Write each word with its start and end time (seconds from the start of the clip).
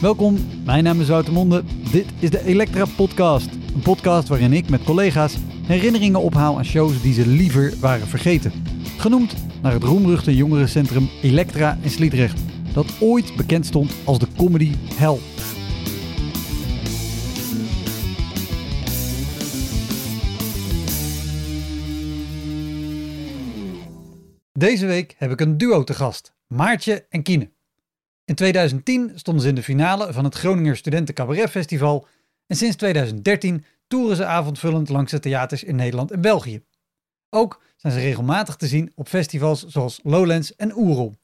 Welkom, 0.00 0.36
mijn 0.64 0.84
naam 0.84 1.00
is 1.00 1.08
Wouter 1.08 1.32
Monde. 1.32 1.62
Dit 1.92 2.06
is 2.18 2.30
de 2.30 2.44
Elektra 2.44 2.84
Podcast. 2.96 3.48
Een 3.74 3.82
podcast 3.82 4.28
waarin 4.28 4.52
ik 4.52 4.70
met 4.70 4.84
collega's 4.84 5.36
herinneringen 5.66 6.20
ophaal 6.20 6.56
aan 6.56 6.64
shows 6.64 7.02
die 7.02 7.12
ze 7.12 7.26
liever 7.26 7.74
waren 7.80 8.06
vergeten. 8.06 8.52
Genoemd 8.98 9.34
naar 9.62 9.72
het 9.72 9.82
roemruchte 9.82 10.36
jongerencentrum 10.36 11.08
Elektra 11.22 11.78
in 11.82 11.90
Sliedrecht, 11.90 12.40
dat 12.74 12.86
ooit 13.00 13.36
bekend 13.36 13.66
stond 13.66 13.94
als 14.04 14.18
de 14.18 14.26
comedy 14.36 14.74
hell. 14.94 15.18
Deze 24.52 24.86
week 24.86 25.14
heb 25.18 25.30
ik 25.30 25.40
een 25.40 25.58
duo 25.58 25.84
te 25.84 25.94
gast, 25.94 26.34
Maartje 26.46 27.06
en 27.08 27.22
Kine. 27.22 27.50
In 28.30 28.36
2010 28.36 29.12
stonden 29.14 29.42
ze 29.42 29.48
in 29.48 29.54
de 29.54 29.62
finale 29.62 30.12
van 30.12 30.24
het 30.24 30.34
Groninger 30.34 30.76
Studenten 30.76 31.14
Cabaret 31.14 31.50
Festival 31.50 32.06
en 32.46 32.56
sinds 32.56 32.76
2013 32.76 33.64
toeren 33.86 34.16
ze 34.16 34.24
avondvullend 34.24 34.88
langs 34.88 35.10
de 35.10 35.20
theaters 35.20 35.64
in 35.64 35.76
Nederland 35.76 36.10
en 36.10 36.20
België. 36.20 36.62
Ook 37.30 37.62
zijn 37.76 37.92
ze 37.92 37.98
regelmatig 37.98 38.56
te 38.56 38.66
zien 38.66 38.92
op 38.94 39.08
festivals 39.08 39.66
zoals 39.66 40.00
Lowlands 40.02 40.56
en 40.56 40.76
Oerol. 40.76 41.14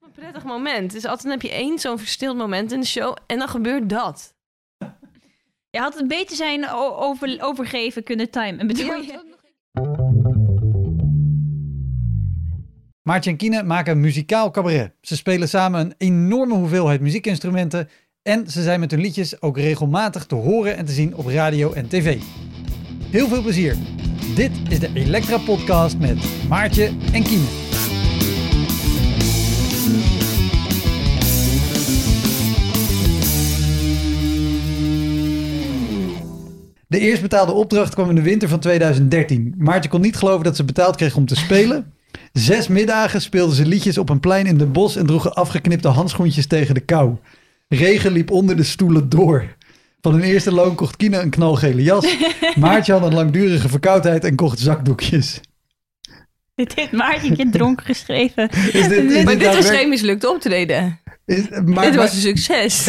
een 0.00 0.12
prettig 0.12 0.44
moment. 0.44 0.92
Dus 0.92 1.04
altijd 1.04 1.32
heb 1.32 1.42
je 1.42 1.50
één 1.50 1.78
zo'n 1.78 1.98
verstild 1.98 2.36
moment 2.36 2.72
in 2.72 2.80
de 2.80 2.86
show 2.86 3.16
en 3.26 3.38
dan 3.38 3.48
gebeurt 3.48 3.88
dat. 3.88 4.34
Je 5.70 5.78
had 5.78 5.98
het 5.98 6.08
beter 6.08 6.36
zijn 6.36 6.68
over, 6.70 7.36
overgeven 7.40 8.02
kunnen 8.02 8.30
timen. 8.30 8.66
Bedoel 8.66 8.94
je? 8.94 9.33
Maartje 13.04 13.30
en 13.30 13.36
Kine 13.36 13.62
maken 13.62 14.00
muzikaal 14.00 14.50
cabaret. 14.50 14.92
Ze 15.00 15.16
spelen 15.16 15.48
samen 15.48 15.80
een 15.80 15.94
enorme 15.98 16.54
hoeveelheid 16.54 17.00
muziekinstrumenten 17.00 17.88
en 18.22 18.50
ze 18.50 18.62
zijn 18.62 18.80
met 18.80 18.90
hun 18.90 19.00
liedjes 19.00 19.42
ook 19.42 19.58
regelmatig 19.58 20.26
te 20.26 20.34
horen 20.34 20.76
en 20.76 20.84
te 20.84 20.92
zien 20.92 21.16
op 21.16 21.26
radio 21.26 21.72
en 21.72 21.88
tv. 21.88 22.18
Heel 23.10 23.28
veel 23.28 23.42
plezier. 23.42 23.76
Dit 24.34 24.50
is 24.68 24.80
de 24.80 24.90
Elektra 24.94 25.38
Podcast 25.38 25.98
met 25.98 26.48
Maartje 26.48 26.84
en 27.12 27.22
Kine. 27.22 27.44
De 36.86 36.98
eerst 36.98 37.22
betaalde 37.22 37.52
opdracht 37.52 37.94
kwam 37.94 38.08
in 38.08 38.14
de 38.14 38.22
winter 38.22 38.48
van 38.48 38.60
2013. 38.60 39.54
Maartje 39.58 39.90
kon 39.90 40.00
niet 40.00 40.16
geloven 40.16 40.44
dat 40.44 40.56
ze 40.56 40.64
betaald 40.64 40.96
kreeg 40.96 41.16
om 41.16 41.26
te 41.26 41.36
spelen. 41.36 41.93
Zes 42.32 42.68
middagen 42.68 43.20
speelden 43.20 43.56
ze 43.56 43.66
liedjes 43.66 43.98
op 43.98 44.08
een 44.08 44.20
plein 44.20 44.46
in 44.46 44.58
de 44.58 44.66
bos 44.66 44.96
en 44.96 45.06
droegen 45.06 45.34
afgeknipte 45.34 45.88
handschoentjes 45.88 46.46
tegen 46.46 46.74
de 46.74 46.80
kou. 46.80 47.16
Regen 47.68 48.12
liep 48.12 48.30
onder 48.30 48.56
de 48.56 48.62
stoelen 48.62 49.08
door. 49.08 49.56
Van 50.00 50.12
hun 50.12 50.22
eerste 50.22 50.52
loon 50.52 50.74
kocht 50.74 50.96
Kina 50.96 51.20
een 51.20 51.30
knalgele 51.30 51.82
jas. 51.82 52.16
Maartje 52.56 52.92
had 52.92 53.02
een 53.02 53.14
langdurige 53.14 53.68
verkoudheid 53.68 54.24
en 54.24 54.34
kocht 54.34 54.58
zakdoekjes. 54.58 55.40
Dit 56.54 56.74
heeft 56.74 56.92
Maartje 56.92 57.28
een 57.30 57.36
keer 57.36 57.50
dronken 57.50 57.84
geschreven. 57.84 58.48
Is 58.50 58.72
dit, 58.72 58.72
is 58.72 58.88
Maar 58.88 59.02
dit 59.02 59.24
was 59.24 59.24
daadwerkelijk- 59.24 59.76
geen 59.76 59.88
mislukt 59.88 60.26
optreden. 60.26 61.00
Is- 61.26 61.48
maar- 61.64 61.84
dit 61.84 61.94
was 61.94 62.12
een 62.14 62.20
succes. 62.20 62.88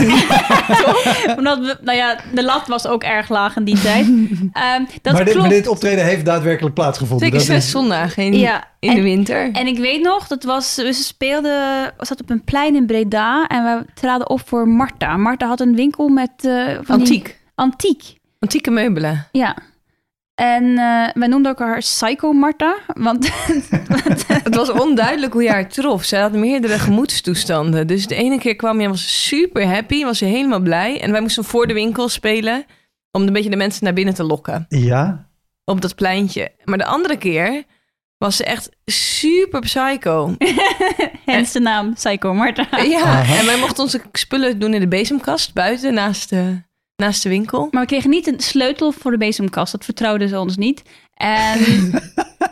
Omdat 1.37 1.59
we, 1.59 1.77
nou 1.81 1.97
ja, 1.97 2.17
de 2.33 2.43
lat 2.43 2.67
was 2.67 2.87
ook 2.87 3.03
erg 3.03 3.29
laag 3.29 3.55
in 3.55 3.63
die 3.63 3.79
tijd. 3.81 4.05
Ehm, 4.53 4.83
dat 5.01 5.13
maar, 5.13 5.23
dit, 5.23 5.33
klopt. 5.33 5.47
maar 5.47 5.49
dit 5.57 5.67
optreden 5.67 6.05
heeft 6.05 6.25
daadwerkelijk 6.25 6.75
plaatsgevonden. 6.75 7.25
Zeker 7.27 7.37
Dat 7.39 7.47
zes 7.47 7.65
is- 7.65 7.71
zondagen 7.71 8.23
in, 8.23 8.33
Ja, 8.37 8.63
in 8.79 8.89
en- 8.89 8.95
de 8.95 9.01
winter. 9.01 9.51
En 9.51 9.67
ik 9.67 9.77
weet 9.77 10.01
nog, 10.01 10.27
dat 10.27 10.43
was, 10.43 10.73
ze 10.73 10.91
speelden, 10.93 11.93
was 11.97 12.09
dat 12.09 12.21
op 12.21 12.29
een 12.29 12.43
plein 12.43 12.75
in 12.75 12.85
Breda 12.85 13.47
en 13.47 13.63
we 13.63 13.85
traden 13.93 14.29
op 14.29 14.41
voor 14.47 14.67
Marta. 14.67 15.17
Marta 15.17 15.47
had 15.47 15.59
een 15.59 15.75
winkel 15.75 16.07
met 16.07 16.31
eh, 16.37 16.65
van 16.65 16.83
die- 16.83 16.87
Antiek. 16.87 17.39
antiek, 17.55 18.17
Antieke 18.39 18.71
meubelen. 18.71 19.27
ja. 19.31 19.55
En 20.35 20.63
eh, 20.77 21.07
wij 21.13 21.27
noemden 21.27 21.51
ook 21.51 21.59
haar 21.59 21.79
Psycho 21.79 22.31
Marta, 22.33 22.77
want 22.93 23.31
Het 24.43 24.55
was 24.55 24.71
onduidelijk 24.71 25.33
hoe 25.33 25.43
je 25.43 25.49
haar 25.49 25.69
trof. 25.69 26.03
Zij 26.03 26.21
had 26.21 26.31
meerdere 26.31 26.79
gemoedstoestanden. 26.79 27.87
Dus 27.87 28.07
de 28.07 28.15
ene 28.15 28.39
keer 28.39 28.55
kwam 28.55 28.77
je 28.77 28.83
en 28.83 28.89
was 28.89 29.23
super 29.27 29.67
happy, 29.67 30.03
was 30.03 30.17
ze 30.17 30.25
helemaal 30.25 30.59
blij. 30.59 31.01
En 31.01 31.11
wij 31.11 31.21
moesten 31.21 31.43
voor 31.43 31.67
de 31.67 31.73
winkel 31.73 32.09
spelen 32.09 32.65
om 33.11 33.21
een 33.21 33.33
beetje 33.33 33.49
de 33.49 33.55
mensen 33.55 33.83
naar 33.83 33.93
binnen 33.93 34.13
te 34.13 34.23
lokken. 34.23 34.65
Ja, 34.69 35.29
Op 35.63 35.81
dat 35.81 35.95
pleintje. 35.95 36.51
Maar 36.63 36.77
de 36.77 36.85
andere 36.85 37.17
keer 37.17 37.63
was 38.17 38.35
ze 38.35 38.43
echt 38.43 38.69
super 38.85 39.59
psycho. 39.59 40.35
hens 41.25 41.51
de 41.51 41.59
naam 41.59 41.93
Psycho 41.93 42.33
Marta. 42.33 42.67
Ja, 42.83 43.01
Aha. 43.01 43.39
en 43.39 43.45
wij 43.45 43.57
mochten 43.57 43.83
onze 43.83 44.01
spullen 44.11 44.59
doen 44.59 44.73
in 44.73 44.79
de 44.79 44.87
bezemkast 44.87 45.53
buiten 45.53 45.93
naast 45.93 46.29
de, 46.29 46.61
naast 46.95 47.23
de 47.23 47.29
winkel. 47.29 47.67
Maar 47.71 47.81
we 47.81 47.87
kregen 47.87 48.09
niet 48.09 48.27
een 48.27 48.39
sleutel 48.39 48.91
voor 48.91 49.11
de 49.11 49.17
bezemkast. 49.17 49.71
Dat 49.71 49.85
vertrouwden 49.85 50.29
ze 50.29 50.39
ons 50.39 50.57
niet. 50.57 50.81
En, 51.13 51.57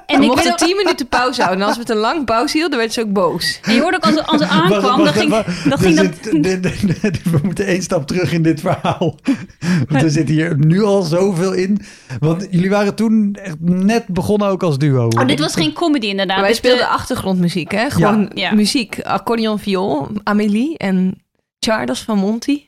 en 0.06 0.18
We 0.18 0.22
ik 0.22 0.28
mochten 0.28 0.56
tien 0.56 0.76
minuten 0.76 1.08
pauze 1.08 1.42
houden. 1.42 1.62
En 1.62 1.68
als 1.68 1.76
we 1.78 1.81
het 1.81 1.92
een 1.92 1.98
lang 1.98 2.26
pauze 2.26 2.58
hielden, 2.58 2.78
werd 2.80 2.94
ze 2.94 3.02
ook 3.02 3.14
boos. 3.14 3.59
en 3.64 3.74
je 3.74 3.81
hoorde 3.81 3.98
ook 3.98 4.06
als, 4.06 4.26
als 4.26 4.42
ze 4.42 4.48
aankwam, 4.48 4.81
Wacht, 4.81 4.96
dan 4.96 5.04
wacht, 5.04 5.18
ging, 5.18 5.30
wacht. 5.30 5.70
dan 5.70 5.78
ging 5.80 5.96
dat... 5.96 6.06
zit- 6.22 6.44
dit- 6.44 6.64
dit- 6.64 7.02
dit- 7.02 7.24
we 7.31 7.40
moeten 7.44 7.66
één 7.66 7.81
stap 7.81 8.08
terug 8.08 8.31
in 8.31 8.44
dit 8.44 8.59
verhaal. 8.59 9.16
Want 9.90 10.04
er 10.04 10.09
zit 10.09 10.30
hier 10.30 10.58
nu 10.58 10.81
al 10.84 11.02
zoveel 11.02 11.54
in. 11.54 11.81
Want 12.20 12.48
jullie 12.52 12.70
waren 12.70 12.96
toen 12.96 13.36
echt 13.42 13.56
net 13.60 14.08
begonnen 14.08 14.48
ook 14.48 14.64
als 14.64 14.78
duo. 14.78 15.08
Oh, 15.08 15.28
dit 15.28 15.40
was 15.40 15.54
geen 15.54 15.74
comedy 15.74 16.06
inderdaad. 16.08 16.36
Maar 16.36 16.46
wij 16.46 16.54
eh, 16.54 16.58
speelden 16.60 16.90
achtergrondmuziek, 16.90 17.72
hè? 17.72 17.90
Gewoon 17.90 18.31
Ja. 18.34 18.54
muziek. 18.54 19.00
Accordeon, 19.02 19.60
viool, 19.60 20.08
Amélie 20.24 20.78
en 20.78 21.24
Charles 21.60 22.00
van 22.02 22.18
Monty. 22.18 22.62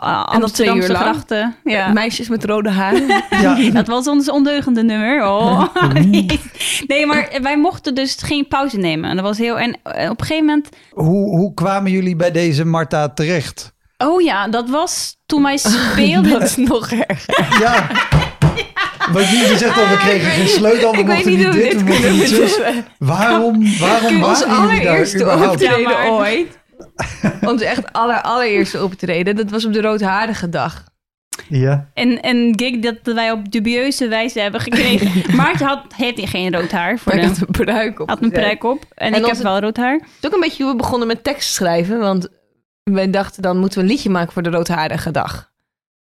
Amsterdamse 0.00 0.94
grachten. 0.94 1.56
Ja. 1.64 1.88
Meisjes 1.92 2.28
met 2.28 2.44
rode 2.44 2.70
haren. 2.70 3.06
Ja, 3.42 3.56
Dat 3.72 3.86
was 3.86 4.06
ons 4.08 4.30
ondeugende 4.30 4.82
nummer. 4.82 5.24
Oh. 5.26 5.64
Nee, 6.86 7.06
maar 7.06 7.28
wij 7.42 7.58
mochten 7.58 7.94
dus 7.94 8.16
geen 8.22 8.48
pauze 8.48 8.76
nemen. 8.78 9.10
En 9.10 9.16
dat 9.16 9.24
was 9.24 9.38
heel. 9.38 9.58
En 9.58 9.78
eh, 9.82 10.10
op 10.10 10.20
een 10.20 10.26
gegeven 10.26 10.46
moment. 10.46 10.68
hoe, 10.90 11.36
hoe 11.38 11.54
kwamen 11.54 11.90
jullie 11.90 12.16
bij 12.16 12.30
deze 12.30 12.64
Marta 12.64 13.08
terecht? 13.08 13.72
Oh 13.98 14.22
ja, 14.22 14.48
dat 14.48 14.68
was 14.70 15.16
toen 15.26 15.42
wij 15.42 15.56
speelden. 15.56 16.30
dat 16.30 16.42
is 16.42 16.56
nog 16.56 16.90
erger. 16.90 17.58
Ja. 17.60 17.86
Want 19.12 19.28
jullie 19.28 19.56
zegt 19.58 19.78
al, 19.78 19.88
we 19.88 19.96
kregen 19.96 20.30
geen 20.30 20.48
sleutel, 20.48 20.92
we 20.96 21.02
mochten 21.02 21.30
niet 21.30 21.38
niet 21.38 21.52
dit, 21.52 21.76
we 21.76 21.82
mochten 21.84 22.02
kunnen 22.02 22.18
niet. 22.18 22.60
Waarom, 22.98 23.78
waarom 23.80 24.20
waren 24.20 24.66
jullie 24.66 24.84
daar 24.84 25.14
überhaupt? 25.14 25.60
Ja, 25.60 25.78
maar- 25.78 26.08
ooit. 26.10 26.58
Ons 27.50 27.62
echt 27.62 27.92
aller, 27.92 28.22
allereerste 28.22 28.84
optreden. 28.84 29.36
Dat 29.36 29.50
was 29.50 29.64
op 29.64 29.72
de 29.72 29.80
Roodharige 29.80 30.48
dag. 30.48 30.84
Ja. 31.48 31.90
En 31.94 32.26
een 32.26 32.52
gig 32.56 32.78
dat 32.78 33.14
wij 33.14 33.30
op 33.30 33.50
dubieuze 33.50 34.08
wijze 34.08 34.40
hebben 34.40 34.60
gekregen. 34.60 35.22
Maartje 35.36 35.64
had, 35.64 35.94
heeft 35.96 36.28
geen 36.28 36.54
rood 36.54 36.70
haar. 36.70 36.98
Voor 36.98 37.14
Maar 37.14 37.22
de, 37.22 37.28
had 37.28 37.40
een 37.40 37.64
pruik 37.64 38.00
op. 38.00 38.08
had 38.08 38.22
een 38.22 38.30
pruik 38.30 38.64
op. 38.64 38.84
En, 38.94 39.12
En 39.12 39.20
ik 39.20 39.26
heb 39.26 39.36
wel 39.36 39.58
rood 39.58 39.76
haar. 39.76 39.92
Het 39.92 40.02
is 40.20 40.26
ook 40.26 40.34
een 40.34 40.40
beetje 40.40 40.62
hoe 40.62 40.72
we 40.72 40.78
begonnen 40.78 41.08
met 41.08 41.24
tekst 41.24 41.54
schrijven. 41.54 41.98
Want 41.98 42.28
wij 42.82 43.10
dachten, 43.10 43.42
dan 43.42 43.58
moeten 43.58 43.78
we 43.78 43.84
een 43.84 43.90
liedje 43.90 44.10
maken 44.10 44.32
voor 44.32 44.42
de 44.42 44.50
Roodharige 44.50 45.10
dag. 45.10 45.52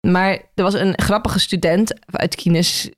Maar 0.08 0.32
er 0.56 0.64
was 0.64 0.74
een 0.74 0.94
grappige 0.96 1.40
student 1.40 1.94
uit 2.12 2.36
Kines, 2.36 2.90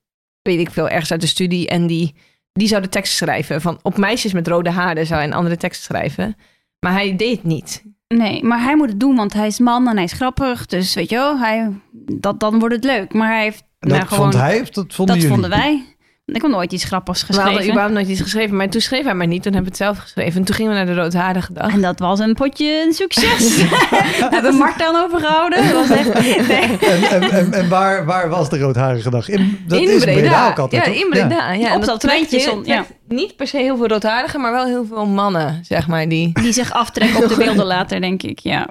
weet 0.42 0.60
ik 0.60 0.72
veel, 0.72 0.90
ergens 0.90 1.12
uit 1.12 1.22
de 1.22 1.28
studie. 1.28 1.68
En 1.68 1.88
die, 1.88 2.16
die 2.54 2.68
zou 2.68 2.81
de 2.81 2.90
tekst 2.90 3.13
schrijven. 3.13 3.62
Van 3.62 3.80
op 3.81 3.98
meisjes 3.98 4.34
met 4.34 4.48
rode 4.48 4.69
haren 4.69 5.06
zou 5.06 5.19
hij 5.19 5.28
een 5.28 5.36
andere 5.36 5.57
tekst 5.57 5.84
schrijven. 5.84 6.36
Maar 6.79 6.91
hij 6.94 7.15
deed 7.15 7.35
het 7.35 7.44
niet. 7.45 7.83
Nee, 8.07 8.44
maar 8.44 8.62
hij 8.63 8.75
moet 8.75 8.89
het 8.89 9.00
doen, 9.00 9.15
want 9.15 9.33
hij 9.33 9.47
is 9.47 9.59
man 9.59 9.88
en 9.88 9.95
hij 9.95 10.03
is 10.03 10.12
grappig. 10.12 10.65
Dus 10.65 10.94
weet 10.94 11.09
je 11.09 11.15
wel, 11.15 11.39
hij, 11.39 11.71
dat, 12.13 12.39
dan 12.39 12.59
wordt 12.59 12.75
het 12.75 12.83
leuk. 12.83 13.13
Maar 13.13 13.27
hij 13.33 13.44
heeft 13.44 13.63
Dat 13.79 13.91
nou, 13.91 14.06
gewoon, 14.07 14.21
vond 14.31 14.44
hij 14.44 14.62
of 14.62 14.69
dat 14.69 14.94
vonden 14.94 15.15
dat 15.15 15.24
jullie? 15.24 15.41
vonden 15.41 15.59
wij. 15.59 15.95
Ik 16.33 16.41
heb 16.41 16.51
nooit 16.51 16.71
iets 16.74 16.83
grappigs 16.83 17.21
We 17.21 17.25
hadden 17.27 17.44
geschreven. 17.45 17.69
überhaupt 17.71 17.94
nooit 17.95 18.07
iets 18.07 18.21
geschreven. 18.21 18.56
Maar 18.56 18.69
toen 18.69 18.81
schreef 18.81 19.03
hij 19.03 19.13
maar 19.13 19.27
niet. 19.27 19.44
Toen 19.44 19.53
hebben 19.53 19.71
we 19.71 19.77
het 19.77 19.88
zelf 19.88 19.97
geschreven. 20.03 20.39
En 20.39 20.45
toen 20.45 20.56
gingen 20.56 20.71
we 20.71 20.77
naar 20.77 20.85
de 20.85 21.01
Roodharige 21.01 21.53
Dag. 21.53 21.71
En 21.74 21.81
dat 21.81 22.00
was 22.00 22.19
een 22.19 22.33
potje 22.33 22.83
een 22.85 22.94
succes. 22.94 23.56
We 24.19 24.27
hebben 24.29 24.56
Marta 24.56 24.88
aan 24.88 24.95
overgehouden. 25.03 25.63
Dat 25.63 25.88
was 25.88 25.97
echt... 25.97 26.13
Nee. 26.47 26.77
En, 26.77 27.03
en, 27.03 27.21
en, 27.31 27.53
en 27.53 27.69
waar, 27.69 28.06
waar 28.06 28.29
was 28.29 28.50
de 28.50 28.59
roodharige 28.59 29.09
dag? 29.09 29.29
In, 29.29 29.59
dat 29.68 29.79
in 29.79 29.89
is 29.89 30.03
Breda. 30.03 30.19
Breda 30.19 30.47
ook 30.50 30.59
altijd, 30.59 30.85
ja, 30.85 30.91
toch? 30.91 31.01
in 31.01 31.09
Breda. 31.09 31.51
Ja. 31.53 31.69
en 31.69 31.75
Op 31.75 31.85
dat 31.85 32.00
treintje 32.00 32.39
heel- 32.39 32.65
ja. 32.65 32.85
Niet 33.07 33.35
per 33.35 33.47
se 33.47 33.57
heel 33.57 33.77
veel 33.77 33.88
roodharigen, 33.88 34.41
maar 34.41 34.51
wel 34.51 34.65
heel 34.65 34.85
veel 34.85 35.06
mannen, 35.06 35.59
zeg 35.65 35.88
maar. 35.88 36.09
Die... 36.09 36.31
Die 36.41 36.53
zich 36.53 36.71
aftrekken 36.74 37.24
op 37.24 37.29
de 37.29 37.35
beelden 37.35 37.65
later, 37.65 38.01
denk 38.01 38.24
ik. 38.24 38.39
Ja. 38.39 38.69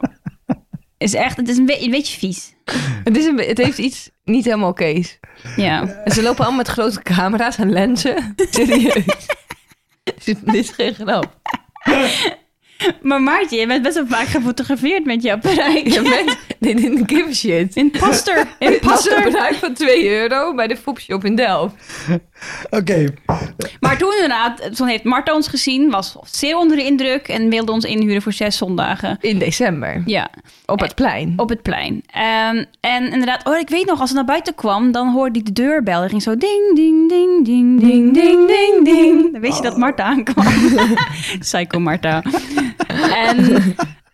Is 0.98 1.14
echt, 1.14 1.36
het 1.36 1.48
is 1.48 1.56
een, 1.56 1.66
be- 1.66 1.82
een 1.84 1.90
beetje 1.90 2.18
vies. 2.18 2.54
Het, 3.04 3.16
is 3.16 3.24
een, 3.24 3.36
be- 3.36 3.44
het 3.44 3.58
heeft 3.58 3.78
iets 3.78 4.10
niet 4.26 4.44
helemaal 4.44 4.68
oké's. 4.68 5.18
Ja. 5.56 6.02
En 6.04 6.12
ze 6.12 6.22
lopen 6.22 6.38
allemaal 6.38 6.56
met 6.56 6.68
grote 6.68 7.02
camera's 7.02 7.58
en 7.58 7.72
lenzen. 7.72 8.34
Serieus. 8.50 9.04
Dit 10.24 10.54
is 10.54 10.70
geen 10.70 10.94
grap. 10.94 11.40
Maar 13.02 13.22
Maartje, 13.22 13.56
je 13.56 13.66
bent 13.66 13.82
best 13.82 13.94
wel 13.94 14.06
vaak 14.06 14.26
gefotografeerd 14.26 15.04
met 15.04 15.22
jouw 15.22 15.38
bereik. 15.38 15.88
Je 15.92 16.02
bent 16.02 16.36
they 16.60 16.74
didn't 16.74 17.10
give 17.10 17.28
a 17.28 17.32
shit. 17.32 17.76
In. 17.76 17.92
In 18.58 18.72
een 18.72 19.24
bedrag 19.24 19.54
van 19.54 19.74
2 19.74 20.10
euro 20.10 20.54
bij 20.54 20.66
de 20.66 20.76
Fopshop 20.76 21.24
in 21.24 21.36
Delft. 21.36 21.74
Oké, 22.70 23.14
Maar 23.80 23.98
toen 23.98 24.12
inderdaad, 24.12 24.76
toen 24.76 24.86
heeft 24.86 25.04
Marta 25.04 25.34
ons 25.34 25.48
gezien, 25.48 25.90
was 25.90 26.16
zeer 26.26 26.56
onder 26.56 26.76
de 26.76 26.84
indruk 26.84 27.28
en 27.28 27.48
wilde 27.50 27.72
ons 27.72 27.84
inhuren 27.84 28.22
voor 28.22 28.32
zes 28.32 28.56
zondagen. 28.56 29.18
In 29.20 29.38
december. 29.38 30.02
Ja, 30.06 30.30
Op 30.66 30.80
het 30.80 30.94
plein. 30.94 31.32
op 31.36 31.48
het 31.48 31.62
plein. 31.62 32.02
Ehm, 32.06 32.64
en 32.80 33.12
inderdaad, 33.12 33.46
oh, 33.46 33.56
ik 33.58 33.68
weet 33.68 33.86
nog, 33.86 34.00
als 34.00 34.08
ze 34.08 34.14
naar 34.14 34.24
buiten 34.24 34.54
kwam, 34.54 34.92
dan 34.92 35.12
hoorde 35.12 35.38
ik 35.38 35.44
de 35.44 35.52
deurbel. 35.52 36.02
Er 36.02 36.08
ging 36.08 36.22
zo 36.22 36.36
ding, 36.36 36.74
ding, 36.76 37.08
ding, 37.08 37.44
ding, 37.44 37.80
ding, 37.80 38.14
ding, 38.14 38.46
ding, 38.46 38.84
ding. 38.84 39.32
Dan 39.32 39.40
weet 39.40 39.56
je 39.56 39.62
dat 39.62 39.76
Marta 39.76 40.02
aankwam. 40.04 40.46
Psycho 41.38 41.80
Marta. 41.80 42.22
En, 43.14 43.38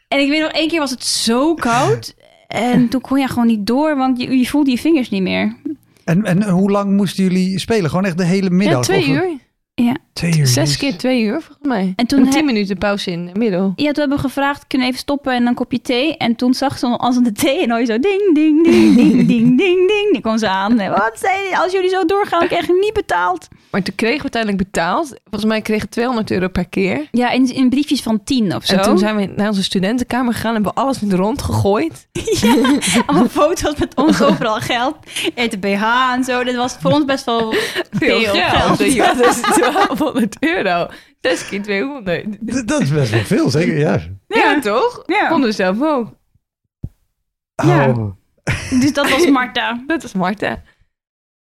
en 0.08 0.18
ik 0.20 0.28
weet 0.28 0.40
nog, 0.40 0.50
één 0.50 0.68
keer 0.68 0.78
was 0.80 0.90
het 0.90 1.04
zo 1.04 1.54
koud. 1.54 2.14
En 2.48 2.88
toen 2.88 3.00
kon 3.00 3.18
je 3.18 3.28
gewoon 3.28 3.46
niet 3.46 3.66
door, 3.66 3.96
want 3.96 4.20
je, 4.20 4.38
je 4.38 4.46
voelde 4.46 4.70
je 4.70 4.78
vingers 4.78 5.10
niet 5.10 5.22
meer. 5.22 5.56
en, 6.04 6.24
en 6.24 6.48
hoe 6.48 6.70
lang 6.70 6.96
moesten 6.96 7.22
jullie 7.24 7.58
spelen? 7.58 7.90
Gewoon 7.90 8.04
echt 8.04 8.18
de 8.18 8.24
hele 8.24 8.50
middag? 8.50 8.76
Ja, 8.76 8.82
twee 8.82 9.00
Of- 9.00 9.06
uur. 9.06 9.30
Ja. 9.74 9.96
Twee 10.12 10.38
uur. 10.38 10.46
Zes 10.46 10.76
keer 10.76 10.96
twee 10.96 11.22
uur, 11.22 11.40
volgens 11.40 11.68
mij. 11.68 11.92
En 11.96 12.06
toen 12.06 12.24
En 12.24 12.30
tien 12.30 12.44
minuten 12.44 12.78
pauze 12.78 13.10
in 13.10 13.26
het 13.26 13.36
middel. 13.36 13.72
Ja, 13.76 13.84
toen 13.92 14.00
hebben 14.00 14.16
we 14.16 14.22
gevraagd, 14.22 14.66
kunnen 14.66 14.86
we 14.86 14.92
even 14.92 15.04
stoppen 15.04 15.34
en 15.34 15.46
een 15.46 15.54
kopje 15.54 15.80
thee? 15.80 16.16
En 16.16 16.36
toen 16.36 16.54
zag 16.54 16.78
ze 16.78 16.86
als 16.86 17.16
een 17.16 17.22
de 17.22 17.32
thee 17.32 17.62
en 17.62 17.70
hoor 17.70 17.78
je 17.80 17.84
zo 17.86 17.98
ding, 17.98 18.34
ding, 18.34 18.64
ding, 18.64 18.94
ding, 18.96 19.26
ding, 19.26 19.58
ding, 19.58 19.88
ding. 19.88 20.12
Die 20.12 20.20
kwam 20.20 20.38
ze 20.38 20.48
aan. 20.48 20.78
En 20.78 20.90
Wat 20.90 21.12
zei? 21.14 21.54
Als 21.62 21.72
jullie 21.72 21.88
zo 21.88 22.04
doorgaan, 22.04 22.46
krijg 22.46 22.66
je 22.66 22.78
niet 22.80 22.92
betaald. 22.92 23.48
Maar 23.72 23.82
toen 23.82 23.94
kregen 23.94 24.16
we 24.16 24.22
uiteindelijk 24.22 24.62
betaald. 24.64 25.06
Volgens 25.22 25.44
mij 25.44 25.60
kregen 25.60 25.84
we 25.84 25.88
200 25.92 26.30
euro 26.30 26.48
per 26.48 26.68
keer. 26.68 27.08
Ja, 27.10 27.30
in, 27.30 27.54
in 27.54 27.68
briefjes 27.68 28.02
van 28.02 28.24
tien 28.24 28.54
of 28.54 28.64
zo. 28.64 28.74
En 28.74 28.82
toen 28.82 28.98
zijn 28.98 29.16
we 29.16 29.32
naar 29.36 29.48
onze 29.48 29.62
studentenkamer 29.62 30.32
gegaan 30.32 30.48
en 30.48 30.54
hebben 30.62 30.74
we 30.74 30.80
alles 30.80 31.02
in 31.02 31.08
de 31.08 31.16
rond 31.16 31.42
gegooid. 31.42 32.08
Allemaal 33.06 33.28
foto's 33.28 33.76
met 33.78 33.94
ons 33.96 34.22
overal 34.22 34.60
geld. 34.60 34.96
Eten 35.34 35.60
BH 35.60 35.82
en 36.14 36.24
zo. 36.24 36.44
Dit 36.44 36.56
was 36.56 36.76
voor 36.80 36.90
ons 36.90 37.04
best 37.04 37.24
wel 37.24 37.54
veel, 37.90 38.20
geld. 38.20 38.36
Ja, 38.36 39.14
dat 39.14 39.26
is 39.26 39.40
1200 39.40 40.36
euro. 40.40 40.88
6 41.20 41.48
keer 41.48 41.62
200. 41.62 42.24
D- 42.32 42.68
Dat 42.68 42.80
is 42.80 42.90
best 42.92 43.10
wel 43.10 43.20
veel, 43.24 43.50
zeker? 43.50 43.78
Ja. 43.78 44.00
Ja, 44.28 44.60
toch? 44.60 45.02
Ja. 45.06 45.28
Vonden 45.28 45.48
we 45.48 45.54
zelf 45.54 45.82
ook. 45.82 46.08
Ja. 47.64 47.88
Oh. 47.88 48.10
Dus 48.80 48.92
dat 48.92 49.10
was 49.10 49.26
Marta. 49.30 49.82
Dat 49.86 50.02
is 50.04 50.12
Marta. 50.12 50.62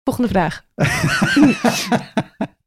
Volgende 0.03 0.29
vraag. 0.29 0.63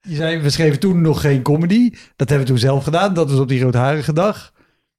Je 0.08 0.14
zei, 0.14 0.38
we 0.38 0.50
schreven 0.50 0.80
toen 0.80 1.00
nog 1.00 1.20
geen 1.20 1.42
comedy. 1.42 1.90
Dat 2.16 2.28
hebben 2.28 2.38
we 2.46 2.52
toen 2.52 2.60
zelf 2.62 2.84
gedaan. 2.84 3.14
Dat 3.14 3.30
was 3.30 3.40
op 3.40 3.48
die 3.48 3.62
roodharige 3.62 4.12
dag. 4.12 4.52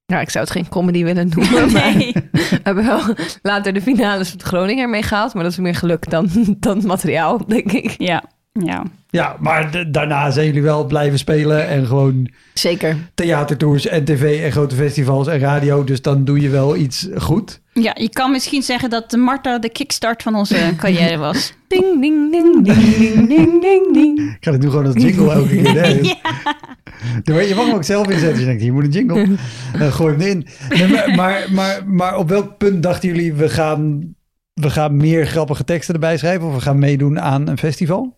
Nou, 0.06 0.22
ik 0.22 0.30
zou 0.30 0.44
het 0.44 0.54
geen 0.54 0.70
comedy 0.70 1.04
willen 1.04 1.30
noemen. 1.36 1.72
Maar 1.74 1.96
Nee. 1.96 2.14
we 2.32 2.60
hebben 2.64 2.86
wel 2.86 3.02
later 3.42 3.74
de 3.74 3.82
finales 3.82 4.30
van 4.30 4.38
het 4.38 4.48
Groninger 4.48 4.90
meegehaald. 4.90 5.34
Maar 5.34 5.44
dat 5.44 5.52
is 5.52 5.58
meer 5.58 5.76
geluk 5.76 6.10
dan, 6.10 6.30
dan 6.60 6.86
materiaal, 6.86 7.46
denk 7.48 7.72
ik. 7.72 7.96
Ja, 7.98 8.24
ja. 8.64 8.84
Ja, 9.10 9.36
maar 9.40 9.92
daarna 9.92 10.32
zijn 10.32 10.46
jullie 10.46 10.62
wel 10.62 10.86
blijven 10.86 11.20
spelen. 11.20 11.68
En 11.68 11.86
gewoon 11.86 12.30
Zeker. 12.54 12.98
theatertours 13.14 13.88
en 13.88 14.06
tv 14.06 14.44
en 14.44 14.52
grote 14.52 14.76
festivals 14.76 15.28
en 15.28 15.40
radio. 15.40 15.84
Dus 15.84 16.02
dan 16.02 16.26
doe 16.26 16.40
je 16.40 16.50
wel 16.50 16.76
iets 16.76 17.08
goed. 17.18 17.62
Ja, 17.74 17.96
je 18.00 18.10
kan 18.10 18.32
misschien 18.32 18.62
zeggen 18.62 18.90
dat 18.90 19.12
Marta 19.12 19.60
de 19.60 19.70
kickstart 19.70 20.24
van 20.24 20.36
onze 20.36 20.58
carrière 20.78 21.18
was. 21.18 21.54
Ding, 21.68 22.02
ding, 22.02 22.32
ding, 22.32 22.66
ding, 22.66 22.98
ding, 22.98 23.28
ding, 23.28 23.62
ding, 23.62 23.94
ding. 23.94 24.20
Ik 24.20 24.38
ga 24.40 24.52
het 24.52 24.62
nu 24.62 24.70
gewoon 24.70 24.86
als 24.86 25.04
jingle 25.04 25.32
elke 25.32 25.48
keer. 25.48 25.82
Hè? 25.82 26.00
Ja. 27.24 27.40
Je 27.40 27.56
mag 27.56 27.66
hem 27.66 27.76
ook 27.76 27.84
zelf 27.84 28.10
inzetten. 28.10 28.40
Je 28.40 28.46
denkt, 28.46 28.62
hier 28.62 28.74
moet 28.74 28.84
een 28.84 28.92
jingle. 28.92 29.28
Dan 29.78 29.92
gooi 30.00 30.16
hem. 30.18 30.44
Nee, 30.70 30.88
maar, 30.88 31.16
maar, 31.16 31.48
maar, 31.52 31.88
maar 31.88 32.18
op 32.18 32.30
welk 32.30 32.58
punt 32.58 32.84
dachten 32.84 33.10
jullie, 33.10 33.34
we 33.34 33.50
gaan, 33.50 34.14
we 34.54 34.70
gaan 34.70 34.98
meer 34.98 35.26
grappige 35.26 35.64
teksten 35.64 35.94
erbij 35.94 36.18
schrijven? 36.18 36.48
Of 36.48 36.54
we 36.54 36.62
gaan 36.62 36.80
meedoen 36.80 37.20
aan 37.20 37.48
een 37.48 37.58
festival? 37.58 38.16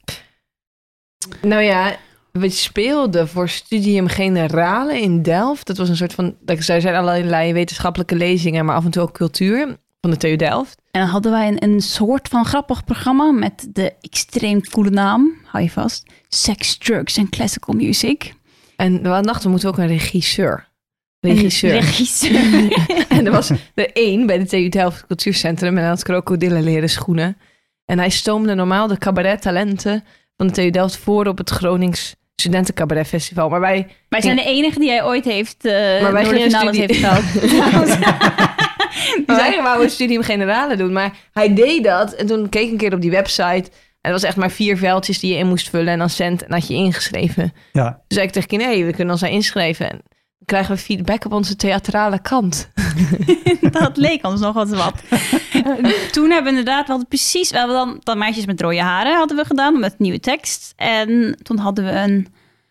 Nou 1.41 1.61
ja, 1.61 1.95
we 2.31 2.49
speelden 2.49 3.27
voor 3.27 3.49
Studium 3.49 4.07
Generale 4.07 5.01
in 5.01 5.21
Delft. 5.21 5.67
Dat 5.67 5.77
was 5.77 5.89
een 5.89 5.97
soort 5.97 6.13
van, 6.13 6.35
er 6.45 6.63
zijn 6.63 6.95
allerlei 6.95 7.53
wetenschappelijke 7.53 8.15
lezingen, 8.15 8.65
maar 8.65 8.75
af 8.75 8.85
en 8.85 8.91
toe 8.91 9.01
ook 9.01 9.13
cultuur 9.13 9.77
van 10.01 10.09
de 10.09 10.17
TU 10.17 10.35
Delft. 10.35 10.81
En 10.91 11.01
dan 11.01 11.09
hadden 11.09 11.31
wij 11.31 11.47
een, 11.47 11.63
een 11.63 11.81
soort 11.81 12.27
van 12.27 12.45
grappig 12.45 12.83
programma 12.83 13.31
met 13.31 13.67
de 13.73 13.93
extreem 14.01 14.61
coole 14.61 14.89
naam, 14.89 15.33
hou 15.45 15.63
je 15.63 15.69
vast, 15.69 16.05
Sex, 16.27 16.77
Drugs 16.77 17.17
en 17.17 17.29
Classical 17.29 17.75
Music. 17.75 18.33
En 18.75 18.93
we 19.03 19.21
dachten, 19.21 19.43
we 19.43 19.49
moeten 19.49 19.69
ook 19.69 19.77
een 19.77 19.87
regisseur. 19.87 20.67
Regisseur. 21.19 21.75
En 23.17 23.25
er 23.25 23.31
was 23.31 23.49
er 23.49 23.91
één 23.93 24.25
bij 24.25 24.37
de 24.37 24.45
TU 24.45 24.69
Delft 24.69 25.05
Cultuurcentrum 25.07 25.75
en 25.75 25.79
hij 25.79 25.87
had 25.87 26.03
krokodillen 26.03 26.63
leren 26.63 26.89
schoenen. 26.89 27.37
En 27.85 27.97
hij 27.99 28.09
stoomde 28.09 28.53
normaal 28.53 28.87
de 28.87 28.97
cabarettalenten 28.97 30.03
van 30.37 30.47
de 30.47 30.53
TU 30.53 30.69
Delft 30.69 30.97
voor 30.97 31.25
op 31.27 31.37
het 31.37 31.49
Gronings 31.49 32.15
Studentencabaret 32.35 33.07
Festival. 33.07 33.49
Maar 33.49 33.59
wij 33.59 33.87
wij 34.09 34.21
zijn 34.21 34.35
de 34.35 34.43
enige 34.43 34.79
die 34.79 34.89
hij 34.89 35.03
ooit 35.03 35.25
heeft 35.25 35.65
uh, 35.65 35.71
Maar 36.01 36.13
wij 36.13 36.23
door 36.23 36.33
de 36.33 36.39
gingen 36.39 36.59
finales 36.59 36.75
studie- 36.75 36.95
heeft 36.95 36.99
gehaald. 36.99 37.25
Wij 39.25 39.61
wouden 39.61 39.83
een 39.85 39.91
studium 39.91 40.23
generale 40.23 40.75
doen, 40.75 40.93
maar 40.93 41.17
hij 41.33 41.53
deed 41.53 41.83
dat. 41.83 42.13
En 42.13 42.27
toen 42.27 42.49
keek 42.49 42.65
ik 42.65 42.71
een 42.71 42.77
keer 42.77 42.93
op 42.93 43.01
die 43.01 43.11
website. 43.11 43.71
En 44.01 44.13
het 44.13 44.21
was 44.21 44.23
echt 44.23 44.35
maar 44.35 44.51
vier 44.51 44.77
veldjes 44.77 45.19
die 45.19 45.33
je 45.33 45.39
in 45.39 45.47
moest 45.47 45.69
vullen. 45.69 45.87
En 45.93 45.99
dan 45.99 46.09
cent 46.09 46.45
en 46.45 46.53
had 46.53 46.67
je 46.67 46.73
ingeschreven. 46.73 47.53
Ja. 47.73 47.89
Dus 48.07 48.17
zei 48.17 48.27
ik 48.27 48.33
tegen 48.33 48.47
kind, 48.47 48.61
nee, 48.61 48.85
we 48.85 48.93
kunnen 48.93 49.11
ons 49.13 49.21
daar 49.21 49.31
inschrijven. 49.31 49.89
En 49.89 50.01
krijgen 50.45 50.75
we 50.75 50.81
feedback 50.81 51.25
op 51.25 51.31
onze 51.33 51.55
theatrale 51.55 52.21
kant. 52.21 52.69
dat 53.71 53.97
leek 53.97 54.25
ons 54.25 54.39
nog 54.41 54.53
wat 54.53 54.69
wat. 54.69 54.93
Toen 56.11 56.29
hebben 56.31 56.43
we 56.53 56.59
inderdaad, 56.59 56.85
we 56.85 56.89
hadden 56.91 57.07
precies, 57.07 57.51
we 57.51 57.57
dan, 57.57 57.99
dan 58.03 58.17
meisjes 58.17 58.45
met 58.45 58.61
rode 58.61 58.81
haren 58.81 59.15
hadden 59.17 59.37
we 59.37 59.45
gedaan 59.45 59.79
met 59.79 59.99
nieuwe 59.99 60.19
tekst. 60.19 60.73
En 60.75 61.37
toen 61.43 61.57
hadden 61.57 61.85
we 61.85 61.91
een, 61.91 62.27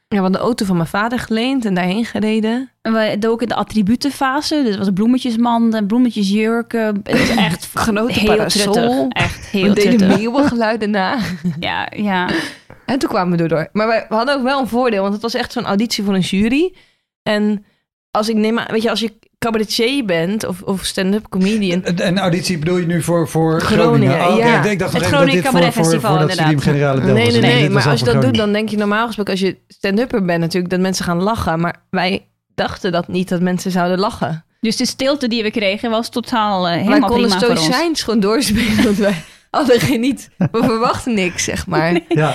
Ja, 0.08 0.16
we 0.16 0.16
hadden 0.16 0.32
de 0.32 0.38
auto 0.46 0.64
van 0.64 0.76
mijn 0.76 0.88
vader 0.88 1.18
geleend 1.18 1.64
en 1.64 1.74
daarheen 1.74 2.04
gereden. 2.04 2.70
we 2.82 2.90
deden 2.92 3.30
ook 3.30 3.42
in 3.42 3.48
de 3.48 3.54
attributenfase. 3.54 4.54
Dus 4.62 4.68
het 4.68 4.78
was 4.78 4.90
bloemetjesmanden, 4.94 5.86
bloemetjesjurken. 5.86 7.00
Het 7.02 7.18
was 7.28 7.36
echt 7.36 7.68
Grote 7.74 8.12
heel 8.20 8.36
parasol. 8.36 8.72
truttig. 8.72 9.08
Echt 9.08 9.50
We 9.52 9.58
heel 9.58 9.74
deden 9.74 9.96
truttig. 9.96 10.18
meeuwengeluiden 10.18 10.90
na. 10.90 11.18
Ja, 11.60 11.88
ja. 11.96 12.30
En 12.86 12.98
toen 12.98 13.08
kwamen 13.08 13.36
we 13.36 13.42
er 13.42 13.48
door. 13.48 13.68
Maar 13.72 13.86
we, 13.88 14.04
we 14.08 14.14
hadden 14.14 14.34
ook 14.36 14.42
wel 14.42 14.60
een 14.60 14.68
voordeel, 14.68 15.00
want 15.02 15.12
het 15.12 15.22
was 15.22 15.34
echt 15.34 15.52
zo'n 15.52 15.64
auditie 15.64 16.04
voor 16.04 16.14
een 16.14 16.20
jury. 16.20 16.74
En 17.26 17.64
als 18.10 18.28
ik 18.28 18.36
neem 18.36 18.58
aan, 18.58 18.66
weet 18.70 18.82
je, 18.82 18.90
als 18.90 19.00
je 19.00 19.12
cabaretier 19.38 20.04
bent 20.04 20.46
of, 20.46 20.62
of 20.62 20.84
stand-up 20.84 21.28
comedian, 21.28 21.84
En, 21.84 21.98
en 21.98 22.18
auditie 22.18 22.58
bedoel 22.58 22.76
je 22.76 22.86
nu 22.86 23.02
voor, 23.02 23.28
voor 23.28 23.60
Groningen, 23.60 24.10
Groningen? 24.10 24.32
Oh, 24.32 24.38
ja. 24.38 24.64
Ik, 24.64 24.70
ik 24.70 24.78
dacht 24.78 24.92
Het 24.92 25.02
dat 25.02 25.10
dit 25.10 25.18
Groningen 25.18 25.42
voor, 25.42 25.52
Cabaret 25.52 25.74
voor, 25.74 25.84
Festival, 25.84 26.10
voor 26.10 26.20
dat 26.20 26.30
inderdaad. 26.30 26.62
Generale 26.62 27.12
Nee, 27.12 27.30
nee, 27.30 27.40
nee. 27.40 27.70
Maar 27.70 27.84
al 27.84 27.90
als 27.90 28.00
je 28.00 28.04
voor 28.04 28.14
dat 28.14 28.22
doet, 28.22 28.36
dan 28.36 28.52
denk 28.52 28.68
je 28.68 28.76
normaal 28.76 29.06
gesproken 29.06 29.32
als 29.32 29.42
je 29.42 29.56
stand-upper 29.68 30.24
bent 30.24 30.40
natuurlijk 30.40 30.72
dat 30.72 30.80
mensen 30.80 31.04
gaan 31.04 31.22
lachen. 31.22 31.60
Maar 31.60 31.82
wij 31.90 32.26
dachten 32.54 32.92
dat 32.92 33.08
niet, 33.08 33.28
dat 33.28 33.40
mensen 33.40 33.70
zouden 33.70 33.98
lachen. 33.98 34.44
Dus 34.60 34.76
de 34.76 34.86
stilte 34.86 35.28
die 35.28 35.42
we 35.42 35.50
kregen 35.50 35.90
was 35.90 36.08
totaal 36.08 36.68
eh, 36.68 36.74
helemaal 36.74 37.08
konden 37.08 37.28
prima 37.28 37.38
voor 37.38 37.48
ons. 37.48 37.60
stoïcijns 37.60 38.02
gewoon 38.02 38.20
doorspelen. 38.20 38.84
Want 38.84 38.96
wij 38.96 39.22
hadden 39.50 39.80
geen 39.80 40.00
niet, 40.00 40.30
we 40.36 40.48
verwachten 40.64 41.14
niks, 41.14 41.44
zeg 41.44 41.66
maar. 41.66 42.00
Ja, 42.08 42.34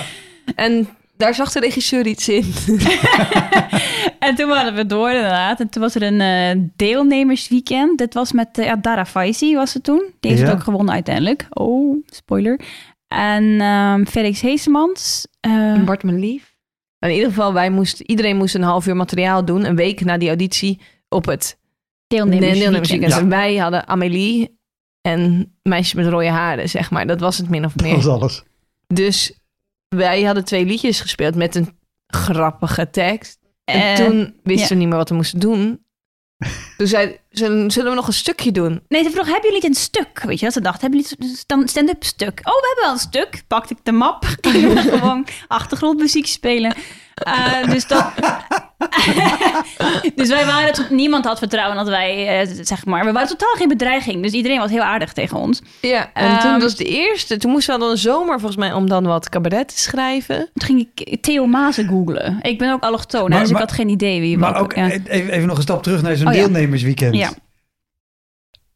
En 0.56 0.88
daar 1.16 1.34
zag 1.34 1.52
de 1.52 1.60
regisseur 1.60 2.06
iets 2.06 2.28
in. 2.28 2.54
En 4.22 4.34
toen 4.34 4.50
hadden 4.50 4.74
we 4.74 4.86
door 4.86 5.10
inderdaad. 5.10 5.60
En 5.60 5.68
toen 5.68 5.82
was 5.82 5.94
er 5.94 6.02
een 6.02 6.20
eh, 6.20 6.62
deelnemersweekend. 6.76 7.98
Dit 7.98 8.14
was 8.14 8.32
met 8.32 8.58
uh, 8.58 8.64
ja, 8.64 8.76
Dara 8.76 9.06
Faisi 9.06 9.54
was 9.54 9.74
het 9.74 9.84
toen. 9.84 10.12
Die 10.20 10.30
heeft 10.30 10.42
Ja. 10.42 10.48
het 10.48 10.56
ook 10.56 10.62
gewonnen 10.64 10.94
uiteindelijk. 10.94 11.46
Oh, 11.50 12.04
spoiler. 12.06 12.60
En 13.08 13.60
ehm, 13.60 14.04
Felix 14.04 14.40
Heesemans. 14.40 15.26
eh, 15.40 15.82
Bart 15.84 16.02
mijn 16.02 16.18
lief. 16.18 16.50
In 16.98 17.10
ieder 17.10 17.28
geval, 17.28 17.52
wij 17.52 17.70
moesten, 17.70 18.10
iedereen 18.10 18.36
moest 18.36 18.54
een 18.54 18.62
half 18.62 18.86
uur 18.86 18.96
materiaal 18.96 19.44
doen. 19.44 19.64
Een 19.64 19.76
week 19.76 20.04
na 20.04 20.18
die 20.18 20.28
auditie 20.28 20.80
op 21.08 21.24
het 21.26 21.58
deelnemersweekend. 22.06 22.60
deelnemersweekend. 22.60 23.12
Ja. 23.12 23.18
En 23.18 23.28
wij 23.28 23.56
hadden 23.56 23.86
Amélie 23.88 24.58
en 25.00 25.52
meisjes 25.62 25.94
met 25.94 26.06
rode 26.06 26.28
haren, 26.28 26.68
zeg 26.68 26.90
maar. 26.90 27.06
Dat 27.06 27.20
was 27.20 27.38
het 27.38 27.48
min 27.48 27.64
of 27.64 27.72
dat 27.72 27.86
meer. 27.86 27.94
was 27.96 28.06
alles. 28.06 28.42
Dus 28.86 29.38
wij 29.88 30.22
hadden 30.22 30.44
twee 30.44 30.64
liedjes 30.64 31.00
gespeeld 31.00 31.34
met 31.34 31.54
een 31.54 31.78
grappige 32.06 32.90
tekst. 32.90 33.38
En 33.64 33.94
toen 33.94 34.40
wisten 34.42 34.62
ja. 34.62 34.68
we 34.68 34.74
niet 34.74 34.88
meer 34.88 34.96
wat 34.96 35.08
we 35.08 35.14
moesten 35.14 35.40
doen. 35.40 35.84
Toen 36.76 36.86
zei 36.86 37.18
zullen, 37.30 37.70
zullen 37.70 37.90
we 37.90 37.96
nog 37.96 38.06
een 38.06 38.12
stukje 38.12 38.52
doen? 38.52 38.82
Nee, 38.88 39.02
ze 39.02 39.10
vroeg, 39.10 39.26
hebben 39.26 39.50
jullie 39.50 39.68
een 39.68 39.74
stuk? 39.74 40.22
Weet 40.22 40.38
je 40.38 40.44
wat 40.44 40.54
ze 40.54 40.60
dacht? 40.60 40.80
Hebben 40.80 41.00
jullie 41.00 41.30
een 41.30 41.36
stand- 41.36 41.70
stand-up 41.70 42.04
stuk? 42.04 42.40
Oh, 42.42 42.54
we 42.54 42.66
hebben 42.66 42.84
wel 42.84 42.92
een 42.92 42.98
stuk. 42.98 43.42
Pakte 43.46 43.74
ik 43.74 43.84
de 43.84 43.92
map. 43.92 44.24
Gewoon 44.40 45.26
achtergrondmuziek 45.48 46.26
spelen. 46.26 46.74
Eh, 47.14 47.70
dus 47.70 47.86
dat... 47.86 48.12
dus 50.14 50.28
wij 50.28 50.46
waren... 50.46 50.72
tot- 50.72 50.90
Niemand 50.90 51.24
had 51.24 51.38
vertrouwen 51.38 51.76
dat 51.76 51.88
wij, 51.88 52.40
eh, 52.40 52.48
zeg 52.62 52.84
maar... 52.86 53.04
We 53.04 53.12
waren 53.12 53.28
totaal 53.28 53.54
geen 53.54 53.68
bedreiging. 53.68 54.22
Dus 54.22 54.32
iedereen 54.32 54.58
was 54.58 54.70
heel 54.70 54.82
aardig 54.82 55.12
tegen 55.12 55.36
ons. 55.38 55.62
Ja, 55.80 56.10
en 56.14 56.38
toen 56.38 56.50
Ehm, 56.50 56.60
was 56.60 56.76
de 56.76 56.84
eerste. 56.84 57.36
Toen 57.36 57.50
moesten 57.50 57.74
we 57.74 57.80
dan 57.80 57.90
een 57.90 57.96
zomer 57.98 58.34
volgens 58.38 58.56
mij 58.56 58.72
om 58.72 58.88
dan 58.88 59.04
wat 59.04 59.28
cabaret 59.28 59.68
te 59.68 59.78
schrijven. 59.78 60.36
Toen 60.54 60.66
ging 60.76 60.88
ik 60.94 61.22
Theo 61.22 61.46
Maasen 61.46 61.88
googlen. 61.88 62.38
Ik 62.42 62.58
ben 62.58 62.72
ook 62.72 62.82
allochtoon, 62.82 63.30
Maar- 63.30 63.40
dus 63.40 63.50
ik 63.50 63.56
had 63.56 63.72
geen 63.72 63.88
idee 63.88 64.20
wie 64.20 64.38
Maar 64.38 64.60
ook 64.60 64.74
ja. 64.74 64.90
even, 64.90 65.30
even 65.30 65.46
nog 65.46 65.56
een 65.56 65.62
stap 65.62 65.82
terug 65.82 66.02
naar 66.02 66.16
zo'n 66.16 66.26
Oh 66.26 66.32
deelnemersweekend. 66.32 67.14
Ja. 67.16 67.30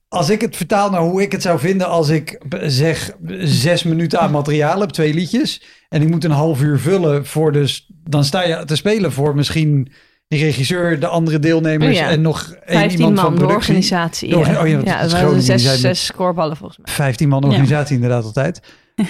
Als 0.09 0.31
ik 0.31 0.41
het 0.41 0.57
vertaal 0.57 0.91
naar 0.91 1.01
hoe 1.01 1.23
ik 1.23 1.33
het 1.33 1.43
zou 1.43 1.59
vinden 1.59 1.89
als 1.89 2.09
ik 2.09 2.41
b- 2.49 2.59
zeg 2.63 3.11
zes 3.39 3.83
minuten 3.83 4.21
aan 4.21 4.31
materiaal 4.31 4.81
heb, 4.81 4.91
twee 4.91 5.15
liedjes. 5.15 5.63
En 5.89 6.03
ik 6.03 6.09
moet 6.09 6.25
een 6.25 6.31
half 6.31 6.61
uur 6.63 6.79
vullen 6.79 7.27
voor 7.27 7.53
dus. 7.53 7.87
Dan 8.05 8.25
sta 8.25 8.43
je 8.45 8.65
te 8.65 8.77
spelen 8.77 9.13
voor 9.13 9.35
misschien 9.35 9.93
de 10.29 10.37
regisseur, 10.37 11.01
de 11.01 11.07
andere 11.07 11.39
deelnemers 11.39 11.91
Oh 11.91 12.03
ja. 12.03 12.09
en 12.11 12.21
nog 12.21 12.53
één 12.65 12.79
15 12.79 12.99
iemand 13.01 13.21
van 13.21 13.35
man, 13.35 13.47
de 13.49 13.55
organisatie. 13.55 14.29
De 14.29 14.37
orga- 14.37 14.53
ja. 14.53 14.61
oh 14.61 14.69
ja, 14.69 14.75
want 14.75 14.87
ja, 14.89 15.01
is 15.37 15.45
zes, 15.45 15.81
zes 15.81 16.05
scoreballen 16.05 16.57
volgens 16.57 16.79
mij. 16.79 16.95
15 16.95 17.29
man 17.29 17.45
organisatie 17.45 17.95
inderdaad 17.95 18.25
altijd. 18.25 18.61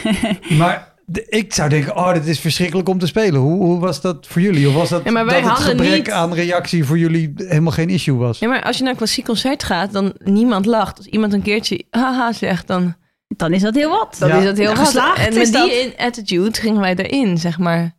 maar 0.59 0.95
de- 1.07 1.27
ik 1.29 1.55
zou 1.55 1.69
denken, 1.69 1.97
oh, 1.97 2.13
dit 2.13 2.27
is 2.27 2.41
verschrikkelijk 2.41 2.89
om 2.89 2.99
te 2.99 3.07
spelen. 3.07 3.41
Hoe, 3.41 3.65
hoe 3.65 3.79
was 3.79 4.01
dat 4.01 4.27
voor 4.27 4.43
jullie? 4.43 4.69
Of 4.69 4.75
was 4.75 4.89
dat 4.89 5.05
Ja, 5.05 5.11
maar 5.11 5.27
wij 5.27 5.35
dat 5.41 5.51
het 5.51 5.59
hadden 5.59 5.77
gebrek 5.79 5.97
niet- 5.97 6.11
aan 6.11 6.35
reactie 6.35 6.85
voor 6.85 6.99
jullie 6.99 7.33
helemaal 7.37 7.73
geen 7.73 7.89
issue 7.91 8.17
was? 8.17 8.39
Ja, 8.39 8.49
maar 8.49 8.63
als 8.63 8.77
je 8.77 8.83
naar 8.83 8.93
een 8.93 8.99
klassiek 8.99 9.25
concert 9.25 9.65
gaat, 9.65 9.93
dan 9.93 10.15
niemand 10.19 10.67
lacht. 10.67 10.97
Als 10.97 11.07
iemand 11.07 11.33
een 11.33 11.43
keertje 11.43 11.85
haha 11.91 12.33
zegt, 12.33 12.67
dan, 12.67 12.95
Dan 13.37 13.53
is 13.53 13.63
dat 13.63 13.75
heel 13.75 13.91
wat. 13.91 14.17
dan 14.19 14.29
Ja. 14.29 14.37
is 14.37 14.45
dat 14.45 14.57
heel 14.57 14.77
geslaagd 14.77 15.27
En 15.29 15.35
met 15.35 15.53
dat. 15.53 15.69
die 15.69 15.81
in 15.81 15.93
attitude 15.97 16.61
gingen 16.61 16.81
wij 16.81 16.95
erin, 16.95 17.39
zeg 17.39 17.59
maar. 17.59 17.95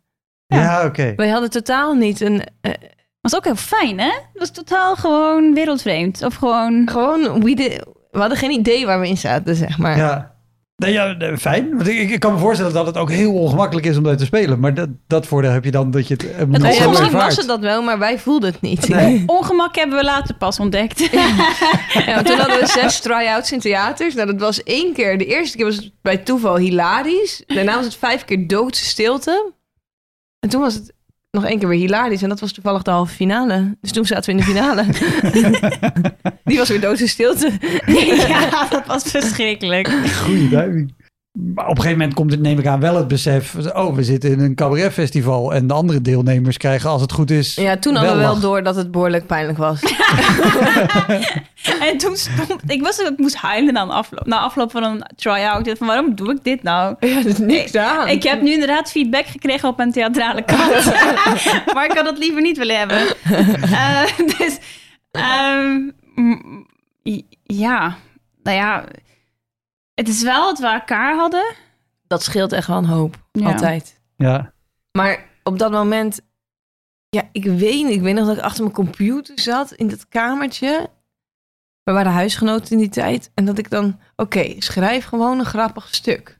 Ja, 0.46 0.84
oké. 0.84 1.12
Wij 1.16 1.28
hadden 1.28 1.50
totaal 1.50 1.94
niet 1.94 2.20
een... 2.20 2.42
eh, 2.60 2.72
was 3.20 3.36
ook 3.36 3.44
heel 3.44 3.56
fijn, 3.56 3.98
hè? 3.98 4.10
Het 4.10 4.38
was 4.38 4.50
totaal 4.50 4.96
gewoon 4.96 5.54
wereldvreemd. 5.54 6.22
Of 6.22 6.34
gewoon... 6.34 6.88
gewoon, 6.90 7.42
we, 7.44 7.54
did- 7.54 7.84
we 8.10 8.18
hadden 8.18 8.38
geen 8.38 8.50
idee 8.50 8.86
waar 8.86 9.00
we 9.00 9.08
in 9.08 9.16
zaten, 9.16 9.54
zeg 9.56 9.78
maar. 9.78 9.96
Ja. 9.96 10.36
Nee, 10.78 10.92
ja, 10.92 11.36
fijn. 11.38 11.76
Want 11.76 11.88
ik, 11.88 12.10
ik 12.10 12.20
kan 12.20 12.32
me 12.32 12.38
voorstellen 12.38 12.72
dat 12.72 12.86
het 12.86 12.96
ook 12.96 13.10
heel 13.10 13.32
ongemakkelijk 13.32 13.86
is 13.86 13.96
om 13.96 14.02
daar 14.02 14.16
te 14.16 14.24
spelen. 14.24 14.60
Maar 14.60 14.74
dat, 14.74 14.88
dat 15.06 15.26
voordeel 15.26 15.50
heb 15.50 15.64
je 15.64 15.70
dan 15.70 15.90
dat 15.90 16.08
je 16.08 16.14
het, 16.14 16.32
eh, 16.32 16.46
nog 16.46 16.62
ja, 16.62 16.72
zo 16.72 16.88
misschien 16.88 17.08
ervaart. 17.08 17.24
was 17.24 17.36
het 17.36 17.46
dat 17.46 17.60
wel, 17.60 17.82
maar 17.82 17.98
wij 17.98 18.18
voelden 18.18 18.50
het 18.50 18.60
niet. 18.60 18.88
Nee. 18.88 19.22
Ongemak 19.26 19.76
hebben 19.76 19.98
we 19.98 20.04
later 20.04 20.34
pas 20.34 20.60
ontdekt. 20.60 20.98
Ja, 22.06 22.22
toen 22.22 22.38
hadden 22.38 22.60
we 22.60 22.66
zes 22.66 23.00
try-outs 23.00 23.52
in 23.52 23.60
theaters. 23.60 24.14
Nou, 24.14 24.26
dat 24.26 24.40
was 24.40 24.62
één 24.62 24.92
keer. 24.92 25.18
De 25.18 25.26
eerste 25.26 25.56
keer 25.56 25.66
was 25.66 25.76
het 25.76 25.92
bij 26.02 26.16
toeval 26.16 26.56
hilarisch. 26.56 27.42
Daarna 27.46 27.76
was 27.76 27.84
het 27.84 27.96
vijf 27.96 28.24
keer 28.24 28.46
doodse 28.46 28.84
stilte. 28.84 29.52
En 30.40 30.48
toen 30.48 30.60
was 30.60 30.74
het 30.74 30.92
nog 31.30 31.44
één 31.44 31.58
keer 31.58 31.68
weer 31.68 31.78
hilarisch. 31.78 32.22
En 32.22 32.28
dat 32.28 32.40
was 32.40 32.52
toevallig 32.52 32.82
de 32.82 32.90
halve 32.90 33.14
finale. 33.14 33.76
Dus 33.80 33.92
toen 33.92 34.06
zaten 34.06 34.24
we 34.24 34.30
in 34.30 34.46
de 34.46 34.52
finale. 34.52 34.84
Die 36.44 36.58
was 36.58 36.68
weer 36.68 36.80
doodse 36.80 37.08
stilte. 37.08 37.52
ja, 38.28 38.68
dat 38.68 38.86
was 38.86 39.02
verschrikkelijk. 39.02 39.88
Goeie 40.24 40.48
duiming. 40.48 40.94
Maar 41.38 41.64
op 41.64 41.70
een 41.70 41.76
gegeven 41.76 41.98
moment 41.98 42.14
komt 42.14 42.30
het, 42.30 42.40
neem 42.40 42.58
ik 42.58 42.66
aan, 42.66 42.80
wel 42.80 42.96
het 42.96 43.08
besef. 43.08 43.54
Oh, 43.74 43.94
we 43.94 44.04
zitten 44.04 44.30
in 44.30 44.40
een 44.40 44.54
cabaretfestival. 44.54 45.54
En 45.54 45.66
de 45.66 45.74
andere 45.74 46.02
deelnemers 46.02 46.56
krijgen, 46.56 46.90
als 46.90 47.00
het 47.00 47.12
goed 47.12 47.30
is. 47.30 47.54
Ja, 47.54 47.76
toen 47.76 47.94
hadden 47.94 48.14
we 48.14 48.20
wel 48.20 48.32
lach. 48.32 48.40
door 48.40 48.62
dat 48.62 48.76
het 48.76 48.90
behoorlijk 48.90 49.26
pijnlijk 49.26 49.58
was. 49.58 49.80
En 51.80 51.98
toen 51.98 52.16
stond... 52.16 52.62
Ik, 52.66 52.82
was, 52.82 52.98
ik 52.98 53.18
moest 53.18 53.36
huilen 53.36 53.72
na 53.72 53.84
afloop, 53.84 54.26
na 54.26 54.38
afloop 54.38 54.70
van 54.70 54.82
een 54.82 55.04
try-out. 55.16 55.58
Ik 55.58 55.64
dacht 55.64 55.78
van, 55.78 55.86
waarom 55.86 56.14
doe 56.14 56.30
ik 56.30 56.44
dit 56.44 56.62
nou? 56.62 56.96
Ja, 57.00 57.18
er 57.18 57.26
is 57.26 57.38
niks 57.38 57.74
aan. 57.74 58.08
Ik 58.08 58.22
heb 58.22 58.42
nu 58.42 58.52
inderdaad 58.52 58.90
feedback 58.90 59.26
gekregen 59.26 59.68
op 59.68 59.76
mijn 59.76 59.92
theatrale 59.92 60.42
kant. 60.42 60.84
maar 61.74 61.84
ik 61.84 61.92
had 61.96 62.06
het 62.06 62.18
liever 62.18 62.42
niet 62.42 62.58
willen 62.58 62.78
hebben. 62.78 62.98
Eh, 63.70 64.02
dus, 64.38 64.58
ehm, 65.10 65.90
ja, 67.42 67.96
nou 68.42 68.56
ja, 68.56 68.84
het 69.98 70.08
is 70.08 70.22
wel 70.22 70.44
dat 70.46 70.58
we 70.58 70.66
elkaar 70.66 71.16
hadden. 71.16 71.54
Dat 72.06 72.22
scheelt 72.22 72.52
echt 72.52 72.66
wel 72.66 72.76
een 72.76 72.84
hoop. 72.84 73.16
Ja. 73.32 73.46
Altijd. 73.52 74.00
Ja. 74.16 74.52
Maar 74.92 75.24
op 75.42 75.58
dat 75.58 75.70
moment, 75.70 76.20
ja, 77.08 77.22
ik 77.32 77.44
weet. 77.44 77.90
Ik 77.90 78.00
weet 78.00 78.14
nog 78.14 78.26
dat 78.26 78.36
ik 78.36 78.42
achter 78.42 78.62
mijn 78.62 78.74
computer 78.74 79.40
zat 79.40 79.72
in 79.72 79.88
dat 79.88 80.08
kamertje. 80.08 80.90
We 81.82 81.92
waren 81.92 82.12
huisgenoten 82.12 82.70
in 82.70 82.78
die 82.78 82.88
tijd. 82.88 83.30
En 83.34 83.44
dat 83.44 83.58
ik 83.58 83.70
dan, 83.70 83.98
oké, 84.16 84.54
schrijf 84.58 85.04
gewoon 85.04 85.38
een 85.38 85.44
grappig 85.44 85.94
stuk. 85.94 86.36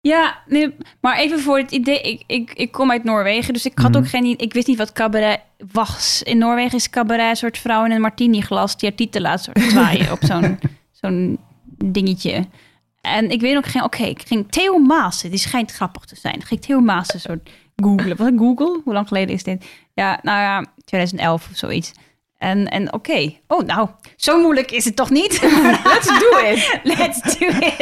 Ja, 0.00 0.38
nee, 0.46 0.76
maar 1.00 1.18
even 1.18 1.40
voor 1.40 1.58
het 1.58 1.70
idee. 1.70 2.00
Ik, 2.00 2.22
ik, 2.26 2.52
ik 2.52 2.72
kom 2.72 2.90
uit 2.90 3.04
Noorwegen, 3.04 3.52
dus 3.52 3.66
ik 3.66 3.78
had 3.78 3.90
Mhm. 3.90 3.98
ook 3.98 4.08
geen... 4.08 4.38
Ik 4.38 4.52
wist 4.52 4.66
niet 4.66 4.78
wat 4.78 4.92
cabaret 4.92 5.40
was. 5.72 6.22
In 6.22 6.38
Noorwegen 6.38 6.76
is 6.76 6.90
cabaret 6.90 7.30
een 7.30 7.36
soort 7.36 7.58
vrouw 7.58 7.84
in 7.84 7.90
een 7.90 8.00
martini 8.00 8.40
glas... 8.40 8.76
die 8.76 8.88
haar 8.88 8.98
titel 8.98 9.20
laat 9.20 9.42
soort 9.42 9.60
zwaaien 9.60 10.12
op 10.12 10.18
zo'n 10.22 10.58
zo'n 11.00 11.38
dingetje. 11.84 12.46
En 13.00 13.30
ik 13.30 13.40
weet 13.40 13.56
ook 13.56 13.66
geen... 13.66 13.82
Oké, 13.82 14.02
ik 14.02 14.22
ging 14.26 14.46
Theo 14.52 14.78
Maassen, 14.78 15.30
die 15.30 15.38
schijnt 15.38 15.72
grappig 15.72 16.04
te 16.04 16.16
zijn. 16.16 16.34
Ik 16.34 16.44
ging 16.44 16.60
Theo 16.60 16.80
Maassen 16.80 17.20
soort 17.20 17.50
googlen. 17.76 18.16
Was 18.16 18.26
het 18.26 18.38
Google? 18.38 18.80
Hoe 18.84 18.92
lang 18.92 19.08
geleden 19.08 19.34
is 19.34 19.42
dit? 19.42 19.64
Ja, 19.94 20.18
nou 20.22 20.40
ja, 20.40 20.64
2011 20.84 21.48
of 21.50 21.56
zoiets. 21.56 21.92
En, 22.38 22.68
en 22.68 22.92
oké, 22.92 23.32
oh 23.46 23.66
nou, 23.66 23.88
zo 24.16 24.40
moeilijk 24.40 24.70
is 24.70 24.84
het 24.84 24.96
toch 24.96 25.10
niet? 25.10 25.40
Let's 25.92 26.06
do 26.06 26.38
it. 26.50 26.80
Let's 26.98 27.38
do 27.38 27.46
it. 27.46 27.78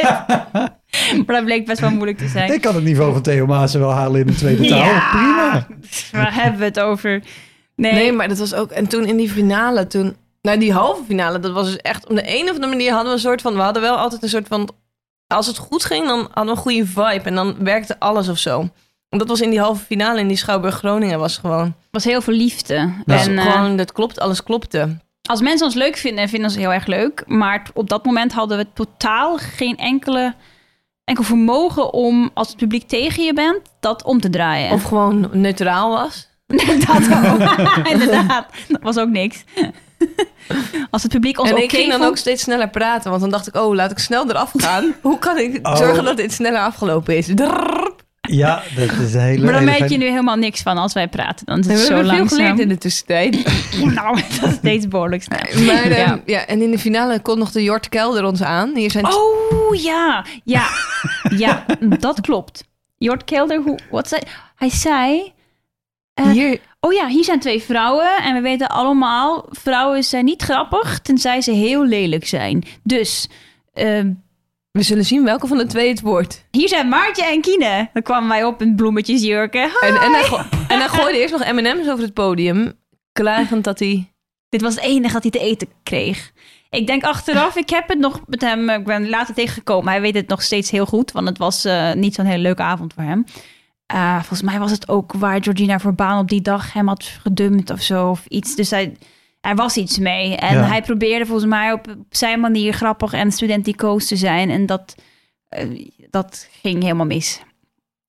maar 1.25 1.35
dat 1.35 1.43
bleek 1.43 1.65
best 1.65 1.79
wel 1.79 1.91
moeilijk 1.91 2.17
te 2.17 2.27
zijn. 2.27 2.53
Ik 2.53 2.61
kan 2.61 2.75
het 2.75 2.83
niveau 2.83 3.13
van 3.13 3.21
Theo 3.21 3.45
Maassen 3.45 3.79
wel 3.79 3.91
halen 3.91 4.19
in 4.21 4.27
de 4.27 4.35
tweede 4.35 4.67
taal. 4.67 4.79
Ja. 4.79 5.09
Prima. 5.11 5.67
Waar 6.11 6.33
hebben 6.33 6.59
we 6.59 6.65
het 6.65 6.79
over? 6.79 7.23
Nee, 7.75 7.93
Nee, 7.93 8.11
maar 8.11 8.27
dat 8.27 8.37
was 8.37 8.53
ook... 8.53 8.71
En 8.71 8.87
toen 8.87 9.05
in 9.05 9.17
die 9.17 9.29
finale, 9.29 9.87
toen... 9.87 10.15
Nou, 10.41 10.59
die 10.59 10.73
halve 10.73 11.03
finale, 11.07 11.39
dat 11.39 11.51
was 11.51 11.65
dus 11.65 11.77
echt... 11.77 12.07
Op 12.07 12.15
de 12.15 12.39
een 12.39 12.43
of 12.43 12.49
andere 12.49 12.67
manier 12.67 12.91
hadden 12.91 13.07
we 13.07 13.13
een 13.13 13.23
soort 13.23 13.41
van... 13.41 13.53
We 13.53 13.61
hadden 13.61 13.81
wel 13.81 13.97
altijd 13.97 14.23
een 14.23 14.29
soort 14.29 14.47
van... 14.47 14.69
Als 15.33 15.47
het 15.47 15.57
goed 15.57 15.85
ging, 15.85 16.07
dan 16.07 16.19
hadden 16.19 16.43
we 16.43 16.49
een 16.49 16.57
goede 16.57 16.85
vibe. 16.85 17.29
En 17.29 17.35
dan 17.35 17.55
werkte 17.59 17.99
alles 17.99 18.29
of 18.29 18.37
zo. 18.37 18.69
En 19.09 19.17
dat 19.17 19.27
was 19.27 19.41
in 19.41 19.49
die 19.49 19.59
halve 19.59 19.85
finale 19.85 20.19
in 20.19 20.27
die 20.27 20.37
Schouwburg 20.37 20.75
Groningen 20.75 21.19
was 21.19 21.37
gewoon... 21.37 21.75
was 21.91 22.03
heel 22.03 22.21
veel 22.21 22.33
liefde. 22.33 22.93
Ja. 23.05 23.17
En 23.19 23.37
eh, 23.37 23.51
gewoon, 23.51 23.75
dat 23.75 23.91
klopt, 23.91 24.19
alles 24.19 24.43
klopte. 24.43 24.97
als 25.29 25.41
mensen 25.41 25.65
ons 25.65 25.75
leuk 25.75 25.97
vinden, 25.97 26.29
vinden 26.29 26.51
ze 26.51 26.59
heel 26.59 26.73
erg 26.73 26.85
leuk. 26.85 27.23
Maar 27.27 27.69
op 27.73 27.89
dat 27.89 28.05
moment 28.05 28.33
hadden 28.33 28.57
we 28.57 28.67
totaal 28.73 29.37
geen 29.37 29.77
enkele, 29.77 30.33
enkel 31.03 31.23
vermogen 31.23 31.93
om, 31.93 32.29
als 32.33 32.47
het 32.47 32.57
publiek 32.57 32.87
tegen 32.87 33.23
je 33.23 33.33
bent, 33.33 33.59
dat 33.79 34.03
om 34.03 34.21
te 34.21 34.29
draaien. 34.29 34.71
Of 34.71 34.83
gewoon 34.83 35.29
neutraal 35.31 35.89
was. 35.89 36.27
dat 36.87 37.09
ook. 37.31 37.57
Inderdaad, 37.93 38.45
dat 38.67 38.81
was 38.81 38.97
ook 38.97 39.09
niks. 39.09 39.43
als 40.91 41.03
het 41.03 41.11
publiek 41.11 41.39
ons 41.39 41.49
en 41.49 41.63
ik 41.63 41.69
ging 41.71 41.89
dan 41.89 41.97
vond- 41.97 42.09
ook 42.09 42.17
steeds 42.17 42.43
sneller 42.43 42.69
praten. 42.69 43.09
Want 43.09 43.21
dan 43.21 43.29
dacht 43.31 43.47
ik, 43.47 43.55
oh, 43.55 43.75
laat 43.75 43.91
ik 43.91 43.99
snel 43.99 44.29
eraf 44.29 44.51
gaan. 44.55 44.93
Hoe 45.01 45.19
kan 45.19 45.37
ik 45.37 45.67
Oh. 45.67 45.75
zorgen 45.75 46.03
dat 46.03 46.17
dit 46.17 46.31
sneller 46.33 46.59
afgelopen 46.61 47.17
is? 47.17 47.27
Ja, 48.21 48.61
dat 48.75 48.91
is 48.91 49.13
een 49.13 49.19
hele... 49.19 49.43
Maar 49.43 49.53
dan 49.53 49.63
merk 49.63 49.89
je 49.89 49.97
nu 49.97 50.05
helemaal 50.05 50.35
niks 50.35 50.61
van 50.61 50.77
als 50.77 50.93
wij 50.93 51.07
praten. 51.07 51.45
Dan 51.45 51.59
is 51.59 51.65
We 51.65 51.71
het 51.71 51.81
zo 51.81 51.87
hebben 51.87 52.05
veel 52.09 52.17
langzaam. 52.17 52.37
geleerd 52.39 52.59
in 52.59 52.67
de 52.69 52.77
tussentijd. 52.77 53.35
Nou, 53.95 54.21
dat 54.41 54.49
is 54.49 54.55
steeds 54.55 54.87
behoorlijk 54.87 55.23
snel. 55.23 55.65
Maar 55.65 55.83
ehm, 55.83 55.89
Ja. 55.91 56.19
ja. 56.25 56.45
en 56.45 56.61
in 56.61 56.71
de 56.71 56.79
finale 56.79 57.19
kondigde 57.19 57.63
Jort 57.63 57.89
Kelder 57.89 58.23
ons 58.23 58.41
aan. 58.43 58.75
Hier 58.75 58.91
zijn 58.91 59.05
Oh 59.05 59.75
ja, 59.75 60.25
ja, 60.43 60.67
ja, 61.37 61.65
dat 61.99 62.21
klopt. 62.21 62.63
Jort 62.97 63.23
Kelder, 63.23 63.61
hoe, 63.61 63.79
wat 63.91 64.07
zei 64.07 64.21
hij? 64.55 64.69
zei, 64.69 65.33
eh, 66.13 66.25
hier, 66.29 66.59
oh 66.79 66.93
ja, 66.93 67.07
hier 67.07 67.23
zijn 67.23 67.39
twee 67.39 67.61
vrouwen 67.61 68.23
en 68.23 68.33
we 68.33 68.41
weten 68.41 68.69
allemaal, 68.69 69.45
vrouwen 69.49 70.03
zijn 70.03 70.25
niet 70.25 70.41
grappig 70.41 70.99
tenzij 70.99 71.41
ze 71.41 71.51
heel 71.51 71.85
lelijk 71.85 72.27
zijn. 72.27 72.63
Dus 72.83 73.29
ehm, 73.73 74.13
we 74.71 74.81
zullen 74.81 75.05
zien 75.05 75.23
welke 75.23 75.47
van 75.47 75.57
de 75.57 75.65
twee 75.65 75.89
het 75.89 76.01
wordt. 76.01 76.45
hier 76.51 76.67
zijn 76.67 76.89
Maartje 76.89 77.25
en 77.25 77.41
Kine. 77.41 77.89
Dan 77.93 78.01
kwamen 78.01 78.29
wij 78.29 78.43
op 78.43 78.61
in 78.61 78.75
bloemetjesjurken. 78.75 79.71
En, 79.79 79.95
en, 79.95 80.11
hij, 80.11 80.45
en 80.67 80.79
hij 80.79 80.87
gooide 80.97 81.19
eerst 81.19 81.37
nog 81.37 81.51
M&M's 81.51 81.89
over 81.89 82.03
het 82.03 82.13
podium. 82.13 82.73
Klagend 83.11 83.63
dat 83.63 83.79
hij... 83.79 84.13
Dit 84.49 84.61
was 84.61 84.75
het 84.75 84.83
enige 84.83 85.13
dat 85.13 85.21
hij 85.21 85.31
te 85.31 85.39
eten 85.39 85.67
kreeg. 85.83 86.31
Ik 86.69 86.87
denk 86.87 87.03
achteraf, 87.03 87.55
ik 87.55 87.69
heb 87.69 87.87
het 87.87 87.99
nog 87.99 88.21
met 88.25 88.41
hem, 88.41 88.69
ik 88.69 88.85
ben 88.85 89.09
later 89.09 89.33
tegengekomen. 89.33 89.91
Hij 89.91 90.01
weet 90.01 90.15
het 90.15 90.27
nog 90.27 90.41
steeds 90.41 90.71
heel 90.71 90.85
goed, 90.85 91.11
want 91.11 91.27
het 91.27 91.37
was 91.37 91.65
eh, 91.65 91.93
niet 91.93 92.15
zo'n 92.15 92.25
hele 92.25 92.41
leuke 92.41 92.61
avond 92.61 92.93
voor 92.93 93.03
hem. 93.03 93.25
Eh, 93.93 94.15
volgens 94.15 94.41
mij 94.41 94.59
was 94.59 94.71
het 94.71 94.89
ook 94.89 95.13
waar 95.13 95.43
Georgina 95.43 95.79
Verbaan 95.79 96.19
op 96.19 96.29
die 96.29 96.41
dag 96.41 96.73
hem 96.73 96.87
had 96.87 97.03
gedumpt 97.03 97.69
of 97.69 97.81
zo 97.81 98.09
of 98.09 98.25
iets. 98.27 98.55
Dus 98.55 98.69
hij, 98.69 98.97
er 99.41 99.55
was 99.55 99.77
iets 99.77 99.97
mee. 99.97 100.35
En 100.35 100.55
Ja. 100.55 100.63
hij 100.63 100.81
probeerde 100.81 101.25
volgens 101.25 101.47
mij 101.49 101.71
op, 101.71 101.87
op 101.87 102.05
zijn 102.09 102.39
manier 102.39 102.73
grappig 102.73 103.13
en 103.13 103.31
studenticoos 103.31 104.07
te 104.07 104.15
zijn. 104.15 104.49
En 104.49 104.65
dat, 104.65 104.95
eh, 105.49 105.87
dat 106.09 106.47
ging 106.61 106.81
helemaal 106.81 107.05
mis. 107.05 107.41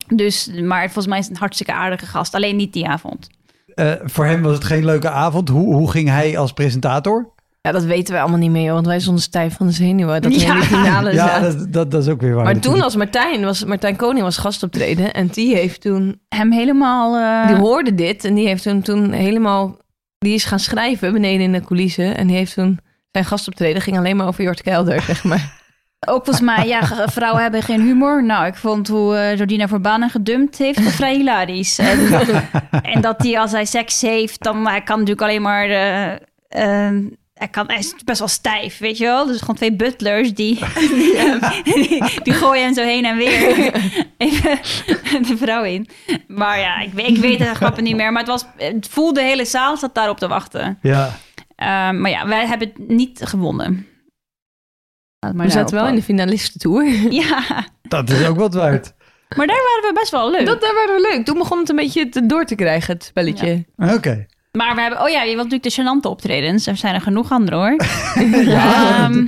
Dus, 0.06 0.50
maar 0.62 0.84
volgens 0.84 1.06
mij 1.06 1.18
is 1.18 1.24
het 1.24 1.34
een 1.34 1.40
hartstikke 1.40 1.72
aardige 1.72 2.06
gast. 2.06 2.34
Alleen 2.34 2.56
niet 2.56 2.72
die 2.72 2.88
avond. 2.88 3.28
Eh, 3.74 3.92
voor 4.02 4.26
hem 4.26 4.42
was 4.42 4.54
het 4.54 4.64
geen 4.64 4.84
leuke 4.84 5.10
avond. 5.10 5.48
Hoe, 5.48 5.74
hoe 5.74 5.90
ging 5.90 6.08
hij 6.08 6.38
als 6.38 6.52
presentator? 6.52 7.32
Ja, 7.62 7.72
dat 7.72 7.84
weten 7.84 8.12
wij 8.12 8.22
allemaal 8.22 8.38
niet 8.40 8.50
meer, 8.50 8.64
joh, 8.64 8.72
want 8.74 8.86
wij 8.86 9.00
stonden 9.00 9.22
stijf 9.22 9.56
van 9.56 9.66
de 9.66 9.72
zenuwen. 9.72 10.22
Dat 10.22 10.40
Ja. 10.40 10.54
in 10.54 10.60
de 10.60 10.66
finale 10.66 11.12
Ja, 11.12 11.26
zaten. 11.26 11.58
dat, 11.58 11.72
dat, 11.72 11.90
dat 11.90 12.02
is 12.02 12.08
ook 12.08 12.20
weer 12.20 12.34
waar. 12.34 12.44
Maar 12.44 12.58
toen 12.58 12.78
was 12.78 12.96
Martijn, 12.96 13.44
was 13.44 13.64
Martijn 13.64 13.96
Koning 13.96 14.22
was 14.24 14.36
gastoptreden. 14.38 15.12
En 15.14 15.26
die 15.26 15.54
heeft 15.54 15.80
toen, 15.80 16.20
Hem 16.28 16.52
helemaal... 16.52 17.16
eh, 17.16 17.46
die 17.46 17.56
hoorde 17.56 17.94
dit. 17.94 18.24
En 18.24 18.34
die 18.34 18.46
heeft 18.46 18.62
toen, 18.62 18.82
toen 18.82 19.12
helemaal, 19.12 19.76
die 20.18 20.34
is 20.34 20.44
gaan 20.44 20.58
schrijven 20.58 21.12
beneden 21.12 21.40
in 21.40 21.52
de 21.52 21.60
coulissen. 21.64 22.16
En 22.16 22.26
die 22.26 22.36
heeft 22.36 22.54
toen, 22.54 22.78
zijn 23.10 23.24
gastoptreden 23.24 23.82
ging 23.82 23.98
alleen 23.98 24.16
maar 24.16 24.26
over 24.26 24.44
Jort 24.44 24.62
Kelder, 24.62 25.02
zeg 25.12 25.24
maar. 25.24 25.58
Ook 26.06 26.24
volgens 26.24 26.40
mij, 26.40 26.66
ja, 26.66 26.82
vrouwen 27.08 27.42
hebben 27.42 27.62
geen 27.62 27.80
humor. 27.80 28.24
Nou, 28.24 28.46
ik 28.46 28.54
vond 28.54 28.88
hoe 28.88 29.16
eh 29.16 29.36
Jordina 29.36 29.68
Verbanen 29.68 30.10
gedumpt 30.10 30.58
heeft 30.58 30.80
vrij 30.80 31.14
hilarisch. 31.16 31.78
En, 31.78 31.98
en 32.92 33.00
dat 33.00 33.22
hij 33.22 33.38
als 33.40 33.52
hij 33.52 33.64
seks 33.64 34.00
heeft, 34.00 34.42
dan 34.42 34.66
hij 34.66 34.80
kan 34.82 34.98
natuurlijk 34.98 35.26
alleen 35.28 35.42
maar... 35.42 35.68
eh, 35.68 36.12
eh, 36.88 36.96
hij, 37.40 37.48
kan, 37.48 37.66
hij 37.66 37.78
is 37.78 37.94
best 38.04 38.18
wel 38.18 38.28
stijf, 38.28 38.78
weet 38.78 38.98
je 38.98 39.04
wel? 39.04 39.26
Dus 39.26 39.40
gewoon 39.40 39.56
twee 39.56 39.72
butlers 39.72 40.34
die, 40.34 40.58
die, 40.78 41.14
die 42.22 42.32
gooien 42.32 42.64
hem 42.64 42.74
zo 42.74 42.82
heen 42.82 43.04
en 43.04 43.16
weer 43.16 43.56
even 44.16 44.58
de 45.26 45.36
vrouw 45.36 45.62
in. 45.64 45.88
Maar 46.26 46.58
ja, 46.58 46.78
ik, 46.80 46.92
weet- 46.92 47.08
ik 47.08 47.16
weet 47.16 47.38
de 47.38 47.54
grappen 47.54 47.82
niet 47.84 47.96
meer. 47.96 48.12
Maar 48.12 48.22
het, 48.22 48.30
was, 48.30 48.44
het 48.56 48.88
voelde 48.90 49.20
de 49.20 49.26
hele 49.26 49.44
zaal 49.44 49.76
zat 49.76 49.94
daarop 49.94 50.18
te 50.18 50.28
wachten. 50.28 50.78
Ja, 50.82 51.18
Eh, 51.56 51.66
maar 51.90 52.10
ja, 52.10 52.26
wij 52.26 52.46
hebben 52.46 52.68
het 52.68 52.88
niet 52.88 53.20
gewonnen. 53.24 53.86
Maar 55.20 55.34
We 55.46 55.50
zaten 55.50 55.74
wel 55.76 55.86
in 55.86 55.94
de 55.94 56.02
finalistentour. 56.02 56.84
ja, 57.12 57.66
dat 57.82 58.10
is 58.10 58.26
ook 58.26 58.36
wat 58.36 58.54
waard. 58.54 58.92
maar 59.36 59.46
daar 59.46 59.56
waren 59.56 59.88
we 59.88 59.92
best 59.94 60.10
wel 60.10 60.30
leuk. 60.30 60.46
Dat, 60.46 60.60
dat 60.60 60.72
werd 60.72 60.88
wel 60.88 61.00
leuk. 61.12 61.24
Toen 61.24 61.38
begon 61.38 61.58
het 61.58 61.68
een 61.68 61.76
beetje 61.76 62.08
te, 62.08 62.26
door 62.26 62.44
te 62.44 62.54
krijgen, 62.54 62.94
het 62.94 63.04
spelletje. 63.04 63.64
Oké. 63.76 64.26
Maar 64.58 64.74
we 64.74 64.80
hebben, 64.80 65.00
oh 65.02 65.08
ja, 65.08 65.22
je 65.22 65.34
wilt 65.34 65.50
natuurlijk 65.50 65.76
de 65.76 65.82
gênante 65.82 66.10
optredens. 66.10 66.66
Er 66.66 66.76
zijn 66.76 66.94
er 66.94 67.00
genoeg 67.00 67.30
andere 67.30 67.56
hoor. 67.56 67.76
Ja. 68.44 69.04
Ehm, 69.04 69.18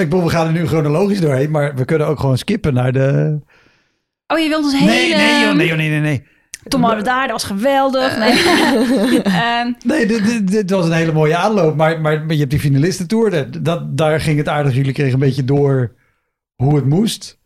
Ik 0.00 0.08
bedoel, 0.08 0.22
we 0.24 0.30
gaan 0.30 0.46
er 0.46 0.52
nu 0.52 0.66
chronologisch 0.66 1.20
doorheen, 1.20 1.50
maar 1.50 1.74
we 1.74 1.84
kunnen 1.84 2.06
ook 2.06 2.20
gewoon 2.20 2.38
skippen 2.38 2.74
naar 2.74 2.92
de... 2.92 3.38
oh, 4.26 4.38
je 4.38 4.48
wilt 4.48 4.64
ons 4.64 4.72
Nee, 4.72 4.82
hele... 4.82 5.16
nee, 5.16 5.40
joh, 5.44 5.54
nee, 5.54 5.66
joh, 5.66 5.76
nee, 5.76 5.88
nee, 5.90 6.00
nee. 6.00 6.26
Waren 6.68 6.96
we 6.96 7.02
daar, 7.02 7.22
dat 7.22 7.30
was 7.30 7.44
geweldig. 7.44 8.18
Nee. 8.18 8.32
Ehm, 9.22 9.72
Nee, 9.84 10.06
dit, 10.06 10.24
dit, 10.26 10.48
dit 10.50 10.70
was 10.70 10.86
een 10.86 10.92
hele 10.92 11.12
mooie 11.12 11.36
aanloop, 11.36 11.76
maar, 11.76 12.00
maar, 12.00 12.20
maar 12.20 12.32
je 12.32 12.38
hebt 12.38 12.50
die 12.50 12.60
finalistentour. 12.60 13.30
Dat, 13.30 13.64
dat, 13.64 13.96
daar 13.96 14.20
ging 14.20 14.38
het 14.38 14.48
aardig. 14.48 14.74
Jullie 14.74 14.92
kregen 14.92 15.12
een 15.12 15.18
beetje 15.18 15.44
door 15.44 15.94
hoe 16.54 16.76
het 16.76 16.86
moest. 16.86 17.38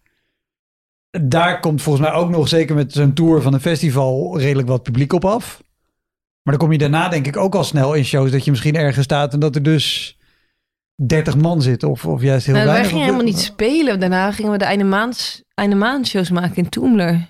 Daar 1.21 1.61
komt 1.61 1.83
volgens 1.83 2.07
mij 2.09 2.14
ook 2.14 2.31
nog, 2.31 2.49
zeker 2.49 2.75
met 2.75 2.93
zo'n 2.93 3.12
tour 3.12 3.43
van 3.43 3.55
een 3.55 3.61
festival, 3.61 4.38
redelijk 4.38 4.69
wat 4.69 4.83
publiek 4.83 5.12
op 5.12 5.25
af. 5.25 5.62
Maar 6.42 6.54
dan 6.54 6.58
kom 6.58 6.72
je 6.72 6.78
daarna 6.78 7.08
denk 7.08 7.26
ik 7.26 7.37
ook 7.37 7.54
al 7.54 7.64
snel 7.64 7.94
in 7.94 8.04
shows 8.04 8.30
dat 8.30 8.44
je 8.44 8.50
misschien 8.50 8.76
ergens 8.76 9.04
staat 9.04 9.32
en 9.32 9.40
dat 9.40 9.54
er 9.54 9.62
dus 9.62 10.16
30 11.06 11.37
man 11.37 11.62
zit 11.62 11.82
of, 11.82 12.06
of 12.06 12.22
juist 12.22 12.46
heel 12.46 12.54
Nou, 12.54 12.66
wij 12.66 12.75
weinig. 12.75 12.92
gingen 12.92 13.04
helemaal 13.12 13.32
niet 13.32 13.40
spelen. 13.44 14.00
Daarna 14.00 14.32
gingen 14.32 14.52
we 14.52 14.58
de 14.58 14.64
einde 14.64 14.84
maand, 14.84 15.42
einde 15.54 15.76
maand 15.76 16.06
shows 16.08 16.30
maken 16.30 16.56
in 16.56 16.68
Toemler. 16.68 17.28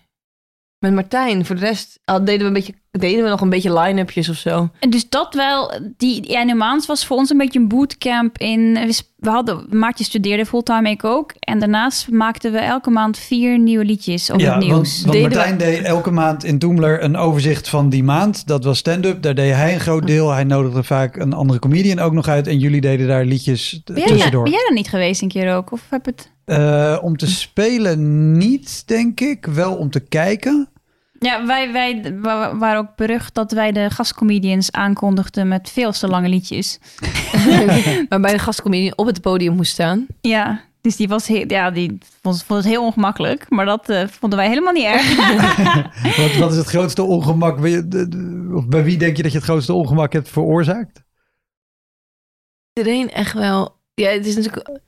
Met 0.83 0.95
Martijn. 0.95 1.47
Voor 1.47 1.55
de 1.57 1.61
rest 1.61 1.99
al 2.05 2.25
deden 2.25 2.41
we, 2.41 2.47
een 2.47 2.53
beetje, 2.53 2.75
deden 2.91 3.25
we 3.25 3.31
nog 3.31 3.41
een 3.41 3.49
beetje 3.49 3.79
line-upjes 3.79 4.29
of 4.29 4.37
zo. 4.37 4.69
en 4.81 4.91
dus 4.91 5.09
dat 5.09 5.35
wel, 5.35 5.73
die, 5.97 6.27
ene 6.27 6.55
maand 6.55 6.87
was 6.87 7.07
voor 7.07 7.17
ons 7.17 7.31
een 7.31 7.37
beetje 7.39 7.59
een 7.59 7.69
bootcamp 7.69 8.39
in... 8.39 8.79
We, 9.17 9.31
hadden, 9.31 9.67
Maartje 9.71 10.05
studeerde 10.05 10.47
fulltime, 10.47 10.91
ik 10.91 11.05
ook. 11.05 11.33
En 11.39 11.59
daarnaast 11.59 12.11
maakten 12.11 12.53
we 12.53 12.59
elke 12.59 12.91
maand 12.91 13.19
vier 13.19 13.59
nieuwe 13.59 13.85
liedjes 13.85 14.31
op 14.31 14.41
ja, 14.41 14.55
het 14.55 14.65
nieuws. 14.65 15.05
Want, 15.05 15.21
Martijn 15.21 15.59
deed 15.59 15.83
elke 15.83 16.11
maand 16.11 16.45
in 16.45 16.59
Toemler 16.59 17.03
een 17.03 17.17
overzicht 17.17 17.69
van 17.69 17.89
die 17.89 18.05
maand. 18.05 18.47
Dat 18.47 18.65
was 18.65 18.79
stand-up. 18.79 19.23
Daar 19.23 19.35
deed 19.35 19.55
hij 19.55 19.75
een 19.75 19.81
groot 19.81 20.07
deel. 20.07 20.31
Hij 20.31 20.45
nodigde 20.45 20.83
vaak 20.83 21.17
een 21.17 21.33
andere 21.33 21.59
comedian 21.59 21.99
ook 21.99 22.13
nog 22.13 22.29
uit. 22.29 22.47
En 22.47 22.59
jullie 22.59 22.81
deden 22.81 23.09
daar 23.09 23.25
liedjes 23.25 23.81
t- 23.85 23.87
Ben 23.93 23.97
jij, 23.97 24.07
tussendoor. 24.07 24.43
ben 24.43 24.53
jij 24.53 24.67
er 24.69 24.75
niet 24.75 24.89
geweest 24.89 25.23
een 25.23 25.29
keer 25.29 25.55
ook? 25.55 25.73
Of 25.73 25.83
heb 25.91 26.05
het... 26.05 26.31
Eh, 26.45 26.99
om 27.03 27.17
te 27.17 27.27
spelen 27.27 28.33
niet, 28.39 28.83
denk 28.87 29.21
ik. 29.21 29.47
Wel 29.47 29.75
om 29.75 29.91
te 29.91 30.01
kijken. 30.01 30.69
Ja, 31.23 31.47
wij, 31.47 31.73
wij 31.73 32.19
wa- 32.21 32.57
waren 32.57 32.79
ook 32.79 32.97
berucht 32.97 33.35
dat 33.35 33.53
wij 33.53 33.73
de 33.73 33.91
gastcomedians 33.91 34.73
aankondigden 34.73 35.49
met 35.49 35.71
veel 35.71 35.93
te 35.93 36.09
lange 36.09 36.29
liedjes. 36.29 36.79
Waarbij 38.09 38.33
de 38.33 38.39
gastcomedian 38.39 38.97
op 38.97 39.07
het 39.07 39.21
podium 39.21 39.55
moest 39.55 39.73
staan. 39.73 40.07
Ja, 40.21 40.61
dus 40.81 40.97
die 40.97 41.09
was 41.09 41.27
heel, 41.27 41.45
ja, 41.49 41.71
die 41.71 41.99
vond, 42.23 42.43
vond 42.45 42.65
het 42.65 42.73
heel 42.73 42.85
ongemakkelijk, 42.85 43.51
maar 43.51 43.65
dat 43.65 43.89
eh, 43.89 44.07
vonden 44.09 44.39
wij 44.39 44.49
helemaal 44.49 44.73
niet 44.73 44.85
erg. 44.85 45.17
Wat, 46.17 46.37
wat 46.37 46.51
is 46.51 46.57
het 46.57 46.67
grootste 46.67 47.03
ongemak? 47.03 47.61
bij 47.61 47.89
bij 48.69 48.85
wie 48.85 48.99
denk 48.99 49.17
je 49.17 49.23
dat 49.23 49.33
je 49.33 49.39
het 49.39 49.47
grootste 49.47 49.73
ongemak 49.73 50.13
hebt 50.13 50.29
veroorzaakt? 50.29 51.03
Iedereen 52.73 53.11
echt 53.11 53.33
wel... 53.33 53.77
Ja, 53.95 54.09
het 54.11 54.27
is 54.27 54.37
natuurlijk... 54.37 54.81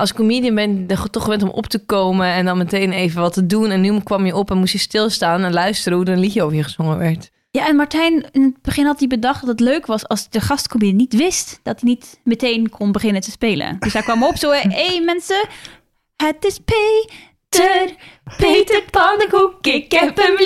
Als 0.00 0.12
comedian 0.12 0.54
ben 0.54 0.84
je 0.88 1.10
toch 1.10 1.22
gewend 1.22 1.42
om 1.42 1.48
op 1.48 1.66
te 1.66 1.84
komen 1.84 2.26
en 2.26 2.44
dan 2.44 2.58
meteen 2.58 2.92
even 2.92 3.20
wat 3.20 3.32
te 3.32 3.46
doen. 3.46 3.70
En 3.70 3.80
nu 3.80 4.00
kwam 4.00 4.26
je 4.26 4.36
op 4.36 4.50
en 4.50 4.58
moest 4.58 4.72
je 4.72 4.78
stilstaan 4.78 5.42
en 5.42 5.52
luisteren 5.52 5.98
hoe 5.98 6.06
er 6.06 6.12
een 6.12 6.20
liedje 6.20 6.42
over 6.42 6.56
je 6.56 6.62
gezongen 6.62 6.98
werd. 6.98 7.30
Ja, 7.50 7.68
en 7.68 7.76
Martijn, 7.76 8.28
in 8.32 8.42
het 8.42 8.62
begin 8.62 8.86
had 8.86 8.98
hij 8.98 9.08
bedacht 9.08 9.40
dat 9.40 9.48
het 9.48 9.60
leuk 9.60 9.86
was 9.86 10.08
als 10.08 10.28
de 10.28 10.40
gastcomedian 10.40 10.96
niet 10.96 11.16
wist 11.16 11.60
dat 11.62 11.80
hij 11.80 11.90
niet 11.90 12.20
meteen 12.24 12.68
kon 12.70 12.92
beginnen 12.92 13.22
te 13.22 13.30
spelen. 13.30 13.76
Dus 13.78 13.92
hij 13.92 14.02
kwam 14.02 14.24
op 14.24 14.36
zo, 14.36 14.50
hé 14.50 14.68
hey, 14.68 15.00
mensen, 15.00 15.48
het 16.16 16.44
is 16.44 16.58
Peter, 16.58 17.94
Peter 18.36 18.82
Pannenkoek, 18.90 19.66
ik 19.66 19.92
heb 19.92 20.16
hem 20.16 20.36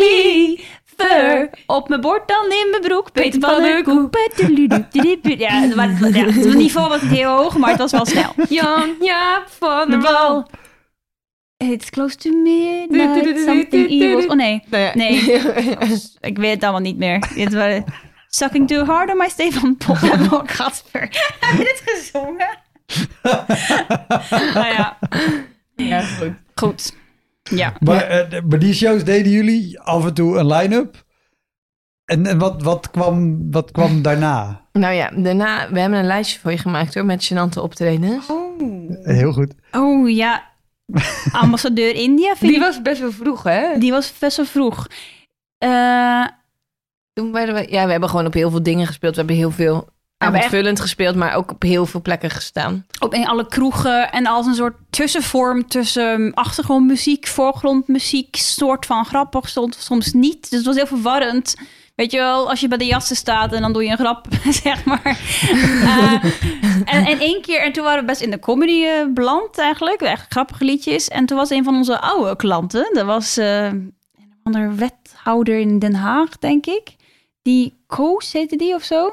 Op 1.67 1.89
mijn 1.89 2.01
bord 2.01 2.29
dan 2.29 2.45
in 2.45 2.71
mijn 2.71 2.83
broek, 2.83 3.13
Peter 3.13 3.41
Pannenkoek. 3.41 4.17
Ja, 5.39 5.61
het 5.61 6.15
ja, 6.15 6.25
het 6.25 6.55
niveau 6.55 6.89
was 6.89 7.03
niet 7.03 7.11
heel 7.11 7.37
hoog, 7.37 7.57
maar 7.57 7.71
het 7.71 7.79
was 7.79 7.91
wel 7.91 8.07
snel. 8.07 8.35
Jan, 8.49 8.95
ja, 9.01 9.43
van 9.47 9.91
De 9.91 9.99
bal. 9.99 10.47
It's 11.57 11.91
close 11.91 12.17
to 12.17 12.31
midnight, 12.31 13.39
something 13.45 13.91
evil. 13.91 14.29
Oh 14.29 14.37
nee, 14.37 14.63
nee. 14.95 15.21
ik 16.21 16.39
weet 16.39 16.55
het 16.55 16.63
allemaal 16.63 16.81
niet 16.81 16.99
meer. 16.99 17.31
Dit 17.35 17.55
was 17.55 17.83
Sucking 18.29 18.69
Too 18.69 18.85
Hard 18.85 19.11
on 19.11 19.17
My 19.17 19.29
Stefan 19.29 19.77
Pop. 19.77 19.97
Oh, 20.33 20.41
Gasper. 20.47 21.01
Heb 21.41 21.59
je 21.59 21.65
dit 21.65 21.83
gezongen? 21.85 22.59
nou 24.55 24.67
ja. 24.67 24.99
Ja, 25.77 26.01
goed. 26.01 26.33
Goed. 26.55 26.93
Ja. 27.51 27.75
Maar, 27.81 28.03
eh, 28.03 28.43
maar 28.49 28.59
die 28.59 28.75
shows 28.75 29.05
deden 29.05 29.33
jullie 29.33 29.81
af 29.81 30.05
en 30.07 30.15
toe 30.15 30.39
een 30.39 30.47
line-up. 30.47 31.05
En, 32.05 32.27
en 32.27 32.39
wat, 32.39 32.63
wat, 32.63 32.91
kwam, 32.91 33.51
wat 33.51 33.71
kwam 33.71 34.03
daarna? 34.03 34.69
Nou 34.73 34.95
ja, 34.95 35.11
daarna, 35.11 35.71
we 35.73 35.81
hebben 35.81 35.99
een 35.99 36.05
lijstje 36.07 36.41
voor 36.41 36.51
je 36.51 36.59
gemaakt 36.59 36.95
hoor, 36.95 37.05
met 37.05 37.33
gênante 37.33 37.59
optredens. 37.63 38.27
Heel 39.03 39.33
goed. 39.33 39.55
Oh 39.73 40.11
ja. 40.11 40.53
Ambassadeur 41.33 41.95
India, 41.95 42.29
vind 42.37 42.41
Die 42.53 42.55
ik- 42.55 42.67
was 42.67 42.83
best 42.83 43.01
wel 43.01 43.13
vroeg, 43.13 43.43
hè? 43.43 43.79
die 43.79 43.91
was 43.91 44.19
best 44.19 44.37
wel 44.37 44.47
vroeg. 44.47 44.87
Eh, 45.59 46.27
Toen 47.13 47.33
werden 47.33 47.55
we, 47.55 47.67
ja, 47.71 47.85
we 47.85 47.91
hebben 47.91 48.09
gewoon 48.09 48.27
op 48.27 48.33
heel 48.35 48.51
veel 48.51 48.63
dingen 48.63 48.87
gespeeld. 48.87 49.13
We 49.13 49.19
hebben 49.19 49.37
heel 49.37 49.51
veel 49.51 49.89
avondvullend 50.19 50.81
gespeeld, 50.81 51.17
maar 51.17 51.35
ook 51.35 51.51
op 51.51 51.63
heel 51.63 51.87
veel 51.87 52.03
plekken 52.03 52.31
gestaan. 52.31 52.87
op 52.99 53.15
in 53.15 53.27
alle 53.27 53.47
kroegen 53.47 54.13
en 54.13 54.27
als 54.27 54.47
een 54.47 54.55
soort 54.55 54.77
tussenvorm 54.91 55.69
tussen 55.69 56.35
achtergrondmuziek, 56.35 57.27
voorgrondmuziek, 57.27 58.37
soort 58.37 58.87
van 58.87 59.05
grappig, 59.05 59.49
soms, 59.49 59.85
soms 59.85 60.13
niet. 60.13 60.51
Dus 60.51 60.59
het 60.59 60.67
was 60.67 60.77
heel 60.77 60.87
verwarrend. 60.87 61.55
Weet 61.95 62.11
je 62.11 62.19
wel, 62.19 62.49
als 62.49 62.61
je 62.61 62.69
bij 62.69 62.79
de 62.79 62.87
jassen 62.87 63.17
staat 63.17 63.53
en 63.53 63.61
dan 63.61 63.73
doe 63.73 63.85
je 63.85 63.91
een 63.91 63.97
grap, 63.97 64.27
zeg 64.63 64.85
maar. 64.85 65.21
Eh, 65.83 66.25
en, 66.85 67.07
en 67.07 67.19
één 67.19 67.43
keer, 67.43 67.61
en 67.61 67.73
toen 67.73 67.85
waren 67.85 68.01
we 68.01 68.07
best 68.07 68.21
in 68.21 68.31
de 68.31 68.39
comedy 68.39 68.85
eh, 68.85 69.07
beland 69.09 69.59
eigenlijk, 69.59 70.01
echt 70.01 70.27
grappige 70.29 70.65
liedjes. 70.65 71.09
En 71.09 71.27
toen 71.27 71.37
was 71.37 71.51
een 71.51 71.65
van 71.65 71.77
onze 71.77 72.01
oude 72.01 72.37
klanten, 72.37 72.91
dat 72.93 73.05
was 73.07 73.37
eh, 73.37 73.65
een 73.65 73.95
ander 74.43 74.75
wethouder 74.77 75.59
in 75.59 75.79
Den 75.79 75.95
Haag, 75.95 76.39
denk 76.39 76.67
ik. 76.67 76.97
Die 77.43 77.75
Koos 77.87 78.33
heette 78.33 78.57
die 78.57 78.75
of 78.75 78.83
zo 78.83 79.13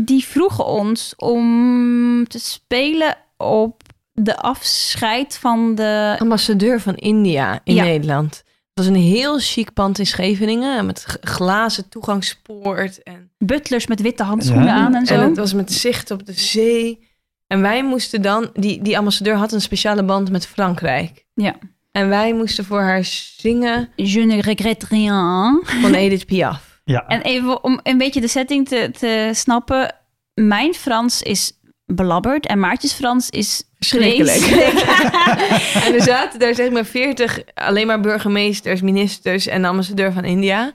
die 0.00 0.24
vroegen 0.24 0.66
ons 0.66 1.14
om 1.16 2.28
te 2.28 2.38
spelen 2.38 3.16
op 3.36 3.82
de 4.12 4.36
afscheid 4.36 5.36
van 5.36 5.74
de... 5.74 6.16
Ambassadeur 6.18 6.80
van 6.80 6.94
India 6.94 7.60
in 7.64 7.74
Ja. 7.74 7.82
Nederland. 7.84 8.34
Het 8.74 8.84
was 8.84 8.86
een 8.86 9.00
heel 9.02 9.38
chic 9.38 9.72
pand 9.72 9.98
in 9.98 10.06
Scheveningen 10.06 10.86
met 10.86 11.18
glazen 11.20 11.88
toegangspoort. 11.88 13.02
En, 13.02 13.30
butlers 13.38 13.86
met 13.86 14.00
witte 14.00 14.22
handschoenen 14.22 14.66
Ja. 14.66 14.74
aan 14.74 14.94
en 14.94 15.06
zo. 15.06 15.14
en 15.14 15.20
het 15.20 15.36
was 15.36 15.52
met 15.54 15.72
zicht 15.72 16.10
op 16.10 16.26
de 16.26 16.32
zee. 16.32 17.08
En 17.46 17.60
wij 17.60 17.84
moesten 17.84 18.22
dan, 18.22 18.50
die, 18.52 18.82
die 18.82 18.98
ambassadeur 18.98 19.34
had 19.36 19.52
een 19.52 19.60
speciale 19.60 20.04
band 20.04 20.30
met 20.30 20.46
Frankrijk. 20.46 21.24
Ja. 21.34 21.54
En 21.92 22.08
wij 22.08 22.34
moesten 22.34 22.64
voor 22.64 22.80
haar 22.80 23.04
zingen 23.36 23.88
Je 23.96 24.24
ne 24.24 24.40
regrette 24.40 24.86
rien. 24.88 25.60
van 25.64 25.94
Edith 25.94 26.26
Piaf. 26.26 26.73
Ja. 26.84 27.06
En 27.06 27.20
even 27.20 27.64
om 27.64 27.80
een 27.82 27.98
beetje 27.98 28.20
de 28.20 28.28
setting 28.28 28.68
te, 28.68 28.90
te 28.98 29.30
snappen. 29.32 29.94
Mijn 30.34 30.74
Frans 30.74 31.22
is 31.22 31.52
belabberd. 31.86 32.46
En 32.46 32.58
Maartjes 32.58 32.92
Frans 32.92 33.30
is 33.30 33.62
Verschrikkelijk. 33.78 34.36
vreselijk. 34.36 35.84
En 35.86 35.94
er 35.94 36.02
zaten 36.14 36.38
daar 36.38 36.54
zeg 36.54 36.70
maar 36.70 36.84
veertig 36.84 37.40
alleen 37.54 37.86
maar 37.86 38.00
burgemeesters, 38.00 38.80
ministers 38.80 39.46
en 39.46 39.62
de 39.62 39.68
ambassadeur 39.68 40.12
van 40.12 40.24
India. 40.24 40.72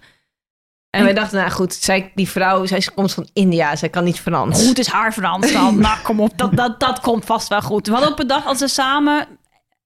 En 0.89 1.03
wij 1.03 1.13
dachten, 1.13 1.37
nou 1.37 1.51
goed, 1.51 1.73
zij, 1.73 2.11
die 2.15 2.29
vrouw, 2.29 2.65
zij 2.65 2.87
komt 2.95 3.13
van 3.13 3.29
India, 3.33 3.75
zij 3.75 3.89
kan 3.89 4.03
niet 4.03 4.19
Frans. 4.19 4.65
Goed 4.67 4.79
is 4.79 4.87
haar 4.87 5.13
Frans 5.13 5.51
dan. 5.51 5.79
nou, 5.79 5.99
kom 6.03 6.19
op, 6.19 6.37
dat, 6.37 6.55
dat, 6.55 6.79
dat 6.79 6.99
komt 6.99 7.25
vast 7.25 7.47
wel 7.47 7.61
goed. 7.61 7.87
We 7.87 7.93
hadden 7.93 8.11
op 8.11 8.19
een 8.19 8.27
dag 8.27 8.45
als 8.45 8.59
we 8.59 8.67
samen 8.67 9.27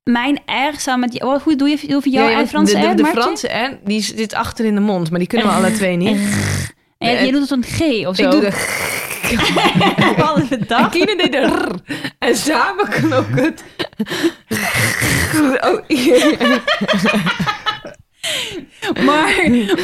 mijn 0.03 0.35
R 0.45 0.79
samen 0.79 0.99
met 0.99 1.23
oh, 1.23 1.41
Hoe 1.41 1.55
doe 1.55 1.69
je, 1.69 1.93
hoe 1.93 2.09
jouw 2.09 2.29
Ja, 2.29 2.39
en 2.39 2.47
Franse 2.47 2.79
de, 2.79 2.87
de, 2.95 3.03
de? 3.03 3.05
Franse 3.05 3.47
R, 3.47 3.79
die 3.83 4.01
zit 4.01 4.33
achter 4.33 4.65
in 4.65 4.75
de 4.75 4.81
mond, 4.81 5.09
maar 5.09 5.19
die 5.19 5.27
kunnen 5.27 5.47
we 5.47 5.53
alle 5.53 5.71
twee 5.81 5.95
niet. 5.95 6.17
En 6.97 7.09
jij- 7.11 7.21
jij 7.23 7.31
doet 7.31 7.41
het 7.41 7.51
een 7.51 7.63
G 7.63 8.07
of 8.07 8.15
zo. 8.15 8.23
Ik 8.23 8.31
doe 8.31 8.41
de 8.41 8.51
En 10.17 10.47
bedacht. 10.49 10.91
Kine 10.91 11.15
deed 11.17 11.31
de 11.31 11.45
rrr. 11.45 11.75
En 12.19 12.35
samen 12.35 12.89
klonk 12.89 13.39
het. 13.39 13.63
Oh, 15.61 15.79
Maar 19.05 19.33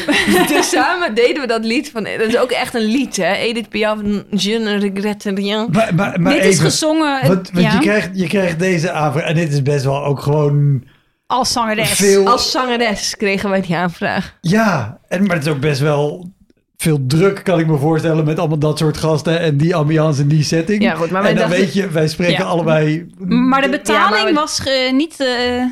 dus 0.47 0.69
samen 0.69 1.15
deden 1.15 1.41
we 1.41 1.47
dat 1.47 1.65
lied 1.65 1.89
van. 1.91 2.03
Dat 2.03 2.27
is 2.27 2.37
ook 2.37 2.51
echt 2.51 2.73
een 2.73 2.81
lied, 2.85 3.15
hè? 3.17 3.33
Edith 3.33 3.69
Piaf, 3.69 3.97
Je 4.29 4.57
ne 4.59 4.77
regrette 4.77 5.33
rien. 5.33 5.67
Maar, 5.71 5.95
maar, 5.95 6.21
maar 6.21 6.33
dit 6.33 6.43
is 6.45 6.59
gezongen 6.59 7.27
Want, 7.27 7.51
want 7.51 7.65
ja, 7.65 7.71
je, 7.73 7.79
krijgt, 7.79 8.09
je 8.13 8.27
krijgt 8.27 8.59
deze 8.59 8.91
aanvraag. 8.91 9.23
En 9.23 9.35
dit 9.35 9.51
is 9.53 9.61
best 9.61 9.83
wel 9.85 10.03
ook 10.05 10.19
gewoon 10.21 10.83
als 11.27 11.51
zangeres. 11.51 11.89
veel... 11.91 12.27
Als 12.27 12.51
zangeres 12.51 13.15
kregen 13.17 13.49
wij 13.49 13.61
die 13.61 13.75
aanvraag. 13.75 14.37
Ja, 14.41 14.99
en, 15.07 15.25
maar 15.25 15.35
het 15.35 15.45
is 15.45 15.51
ook 15.51 15.59
best 15.59 15.79
wel 15.81 16.31
veel 16.77 16.99
druk, 17.07 17.43
kan 17.43 17.59
ik 17.59 17.67
me 17.67 17.77
voorstellen, 17.77 18.25
met 18.25 18.39
allemaal 18.39 18.59
dat 18.59 18.77
soort 18.77 18.97
gasten 18.97 19.39
en 19.39 19.57
die 19.57 19.75
ambiance 19.75 20.21
en 20.21 20.27
die 20.27 20.43
setting. 20.43 20.83
Ja, 20.83 20.93
goed, 20.95 21.09
maar 21.09 21.21
wij 21.21 21.31
en 21.31 21.37
dan 21.37 21.47
dachten- 21.47 21.65
weet 21.65 21.73
je, 21.73 21.89
wij 21.89 22.07
spreken 22.07 22.43
Ja. 22.43 22.49
allebei... 22.49 23.05
Maar 23.17 23.61
de 23.61 23.69
betaling 23.69 24.03
Ja, 24.15 24.23
maar 24.23 24.25
we- 24.33 24.39
was 24.39 24.59
eh, 24.63 24.93
niet, 24.93 25.15
eh, 25.19 25.63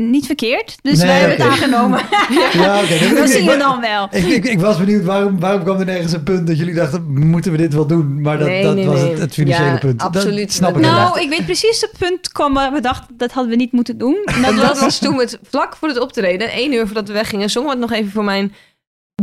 niet 0.00 0.26
verkeerd. 0.26 0.76
Dus 0.82 0.98
Nee, 0.98 1.06
wij 1.06 1.18
hebben 1.18 1.36
het 1.36 1.46
aangenomen. 1.52 2.00
Ja, 2.52 2.82
oké. 2.82 2.98
Dat 3.14 3.18
ik- 3.18 3.26
zie 3.26 3.40
ik- 3.42 3.50
je 3.50 3.56
dan 3.58 3.80
wel. 3.80 4.08
Ik, 4.10 4.24
ik, 4.26 4.44
ik 4.44 4.60
was 4.60 4.78
benieuwd, 4.78 5.04
waarom, 5.04 5.40
waarom 5.40 5.62
kwam 5.62 5.78
er 5.78 5.84
nergens 5.84 6.12
een 6.12 6.22
punt 6.22 6.46
dat 6.46 6.58
jullie 6.58 6.74
dachten, 6.74 7.28
moeten 7.28 7.50
we 7.52 7.58
dit 7.58 7.74
wel 7.74 7.86
doen? 7.86 8.20
Maar 8.20 8.38
dat, 8.38 8.46
Nee, 8.48 8.62
dat 8.62 8.74
nee, 8.74 8.86
was 8.86 9.00
nee. 9.00 9.10
het, 9.10 9.18
het 9.18 9.32
financiële 9.34 9.70
Ja, 9.70 9.78
punt. 9.78 10.02
absoluut. 10.02 10.40
Dat 10.46 10.52
snap 10.52 10.76
ik 10.76 10.80
Nou. 10.82 10.94
Nou, 10.94 11.20
ik 11.20 11.28
weet 11.28 11.44
precies 11.44 11.80
het 11.80 11.92
punt 11.98 12.32
kwam 12.32 12.54
waar 12.54 12.72
we 12.72 12.80
dachten 12.80 13.16
dat 13.16 13.32
hadden 13.32 13.50
we 13.52 13.56
niet 13.58 13.72
moeten 13.72 13.98
doen. 13.98 14.22
En 14.34 14.42
Dat, 14.42 14.56
dat 14.56 14.66
dat 14.66 14.78
was, 14.80 14.98
toen 14.98 15.18
het 15.18 15.38
vlak 15.42 15.76
voor 15.76 15.88
het 15.88 15.98
optreden, 16.00 16.50
één 16.50 16.72
uur 16.72 16.86
voordat 16.86 17.06
we 17.08 17.12
weggingen, 17.12 17.50
zongen 17.50 17.68
we 17.70 17.76
het 17.80 17.90
nog 17.90 17.98
even 17.98 18.12
voor 18.12 18.24
mijn 18.24 18.54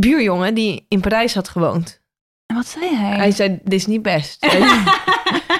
buurjongen 0.00 0.54
die 0.54 0.84
in 0.88 1.00
Parijs 1.00 1.34
had 1.34 1.48
gewoond. 1.48 2.00
Wat 2.54 2.66
zei 2.66 2.96
hij? 2.96 3.16
Hij 3.16 3.30
zei, 3.30 3.58
dit 3.64 3.72
is 3.72 3.86
niet 3.86 4.02
best. 4.02 4.46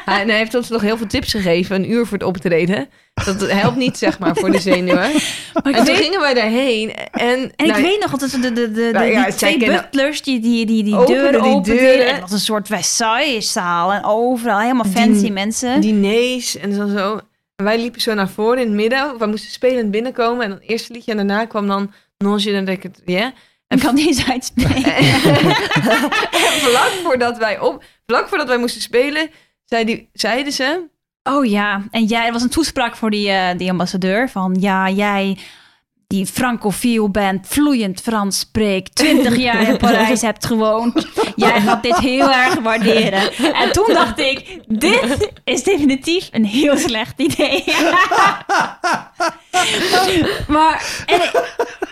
hij, 0.04 0.20
en 0.20 0.28
hij 0.28 0.36
heeft 0.38 0.54
ons 0.54 0.68
nog 0.68 0.80
heel 0.80 0.96
veel 0.96 1.06
tips 1.06 1.30
gegeven, 1.30 1.76
een 1.76 1.90
uur 1.90 2.06
voor 2.06 2.18
het 2.18 2.26
optreden. 2.26 2.88
Dat 3.24 3.50
helpt 3.50 3.76
niet, 3.76 3.98
zeg 3.98 4.18
maar, 4.18 4.36
voor 4.36 4.50
de 4.50 4.58
zenuwen. 4.60 5.10
Maar 5.62 5.72
En 5.72 5.84
toen 5.84 5.96
gingen 5.96 6.20
wij 6.20 6.34
daarheen. 6.34 6.94
En, 6.94 7.52
En 7.56 7.66
nou, 7.66 7.78
ik 7.78 7.84
weet 7.84 8.00
nog, 8.00 8.10
want 8.10 8.30
de, 8.30 8.38
de, 8.40 8.52
de, 8.52 8.70
de, 8.72 8.88
Nou 8.92 9.06
ja, 9.06 9.24
die 9.24 9.34
twee 9.34 9.58
butlers 9.58 10.22
die 10.22 10.40
die, 10.40 10.66
die, 10.66 10.84
die 10.84 10.96
Openen 10.96 11.22
deuren 11.22 11.42
die 11.42 11.50
openden. 11.52 11.76
deuren. 11.76 12.06
En 12.06 12.12
het 12.12 12.20
was 12.20 12.32
een 12.32 12.38
soort 12.38 12.66
Versailles-zaal. 12.66 13.92
En 13.92 14.04
overal 14.04 14.60
helemaal 14.60 14.84
fancy 14.94 15.20
Die- 15.20 15.32
mensen. 15.32 15.80
diners 15.80 16.56
en 16.58 16.74
zo, 16.74 16.86
zo. 16.86 17.20
En 17.56 17.64
wij 17.64 17.78
liepen 17.78 18.00
zo 18.00 18.14
naar 18.14 18.28
voren 18.28 18.58
in 18.58 18.66
het 18.66 18.74
midden. 18.76 19.18
We 19.18 19.26
moesten 19.26 19.50
spelend 19.50 19.90
binnenkomen. 19.90 20.42
En 20.44 20.48
dan 20.50 20.58
het 20.58 20.68
eerste 20.68 20.92
liedje 20.92 21.10
en 21.10 21.16
daarna 21.16 21.44
kwam 21.44 21.66
dan 21.66 21.92
Non 22.18 22.38
je 22.38 22.50
ne 22.52 22.64
regrette 22.64 23.00
rien. 23.04 23.32
Ik 23.68 23.80
kan 23.80 23.94
niet 23.94 24.06
eens 24.06 24.28
uitspreken. 24.30 24.94
En 26.32 26.60
vlak 26.60 26.90
voordat 27.02 27.38
wij 27.38 27.58
op, 27.60 27.84
vlak 28.06 28.28
voordat 28.28 28.48
wij 28.48 28.56
moesten 28.58 28.80
spelen, 28.82 29.30
zei 29.64 29.84
die, 29.84 30.08
zeiden 30.12 30.52
ze. 30.52 30.88
Oh 31.22 31.44
ja, 31.44 31.82
en 31.90 32.04
jij, 32.04 32.26
er 32.26 32.32
was 32.32 32.42
een 32.42 32.48
toespraak 32.48 32.96
voor 32.96 33.10
die, 33.10 33.30
eh, 33.30 33.58
die 33.58 33.70
ambassadeur 33.70 34.30
van 34.30 34.56
ja, 34.60 34.90
jij 34.90 35.38
die 36.06 36.26
francofiel 36.26 37.10
bent, 37.10 37.46
vloeiend 37.46 38.00
Frans 38.00 38.38
spreekt, 38.38 38.94
20 38.94 39.36
jaar 39.36 39.68
in 39.68 39.76
Parijs 39.86 40.20
hebt 40.20 40.46
gewoond. 40.46 41.06
Jij 41.36 41.60
gaat 41.60 41.82
dit 41.82 41.96
heel 41.96 42.32
erg 42.32 42.54
waarderen. 42.54 43.32
En 43.54 43.72
toen 43.72 43.86
dacht 43.92 44.18
ik, 44.18 44.60
dit 44.66 45.30
is 45.44 45.62
definitief 45.62 46.28
een 46.32 46.44
heel 46.44 46.76
slecht 46.76 47.20
idee. 47.20 47.64
maar, 50.48 51.04
en, 51.06 51.20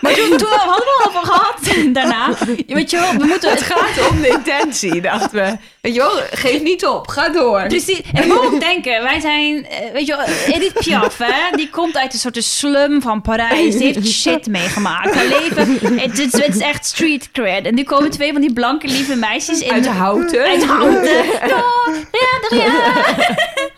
maar 0.01 0.13
toen, 0.13 0.37
toen 0.37 0.49
hadden 0.49 0.85
we 0.85 0.93
het 0.97 1.07
over 1.07 1.25
gehad 1.25 1.93
daarna. 1.93 2.29
Weet 2.67 2.89
je 2.91 2.99
wel, 2.99 3.11
we 3.17 3.25
moeten 3.25 3.49
Het 3.49 3.61
gaat 3.61 4.09
om 4.09 4.21
de 4.21 4.27
intentie, 4.27 5.01
dachten 5.01 5.43
we. 5.43 5.57
Weet 5.81 5.93
je 5.93 5.99
wel, 5.99 6.19
geef 6.31 6.61
niet 6.61 6.85
op, 6.85 7.07
ga 7.07 7.29
door. 7.29 7.67
Precies. 7.67 8.01
En 8.13 8.27
we 8.27 8.41
ook 8.41 8.59
denken, 8.59 9.03
wij 9.03 9.19
zijn, 9.19 9.65
eh, 9.65 9.91
weet 9.93 10.07
je 10.07 10.15
wel, 10.15 10.55
Edith 10.55 10.73
Piaf, 10.73 11.17
hè? 11.17 11.55
Die 11.55 11.69
komt 11.69 11.97
uit 11.97 12.13
een 12.13 12.19
soort 12.19 12.43
slum 12.43 13.01
van 13.01 13.21
Parijs. 13.21 13.75
Die 13.75 13.83
heeft 13.83 14.07
shit 14.07 14.47
meegemaakt. 14.47 15.15
Haar 15.15 15.25
leven, 15.25 15.79
het 15.99 16.19
is, 16.19 16.31
het 16.31 16.55
is 16.55 16.61
echt 16.61 16.85
street 16.85 17.31
cred. 17.31 17.65
En 17.65 17.75
nu 17.75 17.83
komen 17.83 18.09
twee 18.11 18.31
van 18.31 18.41
die 18.41 18.53
blanke 18.53 18.87
lieve 18.87 19.15
meisjes 19.15 19.59
in 19.59 19.71
Uit 19.71 19.87
houten. 19.87 20.43
Uit 20.43 20.65
houten. 20.65 21.19
Oh, 21.43 21.95
ja, 22.11 22.57
ja. 22.57 22.71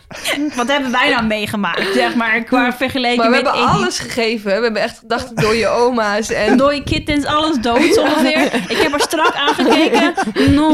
Wat 0.56 0.68
hebben 0.68 0.90
wij 0.90 1.10
nou 1.10 1.24
meegemaakt, 1.24 1.94
zeg 1.94 2.14
maar, 2.14 2.42
qua 2.44 2.72
vergeleken 2.72 3.16
Maar 3.16 3.30
we 3.30 3.36
met 3.36 3.44
hebben 3.44 3.62
alles 3.62 3.98
gegeven. 3.98 4.44
We 4.44 4.62
hebben 4.62 4.82
echt 4.82 4.98
gedacht 4.98 5.36
door 5.36 5.54
je 5.54 5.68
oma's. 5.68 6.30
En 6.30 6.56
Dode 6.58 6.82
kittens, 6.82 7.24
alles 7.24 7.56
dood 7.56 7.94
zo 7.94 8.02
ongeveer. 8.06 8.54
Ik 8.68 8.76
heb 8.76 8.92
er 8.92 9.00
strak 9.00 9.34
aangekeken. 9.34 10.14
No. 10.54 10.70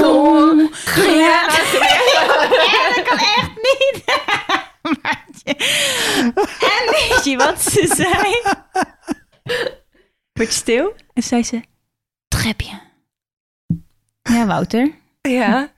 Ja, 0.97 1.47
dat 2.95 3.03
kan 3.05 3.19
echt 3.19 3.51
niet. 3.57 4.05
Maartje. 5.03 5.55
En 6.61 6.91
weet 6.91 7.21
je 7.25 7.37
wat 7.37 7.63
ze 7.63 7.87
zei? 7.95 8.43
Werd 10.33 10.53
stil 10.53 10.95
en 11.15 11.23
zei 11.23 11.43
ze... 11.45 11.61
Bien. 12.57 12.81
Ja, 14.23 14.47
Wouter. 14.47 14.91
ja, 15.21 15.73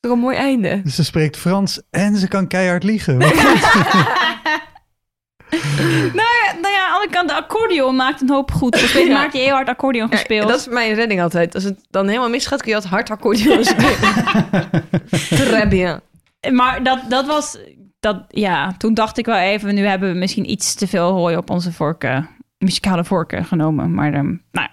toch 0.00 0.12
een 0.12 0.18
mooi 0.18 0.36
einde. 0.36 0.80
Dus 0.82 0.94
ze 0.94 1.04
spreekt 1.04 1.36
Frans 1.36 1.80
en 1.90 2.16
ze 2.16 2.28
kan 2.28 2.46
keihard 2.46 2.82
liegen. 2.82 3.18
Nou 6.12 6.28
ja, 6.44 6.52
nou 6.62 6.74
ja, 6.74 6.86
aan 6.86 6.90
de 6.90 6.94
andere 6.94 7.10
kant, 7.10 7.28
de 7.28 7.34
accordeon 7.34 7.96
maakt 7.96 8.20
een 8.20 8.30
hoop 8.30 8.50
goed. 8.52 8.72
Dus 8.72 8.92
weet 8.94 9.06
Ja. 9.06 9.12
Maartje 9.12 9.38
heel 9.40 9.54
hard 9.54 9.68
accordeon 9.68 10.08
Ja, 10.10 10.16
gespeeld. 10.16 10.48
dat 10.48 10.58
is 10.58 10.68
mijn 10.68 10.94
redding 10.94 11.22
altijd. 11.22 11.54
Als 11.54 11.64
het 11.64 11.86
dan 11.90 12.06
helemaal 12.08 12.28
misgaat, 12.28 12.60
kun 12.60 12.68
je 12.68 12.74
altijd 12.74 12.92
hard 12.92 13.10
accordeon 13.10 13.64
spelen. 13.64 13.96
Très 15.50 15.68
bien. 15.68 16.00
Maar 16.52 16.82
dat, 16.82 17.00
dat 17.08 17.26
was... 17.26 17.58
Dat, 18.00 18.24
ja, 18.28 18.74
toen 18.78 18.94
dacht 18.94 19.18
ik 19.18 19.26
wel 19.26 19.36
even... 19.36 19.74
Nu 19.74 19.86
hebben 19.86 20.12
we 20.12 20.18
misschien 20.18 20.50
iets 20.50 20.74
te 20.74 20.86
veel 20.86 21.10
hooi 21.12 21.36
op 21.36 21.50
onze 21.50 21.72
vorken... 21.72 22.28
Muzikale 22.58 23.04
vorken 23.04 23.44
genomen. 23.44 23.94
Maar 23.94 24.12
ehm 24.12 24.34
nou, 24.52 24.68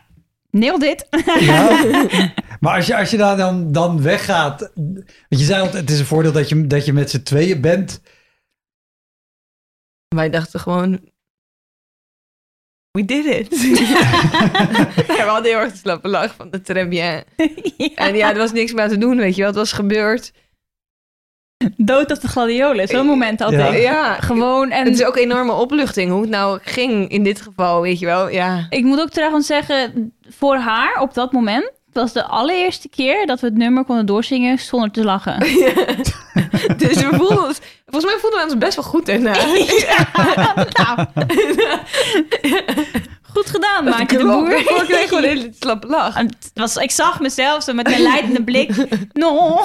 nail 0.59 0.79
dit. 0.79 1.07
Ja. 1.39 1.79
Maar 2.59 2.75
als 2.75 2.87
je, 2.87 2.95
als 2.95 3.11
je 3.11 3.17
daar 3.17 3.37
dan, 3.37 3.71
dan 3.71 4.01
weggaat. 4.01 4.71
Want 4.75 5.03
je 5.27 5.37
zei 5.37 5.61
altijd, 5.61 5.81
het 5.81 5.91
is 5.91 5.99
een 5.99 6.05
voordeel 6.05 6.31
dat 6.31 6.49
je, 6.49 6.67
dat 6.67 6.85
je 6.85 6.93
met 6.93 7.09
z'n 7.09 7.23
tweeën 7.23 7.61
bent. 7.61 8.01
Wij 10.07 10.29
dachten 10.29 10.59
gewoon... 10.59 11.09
We 12.91 13.05
did 13.05 13.25
it. 13.25 13.49
we 15.07 15.23
hadden 15.25 15.51
heel 15.51 15.59
erg 15.59 15.71
te 15.71 15.77
slappe 15.77 16.07
lach 16.07 16.35
van 16.35 16.49
de 16.49 16.61
très 16.61 16.87
bien. 16.87 17.23
En 17.95 18.15
ja, 18.15 18.31
er 18.31 18.37
was 18.37 18.51
niks 18.51 18.73
meer 18.73 18.83
aan 18.83 18.89
te 18.89 18.97
doen, 18.97 19.17
weet 19.17 19.35
je 19.35 19.41
wel. 19.41 19.49
Het 19.49 19.59
was 19.59 19.71
gebeurd. 19.71 20.31
Dood 21.77 22.09
als 22.09 22.19
de 22.19 22.27
gladiolen. 22.27 22.87
Zo'n 22.87 23.05
moment 23.05 23.39
had 23.39 23.51
Ja. 23.51 23.73
Ja, 23.73 24.13
Gewoon, 24.13 24.71
en 24.71 24.85
het 24.85 24.93
is 24.93 25.05
ook 25.05 25.17
enorme 25.17 25.51
opluchting 25.53 26.11
hoe 26.11 26.21
het 26.21 26.29
nou 26.29 26.59
ging 26.61 27.09
in 27.09 27.23
dit 27.23 27.41
geval, 27.41 27.81
weet 27.81 27.99
je 27.99 28.05
wel. 28.05 28.29
Ja. 28.29 28.65
ik 28.69 28.83
moet 28.83 28.99
ook 28.99 29.09
trouwens 29.09 29.47
zeggen, 29.47 30.13
voor 30.29 30.55
haar 30.55 31.01
op 31.01 31.13
dat 31.13 31.31
moment... 31.31 31.71
was 31.93 32.13
de 32.13 32.25
allereerste 32.25 32.89
keer 32.89 33.25
dat 33.25 33.39
we 33.39 33.47
het 33.47 33.57
nummer 33.57 33.85
konden 33.85 34.05
doorzingen 34.05 34.59
zonder 34.59 34.91
te 34.91 35.03
lachen. 35.03 35.39
Dus 36.77 36.95
we 36.95 37.09
voelden 37.11 37.43
ons, 37.43 37.59
volgens 37.85 38.11
mij 38.11 38.19
voelden 38.21 38.39
we 38.39 38.45
ons 38.45 38.57
best 38.57 38.75
wel 38.75 38.83
goed 38.85 39.05
daarna. 39.05 39.33
nou, 40.83 41.07
goed 43.35 43.49
gedaan, 43.49 43.83
Maartje 43.83 44.17
de. 44.17 44.23
Boer. 44.23 44.57
Ik 44.59 44.65
kreeg 44.87 45.07
gewoon 45.07 45.23
een 45.23 45.29
hele 45.29 45.53
slappe 45.59 45.87
lach. 45.87 46.15
En 46.15 46.25
het 46.25 46.51
was, 46.53 46.75
ik 46.75 46.91
zag 46.91 47.19
mezelf 47.19 47.63
zo 47.63 47.73
met 47.73 47.91
een 47.91 48.01
leidende 48.01 48.43
blik. 48.43 48.75
No. 49.13 49.61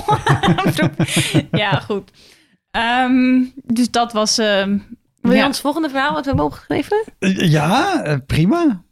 ja, 1.62 1.72
goed. 1.72 2.11
Ehm, 2.70 3.44
dus 3.54 3.90
dat 3.90 4.12
was... 4.12 4.38
ehm, 4.38 4.78
Wil 5.20 5.33
je 5.33 5.38
ja. 5.38 5.46
ons 5.46 5.61
volgende 5.61 5.88
verhaal 5.88 6.12
wat 6.12 6.20
we 6.22 6.28
hebben 6.28 6.44
opgeschreven? 6.44 7.04
Ja, 7.48 8.02
eh, 8.02 8.16
prima. 8.26 8.83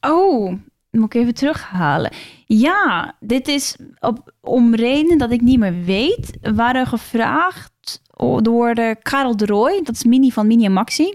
Oh, 0.00 0.52
moet 0.90 1.14
ik 1.14 1.20
even 1.20 1.34
terughalen. 1.34 2.12
Ja, 2.46 3.14
dit 3.20 3.48
is 3.48 3.76
op, 4.00 4.34
om 4.40 4.74
reden 4.74 5.18
dat 5.18 5.30
ik 5.30 5.40
niet 5.40 5.58
meer 5.58 5.84
weet. 5.84 6.38
We 6.40 6.54
waren 6.54 6.86
gevraagd 6.86 8.02
door 8.42 8.74
de 8.74 8.96
Karel 9.02 9.36
de 9.36 9.46
Roy. 9.46 9.80
Dat 9.82 9.94
is 9.94 10.04
Mini 10.04 10.30
van 10.30 10.46
Mini 10.46 10.64
en 10.64 10.72
Maxi. 10.72 11.14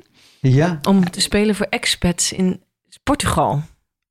Ja. 0.54 0.80
Om 0.88 1.10
te 1.10 1.22
spelen 1.22 1.56
voor 1.56 1.68
expats 1.70 2.32
in 2.34 2.62
Portugal. 3.04 3.62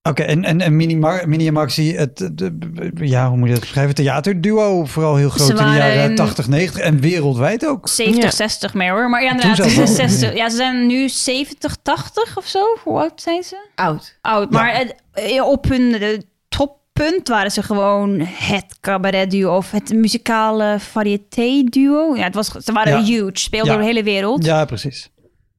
Oké, 0.09 0.23
en, 0.23 0.45
en, 0.45 0.61
en 0.61 0.77
Mini, 0.77 0.97
Mar- 0.97 1.29
Mini 1.29 1.47
en 1.47 1.53
Maxi, 1.53 1.95
het, 1.97 2.31
de, 2.33 2.57
ja, 2.95 3.29
hoe 3.29 3.37
moet 3.37 3.47
je 3.47 3.53
dat 3.53 3.63
beschrijven? 3.63 3.95
Theaterduo, 3.95 4.85
vooral 4.85 5.17
heel 5.17 5.29
groot 5.29 5.47
Ze 5.47 5.53
in 5.53 5.57
de 5.71 5.77
jaren 5.79 6.11
in- 6.11 6.17
80, 6.17 6.49
90 6.49 6.81
en 6.81 7.01
wereldwijd 7.01 7.67
ook. 7.67 7.89
70, 7.89 8.23
Ja. 8.25 8.31
60 8.31 8.75
meer 8.75 8.91
hoor. 8.93 9.11
Maar 9.11 9.23
ja, 9.23 9.31
inderdaad. 9.31 9.71
60. 9.89 10.35
Ja, 10.41 10.51
ze 10.51 10.57
zijn 10.57 10.87
nu 10.87 11.09
70, 11.09 11.77
80 11.83 12.37
of 12.37 12.47
zo. 12.47 12.77
Hoe 12.83 12.99
oud 12.99 13.21
zijn 13.21 13.43
ze? 13.43 13.67
Oud. 13.75 14.19
Oud. 14.21 14.51
Maar 14.51 14.77
het- 14.77 14.95
eh, 15.13 15.45
op 15.49 15.69
hun 15.69 15.95
eh, 16.03 16.19
toppunt 16.49 17.29
waren 17.29 17.51
ze 17.51 17.63
gewoon 17.63 18.21
het 18.21 18.67
cabaretduo 18.81 19.57
of 19.57 19.71
het 19.71 19.93
muzikale 19.95 20.77
variété-duo. 20.81 22.15
Ja, 22.17 22.23
het 22.25 22.35
was, 22.35 22.47
ze 22.49 22.73
waren 22.73 22.93
Ja. 22.93 23.05
huge, 23.05 23.31
speelden 23.33 23.69
Ja. 23.71 23.73
door 23.77 23.83
de 23.87 23.93
hele 23.93 24.03
wereld. 24.05 24.45
Ja, 24.45 24.65
precies. 24.65 25.11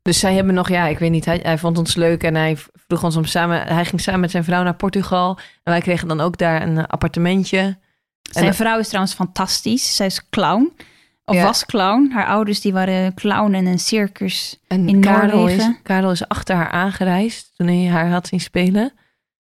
Dus 0.05 0.19
zij 0.19 0.33
hebben 0.33 0.53
nog, 0.53 0.69
ja, 0.69 0.87
ik 0.87 0.99
weet 0.99 1.11
niet, 1.11 1.25
hij, 1.25 1.39
hij 1.43 1.57
vond 1.57 1.77
ons 1.77 1.95
leuk 1.95 2.23
en 2.23 2.35
hij 2.35 2.57
vroeg 2.87 3.03
ons 3.03 3.15
om 3.15 3.25
samen, 3.25 3.67
hij 3.67 3.85
ging 3.85 4.01
samen 4.01 4.19
met 4.19 4.31
zijn 4.31 4.43
vrouw 4.43 4.63
naar 4.63 4.75
Portugal. 4.75 5.37
En 5.63 5.71
wij 5.71 5.81
kregen 5.81 6.07
dan 6.07 6.21
ook 6.21 6.37
daar 6.37 6.61
een 6.61 6.85
appartementje. 6.87 7.77
Zijn 8.21 8.45
En- 8.45 8.53
vrouw 8.55 8.79
is 8.79 8.87
trouwens 8.87 9.13
fantastisch. 9.15 9.95
Zij 9.95 10.05
is 10.05 10.29
clown. 10.29 10.73
Of 11.25 11.35
Ja. 11.35 11.43
was 11.43 11.65
clown. 11.65 12.11
Haar 12.13 12.25
ouders 12.27 12.61
die 12.61 12.73
waren 12.73 13.13
clown 13.13 13.53
in 13.53 13.65
een 13.65 13.79
circus. 13.79 14.59
En 14.67 14.87
In 14.87 15.01
Karel 15.01 15.25
is, 15.25 15.31
Noorwegen. 15.33 15.79
Karel 15.83 16.11
is 16.11 16.27
achter 16.27 16.55
haar 16.55 16.69
aangereisd 16.69 17.51
toen 17.55 17.67
hij 17.67 17.85
haar 17.87 18.09
had 18.09 18.27
zien 18.27 18.39
spelen. 18.41 18.93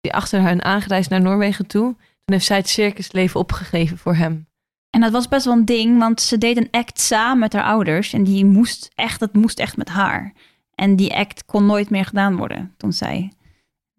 Die 0.01 0.15
achter 0.15 0.41
haar 0.41 0.63
aangereisd 0.63 1.11
naar 1.11 1.21
Noorwegen 1.21 1.67
toe. 1.67 1.83
Toen 2.25 2.35
heeft 2.35 2.45
zij 2.47 2.57
het 2.57 2.69
circusleven 2.69 3.41
opgegeven 3.41 3.99
voor 3.99 4.15
hem. 4.15 4.49
En 4.91 5.01
dat 5.01 5.13
was 5.13 5.29
best 5.29 5.45
wel 5.45 5.55
een 5.55 5.65
ding, 5.65 5.99
want 5.99 6.21
ze 6.21 6.39
deed 6.39 6.57
een 6.57 6.69
act 6.71 7.01
samen 7.01 7.39
met 7.39 7.53
haar 7.53 7.63
ouders. 7.63 8.13
En 8.13 8.25
die 8.25 8.45
moest 8.45 8.91
echt, 8.95 9.21
dat 9.21 9.35
moest 9.35 9.59
echt 9.59 9.77
met 9.77 9.89
haar. 9.89 10.33
En 10.75 10.97
die 10.97 11.15
act 11.15 11.45
kon 11.45 11.67
nooit 11.67 11.91
meer 11.91 12.05
gedaan 12.05 12.37
worden 12.37 12.75
toen 12.77 12.93
zij 12.93 13.33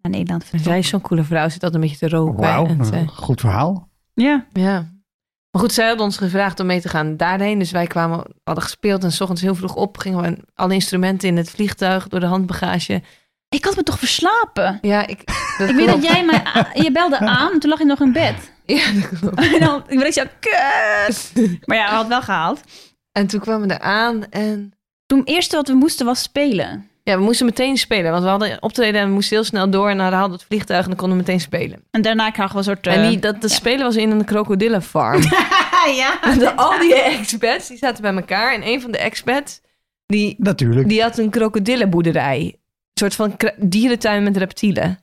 naar 0.02 0.12
Nederland 0.12 0.42
En 0.42 0.48
vertrok. 0.48 0.68
zij 0.68 0.78
is 0.78 0.88
zo'n 0.88 1.00
coole 1.00 1.24
vrouw, 1.24 1.48
zit 1.48 1.62
altijd 1.62 1.82
een 1.82 1.88
beetje 1.88 2.08
te 2.08 2.16
roken. 2.16 2.40
Wauw, 2.40 2.66
een 2.66 3.08
goed 3.08 3.40
verhaal. 3.40 3.88
Ja. 4.14 4.46
ja. 4.52 4.90
Maar 5.50 5.62
goed, 5.62 5.72
zij 5.72 5.88
had 5.88 6.00
ons 6.00 6.16
gevraagd 6.16 6.60
om 6.60 6.66
mee 6.66 6.80
te 6.80 6.88
gaan 6.88 7.16
daarheen. 7.16 7.58
Dus 7.58 7.70
wij 7.70 7.86
kwamen, 7.86 8.24
hadden 8.44 8.64
gespeeld 8.64 9.04
en 9.04 9.12
s 9.12 9.20
ochtends 9.20 9.42
heel 9.42 9.54
vroeg 9.54 9.74
op. 9.74 9.98
Gingen 9.98 10.22
we 10.22 10.38
alle 10.54 10.74
instrumenten 10.74 11.28
in 11.28 11.36
het 11.36 11.50
vliegtuig 11.50 12.08
door 12.08 12.20
de 12.20 12.26
handbagage. 12.26 13.02
Ik 13.52 13.64
had 13.64 13.76
me 13.76 13.82
toch 13.82 13.98
verslapen? 13.98 14.78
Ja, 14.82 15.06
ik... 15.06 15.22
Dat 15.58 15.68
Ik 15.68 15.74
weet 15.76 15.86
dat 15.86 16.02
jij 16.02 16.24
mij... 16.24 16.42
Je 16.74 16.92
belde 16.92 17.18
aan 17.38 17.52
en 17.52 17.58
toen 17.58 17.70
lag 17.70 17.78
je 17.78 17.84
nog 17.84 18.00
in 18.00 18.12
bed. 18.12 18.34
Ja, 18.66 18.92
dat 18.92 19.18
klopt. 19.18 19.40
En 19.54 19.60
dan 19.60 19.82
ik 19.88 19.98
werd 19.98 20.14
zo, 20.14 20.22
kut. 20.40 21.32
Maar 21.66 21.76
ja, 21.76 21.84
we 21.84 21.90
hadden 21.94 21.98
het 21.98 22.08
wel 22.08 22.22
gehaald. 22.22 22.60
En 23.12 23.26
toen 23.26 23.40
kwamen 23.40 23.68
we 23.68 23.74
eraan 23.74 24.24
en... 24.30 24.72
Toen 25.06 25.18
het 25.20 25.28
eerste 25.28 25.56
wat 25.56 25.68
we 25.68 25.74
moesten 25.74 26.06
was 26.06 26.22
spelen. 26.22 26.88
Ja, 27.04 27.16
we 27.16 27.22
moesten 27.22 27.46
meteen 27.46 27.76
spelen. 27.76 28.10
Want 28.10 28.22
we 28.22 28.28
hadden 28.28 28.62
optreden 28.62 29.00
en 29.00 29.06
we 29.06 29.12
moesten 29.12 29.36
heel 29.36 29.44
snel 29.44 29.70
door. 29.70 29.88
En 29.90 29.96
dan 29.98 30.12
haalden 30.12 30.30
we 30.30 30.36
het 30.36 30.44
vliegtuig 30.46 30.82
en 30.82 30.88
dan 30.88 30.96
konden 30.96 31.16
we 31.16 31.22
meteen 31.24 31.40
spelen. 31.40 31.84
En 31.90 32.02
daarna 32.02 32.30
kregen 32.30 32.52
we 32.52 32.58
een 32.58 32.64
soort... 32.64 32.86
en 32.86 33.02
eh, 33.02 33.08
die, 33.08 33.18
dat, 33.18 33.40
dat 33.40 33.50
spelen 33.50 33.84
was 33.84 33.96
in 33.96 34.10
een 34.10 34.24
krokodillenfarm. 34.24 35.22
ja. 36.02 36.22
En 36.22 36.38
de- 36.38 36.54
al 36.56 36.78
die 36.78 36.94
expats, 37.02 37.68
die 37.68 37.78
zaten 37.78 38.02
bij 38.02 38.14
elkaar. 38.14 38.54
En 38.54 38.66
een 38.66 38.80
van 38.80 38.90
de 38.90 38.98
expats, 38.98 39.60
die, 40.06 40.34
Natuurlijk. 40.38 40.88
die 40.88 41.02
had 41.02 41.18
een 41.18 41.30
krokodillenboerderij. 41.30 42.56
Een 43.02 43.10
soort 43.10 43.14
van 43.38 43.52
dierentuin 43.56 44.22
met 44.22 44.36
reptielen. 44.36 44.98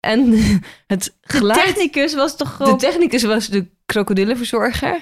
En 0.00 0.32
het 0.86 1.04
De 1.04 1.12
geluid... 1.20 1.64
technicus 1.64 2.14
was 2.14 2.36
toch 2.36 2.50
De 2.50 2.54
gewoon... 2.64 2.78
technicus 2.78 3.22
was 3.22 3.48
de 3.48 3.66
krokodillenverzorger. 3.86 5.00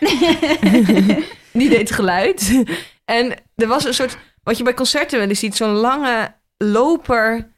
die 1.52 1.68
deed 1.68 1.90
geluid. 1.90 2.62
En 3.04 3.34
er 3.54 3.66
was 3.66 3.84
een 3.84 3.94
soort... 3.94 4.16
Wat 4.42 4.56
je 4.58 4.64
bij 4.64 4.74
concerten 4.74 5.18
wel 5.18 5.28
eens 5.28 5.38
ziet, 5.38 5.56
zo'n 5.56 5.70
lange 5.72 6.34
loper 6.56 7.48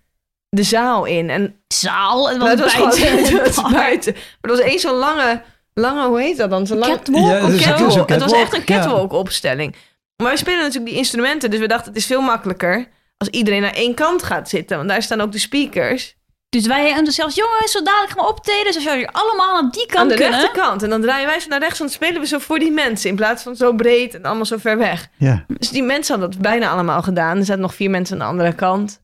de 0.48 0.62
zaal 0.62 1.04
in. 1.04 1.30
En 1.30 1.56
zaal. 1.68 2.28
Het 2.28 2.38
was, 2.38 2.46
Nou, 2.46 2.50
het 2.50 2.60
was 2.60 2.76
buiten. 2.76 3.00
gewoon 3.02 3.44
het 3.44 3.54
was 3.60 3.72
buiten. 3.72 4.12
Maar 4.12 4.50
er 4.50 4.56
was 4.56 4.60
één 4.60 4.78
zo'n 4.80 4.96
lange, 4.96 5.42
lange, 5.74 6.06
hoe 6.06 6.20
heet 6.20 6.36
dat 6.36 6.50
dan? 6.50 6.66
Zo'n 6.66 6.78
lange 6.78 6.96
Catwalk 6.96 7.26
Ja, 7.26 7.46
dus 7.46 7.64
het 7.94 8.04
catwalk. 8.04 8.20
was 8.20 8.32
echt 8.32 8.52
een 8.52 8.62
ja. 8.66 8.78
catwalk 8.78 9.12
opstelling. 9.12 9.74
Maar 10.22 10.32
we 10.32 10.38
spelen 10.38 10.58
natuurlijk 10.58 10.86
die 10.86 10.96
instrumenten, 10.96 11.50
dus 11.50 11.60
we 11.60 11.68
dachten 11.68 11.88
het 11.88 11.96
is 11.96 12.06
veel 12.06 12.20
makkelijker 12.20 12.88
als 13.16 13.28
iedereen 13.28 13.62
naar 13.62 13.74
één 13.74 13.94
kant 13.94 14.22
gaat 14.22 14.48
zitten. 14.48 14.76
Want 14.76 14.88
daar 14.88 15.02
staan 15.02 15.20
ook 15.20 15.32
de 15.32 15.38
speakers 15.38 16.16
Dus 16.48 16.66
wij 16.66 16.92
hebben 16.92 17.12
zelfs, 17.12 17.34
jongens, 17.34 17.72
zo 17.72 17.82
dadelijk 17.82 18.12
gaan 18.12 18.24
we 18.24 18.30
optreden. 18.30 18.64
Dus 18.64 18.74
als 18.74 18.84
jullie 18.84 19.08
allemaal 19.08 19.56
aan 19.56 19.70
die 19.70 19.86
kant 19.86 19.98
aan 19.98 20.08
de 20.08 20.14
kunnen. 20.14 20.40
rechterkant. 20.40 20.82
En 20.82 20.90
dan 20.90 21.00
draaien 21.00 21.26
wij 21.26 21.40
zo 21.40 21.48
naar 21.48 21.60
rechts 21.60 21.80
en 21.80 21.86
dan 21.86 21.94
spelen 21.94 22.20
we 22.20 22.26
zo 22.26 22.38
voor 22.38 22.58
die 22.58 22.72
mensen 22.72 23.10
in 23.10 23.16
plaats 23.16 23.42
van 23.42 23.56
zo 23.56 23.72
breed 23.72 24.14
en 24.14 24.24
allemaal 24.24 24.44
zo 24.44 24.56
ver 24.56 24.78
weg. 24.78 25.08
Ja. 25.16 25.44
Dus 25.58 25.70
die 25.70 25.82
mensen 25.82 26.18
hadden 26.18 26.32
dat 26.32 26.50
bijna 26.50 26.70
allemaal 26.70 27.02
gedaan. 27.02 27.38
Er 27.38 27.44
zaten 27.44 27.62
nog 27.62 27.74
vier 27.74 27.90
mensen 27.90 28.14
aan 28.14 28.26
de 28.26 28.32
andere 28.32 28.54
kant. 28.54 29.02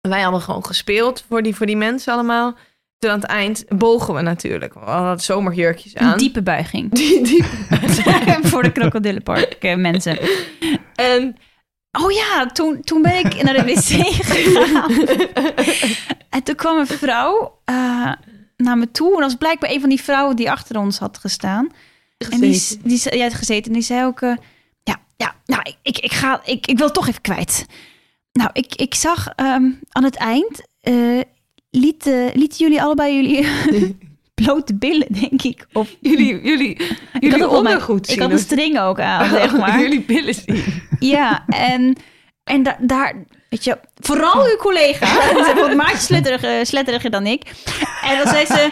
En 0.00 0.10
wij 0.10 0.20
hadden 0.20 0.40
gewoon 0.40 0.66
gespeeld 0.66 1.24
voor 1.28 1.42
die, 1.42 1.54
voor 1.54 1.66
die 1.66 1.76
mensen 1.76 2.12
allemaal. 2.12 2.56
Toen 2.98 3.10
aan 3.10 3.20
het 3.20 3.28
eind 3.28 3.64
bogen 3.68 4.14
we 4.14 4.20
natuurlijk. 4.20 4.74
We 4.74 4.80
hadden 4.80 5.20
zomerjurkjes 5.20 5.96
aan. 5.96 6.12
Een 6.12 6.18
diepe 6.18 6.42
buiging. 6.42 6.92
Die, 6.98 7.22
die, 7.22 7.44
Voor 8.50 8.62
de 8.62 8.72
krokodillenpark 8.72 9.76
mensen. 9.76 10.18
en 10.94 11.36
Oh 12.02 12.12
ja, 12.12 12.46
toen, 12.46 12.80
toen 12.80 13.02
ben 13.02 13.18
ik 13.18 13.42
naar 13.42 13.54
de 13.54 13.64
wc 13.64 14.06
gegaan. 14.24 14.90
en 16.30 16.42
toen 16.42 16.54
kwam 16.54 16.78
een 16.78 16.86
vrouw 16.86 17.60
eh, 17.64 18.12
naar 18.56 18.78
me 18.78 18.90
toe. 18.90 19.06
En 19.06 19.20
dat 19.20 19.22
was 19.22 19.34
blijkbaar 19.34 19.70
een 19.70 19.80
van 19.80 19.88
die 19.88 20.02
vrouwen 20.02 20.36
die 20.36 20.50
achter 20.50 20.78
ons 20.78 20.98
had 20.98 21.18
gestaan. 21.18 21.68
En 22.30 22.40
die, 22.40 22.78
die, 22.82 23.22
had 23.22 23.34
gezeten. 23.34 23.66
En 23.66 23.72
die 23.72 23.82
zei 23.82 24.04
ook... 24.04 24.20
eh, 24.20 24.36
ja, 24.82 25.00
ja, 25.16 25.34
nou, 25.44 25.62
ik, 25.62 25.76
ik, 25.82 25.98
ik, 25.98 26.12
ga, 26.12 26.40
ik, 26.44 26.66
ik 26.66 26.78
wil 26.78 26.90
toch 26.90 27.08
even 27.08 27.20
kwijt. 27.20 27.66
Nou, 28.32 28.50
ik, 28.52 28.74
ik 28.74 28.94
zag 28.94 29.28
ehm, 29.28 29.70
aan 29.88 30.04
het 30.04 30.16
eind... 30.16 30.62
eh 30.80 31.20
lieten, 31.70 32.30
lieten 32.34 32.58
jullie 32.58 32.82
allebei 32.82 33.14
jullie 33.14 33.46
blote 34.44 34.74
billen, 34.74 35.06
denk 35.10 35.42
ik. 35.42 35.66
Of 35.72 35.88
jullie, 36.00 36.40
jullie, 36.42 36.80
jullie 37.20 37.48
ondergoed 37.48 38.06
zien. 38.06 38.16
Ik 38.16 38.22
had 38.22 38.30
een 38.30 38.38
string 38.38 38.78
ook 38.80 39.00
aan, 39.00 39.28
zeg 39.30 39.52
Oh, 39.54 39.58
maar. 39.58 39.80
jullie 39.80 40.00
billen 40.00 40.34
zien. 40.34 40.64
Ja, 40.98 41.44
en, 41.48 41.96
en 42.44 42.62
da- 42.62 42.76
daar, 42.80 43.14
weet 43.50 43.64
je, 43.64 43.78
vooral 44.00 44.44
uw 44.44 44.56
collega, 44.56 45.06
ze 45.46 45.52
wordt 45.56 45.74
maatje 45.74 45.96
sletteriger, 45.96 46.66
sletteriger 46.66 47.10
dan 47.10 47.26
ik. 47.26 47.42
En 48.04 48.18
dan 48.18 48.26
zei 48.26 48.46
ze, 48.46 48.70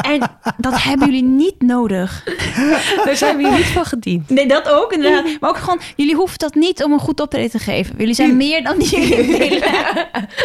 en 0.00 0.20
dat 0.56 0.82
hebben 0.82 1.06
jullie 1.06 1.22
niet 1.22 1.62
nodig. 1.62 2.24
Daar 3.04 3.16
zijn 3.16 3.36
we 3.36 3.48
hier 3.48 3.56
niet 3.56 3.66
van 3.66 3.84
gediend. 3.84 4.28
Nee, 4.30 4.46
dat 4.46 4.68
ook 4.68 4.92
inderdaad. 4.92 5.40
Maar 5.40 5.50
ook 5.50 5.56
gewoon, 5.56 5.80
jullie 5.96 6.14
hoeven 6.14 6.38
dat 6.38 6.54
niet 6.54 6.82
om 6.84 6.92
een 6.92 6.98
goed 6.98 7.20
optreden 7.20 7.50
te 7.50 7.58
geven. 7.58 7.94
Jullie 7.98 8.14
zijn 8.14 8.36
meer 8.36 8.62
dan 8.64 8.78
die 8.78 9.00
jullie 9.08 9.38
willen. 9.38 9.62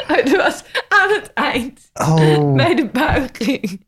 Het 0.07 0.35
was 0.35 0.63
aan 0.89 1.09
het 1.09 1.31
eind, 1.33 1.79
Oh. 1.93 2.53
bij 2.53 2.75
de 2.75 2.85
buiging. 2.87 3.83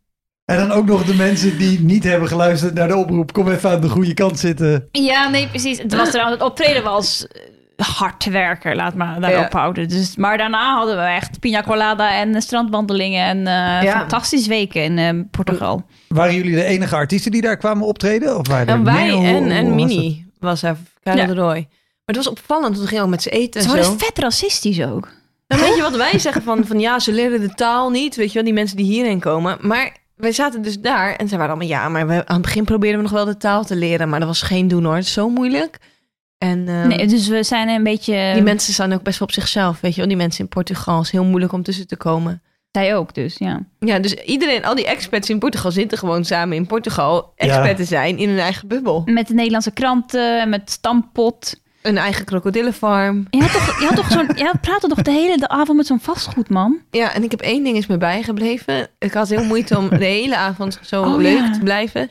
En 0.48 0.58
dan 0.58 0.72
ook 0.72 0.86
nog 0.86 1.04
de 1.06 1.14
mensen 1.16 1.58
die 1.58 1.80
niet 1.80 2.04
hebben 2.04 2.28
geluisterd 2.28 2.74
naar 2.74 2.88
de 2.88 2.96
oproep. 2.96 3.34
Kom 3.34 3.48
even 3.52 3.70
aan 3.70 3.82
de 3.82 3.90
goede 3.90 4.14
kant 4.14 4.40
zitten. 4.40 4.88
Ja, 4.92 5.30
nee, 5.30 5.48
precies. 5.48 5.78
Het, 5.78 5.96
was 5.96 6.10
trouwens, 6.10 6.38
het 6.40 6.48
optreden 6.50 6.84
was 6.84 7.28
eh, 7.76 7.86
hard 7.88 8.26
werken, 8.26 8.76
laat 8.76 8.96
maar 8.96 9.20
daarop 9.22 9.52
Ja. 9.52 9.60
houden. 9.60 9.88
Dus, 9.90 10.16
maar 10.16 10.38
daarna 10.38 10.76
hadden 10.76 10.96
we 10.98 11.02
echt 11.04 11.40
pina 11.40 11.64
colada 11.64 12.14
en 12.20 12.36
eh, 12.36 12.42
strandwandelingen 12.42 13.26
en 13.26 13.38
eh 13.38 13.84
Ja. 13.84 14.00
fantastisch 14.00 14.48
weken 14.48 14.84
in 14.84 14.98
eh, 14.98 15.10
Portugal. 15.32 15.86
Waren 16.08 16.36
jullie 16.36 16.56
de 16.56 16.64
enige 16.64 16.96
artiesten 16.96 17.32
die 17.32 17.42
daar 17.42 17.58
kwamen 17.58 17.88
optreden? 17.88 18.38
Of 18.38 18.48
waren 18.48 18.68
er 18.68 18.74
En 18.74 18.84
wij? 18.84 19.10
Hoe- 19.10 19.26
en, 19.26 19.44
hoe 19.44 19.52
en 19.54 19.76
Mini 19.76 20.26
was 20.40 20.62
daar, 20.62 20.78
Karel 21.04 21.20
Ja. 21.20 21.26
de 21.28 21.34
Roy. 21.36 21.54
Maar 21.56 22.16
het 22.16 22.16
was 22.16 22.28
opvallend, 22.28 22.76
toen 22.76 22.88
gingen 22.88 23.04
we 23.04 23.10
met 23.10 23.22
z'n 23.22 23.30
eten 23.30 23.62
Ze 23.62 23.68
en 23.68 23.74
zo. 23.76 23.82
waren 23.82 24.00
vet 24.00 24.20
racistisch 24.20 24.82
ook. 24.84 25.10
Dan 25.48 25.60
weet 25.60 25.76
je 25.76 25.82
wat 25.82 25.96
wij 25.96 26.20
zeggen 26.20 26.42
van, 26.44 26.66
van 26.66 26.80
ja, 26.80 27.00
ze 27.00 27.12
leren 27.14 27.42
de 27.42 27.54
taal 27.54 27.90
niet. 27.90 28.16
Weet 28.16 28.28
je 28.28 28.34
wel, 28.34 28.44
die 28.44 28.54
mensen 28.54 28.78
die 28.78 28.86
hierheen 28.86 29.20
komen. 29.20 29.58
Maar 29.62 29.96
wij 30.18 30.32
zaten 30.32 30.62
dus 30.62 30.80
daar 30.80 31.16
en 31.16 31.28
zij 31.28 31.38
waren 31.38 31.54
allemaal 31.54 31.70
ja, 31.72 31.90
maar 31.90 32.08
we, 32.08 32.14
aan 32.14 32.36
het 32.36 32.42
begin 32.46 32.64
probeerden 32.64 32.98
we 32.98 33.04
nog 33.04 33.14
wel 33.14 33.26
de 33.26 33.38
taal 33.38 33.66
te 33.66 33.76
leren. 33.76 34.10
Maar 34.10 34.20
dat 34.20 34.28
was 34.28 34.42
geen 34.42 34.68
doen 34.68 34.84
hoor, 34.84 34.96
het 34.96 35.06
is 35.06 35.14
zo 35.14 35.30
moeilijk. 35.30 35.78
En 36.38 36.68
ehm, 36.68 36.88
Nee, 36.88 37.08
dus 37.08 37.28
we 37.28 37.44
zijn 37.44 37.68
een 37.70 37.84
beetje... 37.84 38.32
die 38.34 38.44
mensen 38.44 38.74
staan 38.74 38.94
ook 38.94 39.04
best 39.04 39.20
wel 39.20 39.28
op 39.28 39.34
zichzelf, 39.34 39.80
weet 39.80 39.92
je 39.92 40.00
wel. 40.00 40.08
Die 40.08 40.18
mensen 40.18 40.44
in 40.44 40.50
Portugal 40.50 41.02
is 41.02 41.12
heel 41.12 41.24
moeilijk 41.24 41.54
om 41.54 41.64
tussen 41.64 41.88
te 41.88 41.98
komen. 41.98 42.42
Zij 42.72 42.96
ook 42.96 43.14
dus, 43.14 43.36
ja. 43.38 43.66
Ja, 43.80 44.00
dus 44.00 44.14
iedereen, 44.14 44.66
al 44.66 44.76
die 44.76 44.88
expats 44.88 45.30
in 45.30 45.40
Portugal 45.40 45.72
zitten 45.72 45.98
gewoon 45.98 46.26
samen 46.26 46.56
in 46.56 46.68
Portugal. 46.68 47.32
Experten 47.36 47.86
zijn 47.86 48.18
in 48.18 48.30
hun 48.30 48.40
eigen 48.40 48.68
bubbel. 48.68 49.02
Met 49.06 49.28
de 49.28 49.34
Nederlandse 49.34 49.72
kranten, 49.72 50.42
en 50.42 50.50
met 50.50 50.72
stampot. 50.72 51.62
Een 51.88 51.98
eigen 51.98 52.26
krokodillenfarm. 52.26 53.28
Je 53.30 53.42
had 53.42 53.52
toch, 53.52 53.80
je 53.80 53.86
had 53.86 53.96
toch 53.96 54.12
zo'n... 54.12 54.30
Je 54.36 54.54
praatte 54.62 54.88
toch 54.88 55.02
de 55.02 55.12
hele 55.12 55.48
avond 55.48 55.78
met 55.78 55.86
zo'n 55.86 56.00
vastgoedman? 56.00 56.80
Ja, 56.92 57.14
en 57.14 57.24
ik 57.24 57.32
heb 57.32 57.42
één 57.42 57.64
ding 57.64 57.78
is 57.78 57.88
me 57.88 57.98
bijgebleven. 57.98 58.88
Ik 59.00 59.14
had 59.14 59.30
heel 59.30 59.44
moeite 59.44 59.78
om 59.78 59.90
de 59.90 60.06
hele 60.06 60.36
avond 60.38 60.80
zo 60.82 61.04
Oh, 61.04 61.18
leuk 61.18 61.38
ja. 61.38 61.52
te 61.52 61.60
blijven. 61.60 62.08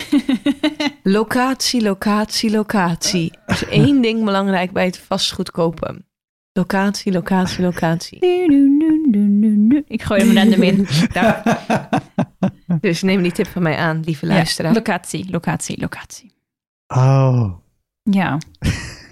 Locatie, 1.02 1.82
locatie, 1.82 2.50
locatie. 2.50 3.32
Er 3.46 3.54
is 3.54 3.64
één 3.64 4.00
ding 4.00 4.24
belangrijk 4.24 4.72
bij 4.72 4.84
het 4.84 4.98
vastgoed 4.98 5.50
kopen. 5.50 6.06
Locatie, 6.52 7.12
locatie, 7.12 7.62
locatie. 7.62 8.18
Ik 9.86 10.02
gooi 10.02 10.20
hem 10.20 10.36
random 10.36 10.62
in. 10.62 10.86
Daar. 11.12 11.60
Dus 12.80 13.02
neem 13.02 13.22
die 13.22 13.32
tip 13.32 13.46
van 13.46 13.62
mij 13.62 13.76
aan, 13.76 14.02
lieve 14.04 14.26
luisteraar. 14.26 14.70
Ja, 14.72 14.76
locatie, 14.76 15.30
locatie, 15.30 15.80
locatie. 15.80 16.34
Oh. 16.86 17.52
Ja. 18.02 18.38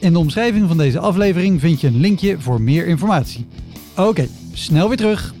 In 0.00 0.12
de 0.12 0.18
omschrijving 0.18 0.68
van 0.68 0.76
deze 0.76 0.98
aflevering 0.98 1.60
vind 1.60 1.80
je 1.80 1.86
een 1.86 2.00
linkje 2.00 2.40
voor 2.40 2.60
meer 2.60 2.86
informatie. 2.86 3.46
Oké, 3.96 4.28
snel 4.52 4.88
weer 4.88 4.96
terug. 4.96 5.34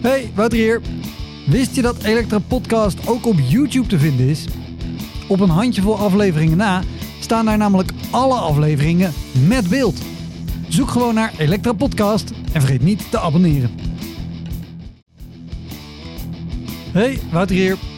Hey, 0.00 0.30
Wouter 0.34 0.58
hier. 0.58 0.80
Wist 1.46 1.74
je 1.74 1.82
dat 1.82 2.02
Elektra 2.02 2.38
Podcast 2.38 3.08
ook 3.08 3.26
op 3.26 3.36
YouTube 3.48 3.88
te 3.88 3.98
vinden 3.98 4.28
is? 4.28 4.44
Op 5.28 5.40
een 5.40 5.48
handjevol 5.48 5.98
afleveringen 5.98 6.56
na 6.56 6.82
staan 7.20 7.44
daar 7.44 7.58
namelijk 7.58 7.90
alle 8.10 8.34
afleveringen 8.34 9.12
met 9.46 9.68
beeld. 9.68 9.98
Zoek 10.68 10.90
gewoon 10.90 11.14
naar 11.14 11.32
Elektra 11.38 11.72
Podcast 11.72 12.30
en 12.52 12.60
vergeet 12.60 12.82
niet 12.82 13.10
te 13.10 13.18
abonneren. 13.18 13.70
Hey, 16.92 17.18
Wouter 17.30 17.56
hier. 17.56 17.97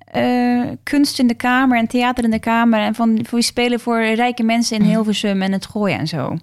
eh, 0.11 0.71
kunst 0.83 1.19
in 1.19 1.27
de 1.27 1.35
kamer 1.35 1.77
en 1.77 1.87
theater 1.87 2.23
in 2.23 2.31
de 2.31 2.39
kamer. 2.39 2.79
En 2.79 2.95
van, 2.95 3.25
we 3.29 3.41
spelen 3.41 3.79
voor 3.79 4.03
rijke 4.03 4.43
mensen 4.43 4.77
in 4.77 4.85
Hilversum 4.85 5.41
en 5.41 5.51
het 5.51 5.65
gooien 5.65 5.99
en 5.99 6.07
zo. 6.07 6.35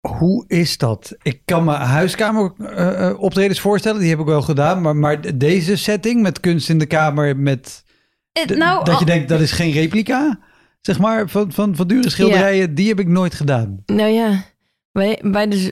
Hoe 0.00 0.44
is 0.46 0.78
dat? 0.78 1.16
Ik 1.22 1.40
kan 1.44 1.64
me 1.64 1.72
huiskamer 1.72 2.52
eh, 2.58 3.08
eh, 3.08 3.20
optredens 3.20 3.60
voorstellen, 3.60 4.00
die 4.00 4.10
heb 4.10 4.18
ik 4.18 4.26
wel 4.26 4.42
gedaan. 4.42 4.80
Maar, 4.80 4.96
maar 4.96 5.38
deze 5.38 5.76
setting 5.76 6.22
met 6.22 6.40
kunst 6.40 6.68
in 6.68 6.78
de 6.78 6.86
kamer, 6.86 7.36
met 7.36 7.84
nou, 8.46 8.84
dat 8.84 8.98
je 8.98 9.04
denkt 9.04 9.28
dat 9.28 9.40
is 9.40 9.52
geen 9.52 9.72
replica, 9.72 10.38
zeg 10.80 10.98
maar, 10.98 11.28
van, 11.28 11.52
van, 11.52 11.76
van 11.76 11.86
dure 11.86 12.10
schilderijen, 12.10 12.74
die 12.74 12.88
heb 12.88 13.00
ik 13.00 13.08
nooit 13.08 13.34
gedaan. 13.34 13.82
Nou 13.86 14.10
ja, 14.10 14.44
wij, 14.92 15.18
wij 15.22 15.48
dus 15.48 15.70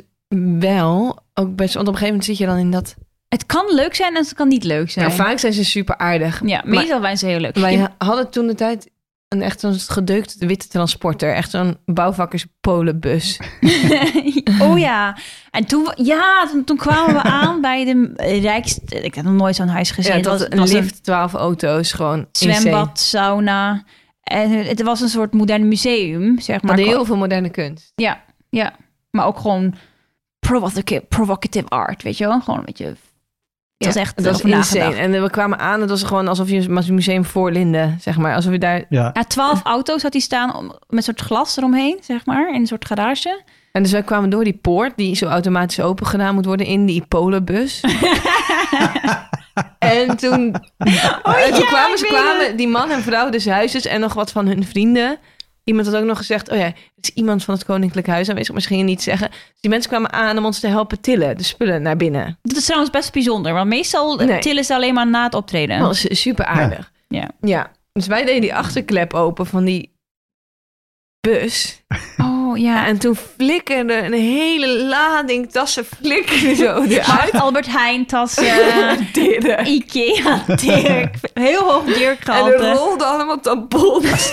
wel. 0.58 1.22
Ook 1.34 1.56
best, 1.56 1.74
want 1.74 1.88
op 1.88 1.92
een 1.94 2.00
gegeven 2.00 2.06
moment 2.06 2.24
zit 2.24 2.38
je 2.38 2.46
dan 2.46 2.56
in 2.56 2.70
dat... 2.70 2.96
het 3.34 3.46
kan 3.46 3.74
leuk 3.74 3.94
zijn 3.94 4.16
en 4.16 4.22
het 4.22 4.34
kan 4.34 4.48
niet 4.48 4.64
leuk 4.64 4.90
zijn. 4.90 5.06
Nou, 5.06 5.18
vaak 5.18 5.38
zijn 5.38 5.52
ze 5.52 5.64
super 5.64 5.96
aardig. 5.96 6.40
ja, 6.44 6.62
meestal 6.64 7.00
zijn 7.00 7.18
ze 7.18 7.26
heel 7.26 7.40
leuk. 7.40 7.54
Wij 7.54 7.88
hadden 7.98 8.30
toen 8.30 8.46
de 8.46 8.54
tijd 8.54 8.90
een 9.28 9.42
echt 9.42 9.60
zo'n 9.60 9.74
gedeukte 9.78 10.46
witte 10.46 10.68
transporter. 10.68 11.34
Echt 11.34 11.50
zo'n 11.50 11.76
bouwvakkerspolenbus. 11.84 13.40
oh 14.62 14.78
ja. 14.78 15.16
En 15.50 15.64
toen, 15.66 15.92
ja, 15.94 16.46
toen, 16.50 16.64
toen 16.64 16.76
kwamen 16.76 17.14
we 17.14 17.22
aan 17.22 17.60
bij 17.60 17.84
de 17.84 18.12
rijkste... 18.40 19.02
Ik 19.02 19.14
heb 19.14 19.24
nog 19.24 19.34
nooit 19.34 19.56
zo'n 19.56 19.68
huis 19.68 19.90
gezien. 19.90 20.10
Ja, 20.10 20.16
het 20.16 20.24
dat 20.24 20.48
was, 20.48 20.70
een 20.70 20.76
lift, 20.76 21.02
12 21.02 21.32
auto's, 21.32 21.92
gewoon 21.92 22.26
zwembad, 22.32 22.98
sauna. 22.98 23.84
En 24.22 24.50
het 24.50 24.82
was 24.82 25.00
een 25.00 25.08
soort 25.08 25.32
modern 25.32 25.68
museum, 25.68 26.40
zeg 26.40 26.62
Maar 26.62 26.76
maar. 26.76 26.84
heel 26.84 27.04
veel 27.04 27.16
moderne 27.16 27.50
kunst. 27.50 27.92
Ja, 27.94 28.24
ja. 28.50 28.74
Maar 29.10 29.26
ook 29.26 29.38
gewoon 29.38 29.74
provocative, 30.38 31.04
provocative 31.08 31.68
art, 31.68 32.02
weet 32.02 32.18
je 32.18 32.26
wel? 32.26 32.40
Gewoon 32.40 32.58
een 32.58 32.66
beetje... 32.66 32.96
Het 33.76 33.86
was 33.86 33.96
echt 34.02 34.16
dat 34.16 34.32
was 34.32 34.40
insane. 34.42 34.94
En 34.94 35.22
we 35.22 35.30
kwamen 35.30 35.58
aan, 35.58 35.80
het 35.80 35.90
was 35.90 36.02
gewoon 36.02 36.28
alsof 36.28 36.48
je 36.50 36.68
een 36.68 36.94
museum 36.94 37.24
voor 37.24 37.50
Linden, 37.52 37.98
zeg 38.00 38.16
maar. 38.16 38.34
Alsof 38.34 38.52
je 38.52 38.58
daar... 38.58 38.84
Ja, 38.88 39.10
Ja, 39.14 39.24
twaalf 39.24 39.62
auto's 39.62 40.02
had 40.02 40.12
hij 40.12 40.20
staan 40.22 40.56
om- 40.56 40.66
met 40.66 40.78
een 40.88 41.02
soort 41.02 41.20
glas 41.20 41.56
eromheen, 41.56 41.98
zeg 42.02 42.26
maar, 42.26 42.48
in 42.54 42.60
een 42.60 42.66
soort 42.66 42.84
garage. 42.84 43.42
En 43.72 43.82
dus 43.82 43.92
wij 43.92 44.02
kwamen 44.02 44.30
door 44.30 44.44
die 44.44 44.58
poort, 44.62 44.92
die 44.96 45.16
zo 45.16 45.26
automatisch 45.26 45.80
open 45.80 46.06
gedaan 46.06 46.34
moet 46.34 46.44
worden, 46.44 46.66
in 46.66 46.86
die 46.86 47.04
polenbus. 47.08 47.80
en 49.78 50.16
toen, 50.16 50.54
en 50.78 51.52
toen 51.52 51.62
ja, 51.62 51.66
kwamen 51.66 51.98
ze, 51.98 52.04
kwamen 52.06 52.56
die 52.56 52.68
man 52.68 52.90
en 52.90 53.02
vrouw 53.02 53.30
des 53.30 53.46
huizes 53.46 53.86
en 53.86 54.00
nog 54.00 54.14
wat 54.14 54.32
van 54.32 54.46
hun 54.46 54.64
vrienden. 54.64 55.18
Iemand 55.64 55.86
had 55.86 55.96
ook 55.96 56.04
nog 56.04 56.16
gezegd, 56.18 56.50
oh 56.50 56.56
ja, 56.56 56.64
er 56.64 56.74
is 57.00 57.10
iemand 57.10 57.44
van 57.44 57.54
het 57.54 57.64
Koninklijk 57.64 58.06
Huis 58.06 58.28
aanwezig, 58.28 58.54
misschien 58.54 58.78
je 58.78 58.84
niet 58.84 59.02
zeggen. 59.02 59.28
Dus 59.30 59.60
die 59.60 59.70
mensen 59.70 59.90
kwamen 59.90 60.12
aan 60.12 60.38
om 60.38 60.44
ons 60.44 60.60
te 60.60 60.66
helpen 60.66 61.00
tillen, 61.00 61.36
de 61.36 61.42
spullen 61.42 61.82
naar 61.82 61.96
binnen. 61.96 62.38
Dat 62.42 62.56
is 62.56 62.64
trouwens 62.64 62.90
best 62.92 63.12
bijzonder, 63.12 63.52
want 63.52 63.68
meestal 63.68 64.16
Nee. 64.16 64.40
tillen 64.40 64.64
ze 64.64 64.74
alleen 64.74 64.94
maar 64.94 65.06
na 65.06 65.24
het 65.24 65.34
optreden. 65.34 65.78
Dat 65.78 65.86
was 65.86 66.20
super 66.20 66.44
aardig. 66.44 66.92
Ja. 67.08 67.30
Ja, 67.40 67.70
dus 67.92 68.06
wij 68.06 68.24
deden 68.24 68.40
die 68.40 68.54
achterklep 68.54 69.14
open 69.14 69.46
van 69.46 69.64
die 69.64 69.92
bus. 71.20 71.82
Oh 72.16 72.33
ja. 72.56 72.86
En 72.86 72.98
toen 72.98 73.16
flikkerde 73.36 73.94
een 73.94 74.12
hele 74.12 74.82
lading 74.82 75.50
tassen 75.50 75.84
flikkerde 75.84 76.54
zo 76.64 76.82
eruit. 76.82 77.32
Albert 77.32 77.66
Heijn 77.66 78.06
tassen. 78.06 78.44
Ikea, 79.66 80.44
Dirk, 80.46 81.14
heel 81.34 81.60
hoog 81.60 81.84
Dirk 81.84 82.24
En 82.24 82.34
er 82.34 82.58
gehalte. 82.58 82.72
rolden 82.72 83.06
allemaal 83.06 83.40
tampons 83.40 84.32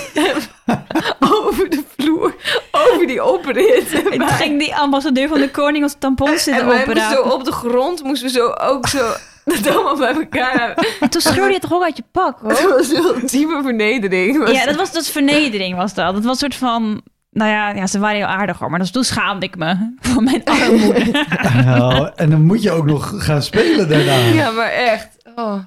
over 1.19 1.69
de 1.69 1.83
vloer, 1.97 2.35
over 2.71 3.07
die 3.07 3.23
oprit. 3.23 4.03
En 4.09 4.27
ging 4.27 4.59
die 4.59 4.75
ambassadeur 4.75 5.27
van 5.27 5.39
de 5.39 5.51
koning 5.51 5.83
als 5.83 5.95
tampons 5.99 6.31
en 6.31 6.39
zitten 6.39 6.67
wij 6.67 6.85
moesten 6.85 7.09
zo 7.11 7.21
op 7.21 7.43
de 7.43 7.51
grond, 7.51 8.03
moesten 8.03 8.27
we 8.27 8.33
zo 8.33 8.47
ook 8.49 8.87
zo 8.87 9.13
dat 9.45 9.67
allemaal 9.67 9.97
bij 9.97 10.13
elkaar. 10.13 10.87
En 10.99 11.09
toen 11.09 11.21
scheurde 11.21 11.53
je 11.53 11.59
toch 11.59 11.73
ook 11.73 11.83
uit 11.83 11.97
je 11.97 12.03
pak, 12.11 12.39
hoor. 12.39 12.49
Dat 12.49 12.69
was 12.69 12.89
een 12.89 13.03
ultieme 13.03 13.61
vernedering. 13.61 14.37
Was 14.37 14.51
Ja, 14.51 14.65
dat 14.65 14.75
was 14.75 14.91
dat 14.91 15.07
vernedering 15.07 15.75
was 15.75 15.93
dat. 15.93 16.13
Dat 16.13 16.23
was 16.23 16.41
een 16.41 16.49
soort 16.49 16.55
van... 16.55 17.01
Nou 17.31 17.51
ja, 17.51 17.69
ja, 17.69 17.87
ze 17.87 17.99
waren 17.99 18.15
heel 18.17 18.25
aardig 18.25 18.59
hoor. 18.59 18.69
Maar 18.69 18.79
dus 18.79 18.91
toen 18.91 19.03
schaamde 19.03 19.45
ik 19.45 19.55
me 19.57 19.75
voor 19.99 20.23
mijn 20.23 20.43
armoede. 20.45 21.25
Nou, 21.65 22.09
en 22.15 22.29
dan 22.29 22.45
moet 22.45 22.61
je 22.61 22.71
ook 22.71 22.85
nog 22.85 23.25
gaan 23.25 23.43
spelen 23.43 23.89
daarna. 23.89 24.15
Ja, 24.15 24.51
maar 24.51 24.71
echt. 24.71 25.07
Oh. 25.35 25.59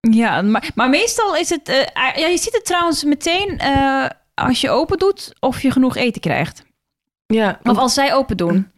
ja, 0.00 0.42
maar, 0.42 0.70
maar 0.74 0.88
meestal 0.90 1.36
is 1.36 1.48
het... 1.50 1.68
eh, 1.68 2.16
ja, 2.16 2.26
je 2.26 2.38
ziet 2.38 2.52
het 2.54 2.64
trouwens 2.64 3.04
meteen 3.04 3.58
eh, 3.58 4.04
als 4.34 4.60
je 4.60 4.70
open 4.70 4.98
doet 4.98 5.32
of 5.40 5.62
je 5.62 5.70
genoeg 5.70 5.96
eten 5.96 6.20
krijgt. 6.20 6.64
Ja, 7.26 7.58
Of 7.62 7.76
als 7.76 7.94
zij 7.94 8.14
open 8.14 8.36
doen. 8.36 8.70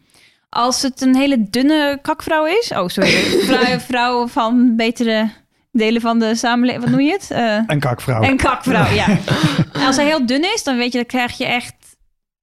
Als 0.49 0.81
het 0.81 1.01
een 1.01 1.15
hele 1.15 1.49
dunne 1.49 1.99
kakvrouw 2.01 2.45
is... 2.45 2.71
Oh, 2.71 2.87
sorry. 2.87 3.11
Vrouw, 3.47 3.79
vrouw 3.79 4.27
van 4.27 4.75
betere 4.75 5.29
delen 5.71 6.01
van 6.01 6.19
de 6.19 6.35
samenleving. 6.35 6.83
Wat 6.83 6.93
noem 6.93 7.01
je 7.05 7.11
het? 7.11 7.31
Eh, 7.31 7.59
Een 7.67 7.79
kakvrouw. 7.79 8.23
een 8.23 8.37
kakvrouw, 8.37 8.93
ja. 8.93 9.17
Als 9.85 9.95
hij 9.95 10.05
heel 10.05 10.25
dun 10.25 10.43
is, 10.53 10.63
dan 10.63 10.77
weet 10.77 10.91
je, 10.91 10.97
dan 10.97 11.07
krijg 11.07 11.37
je 11.37 11.45
echt... 11.45 11.73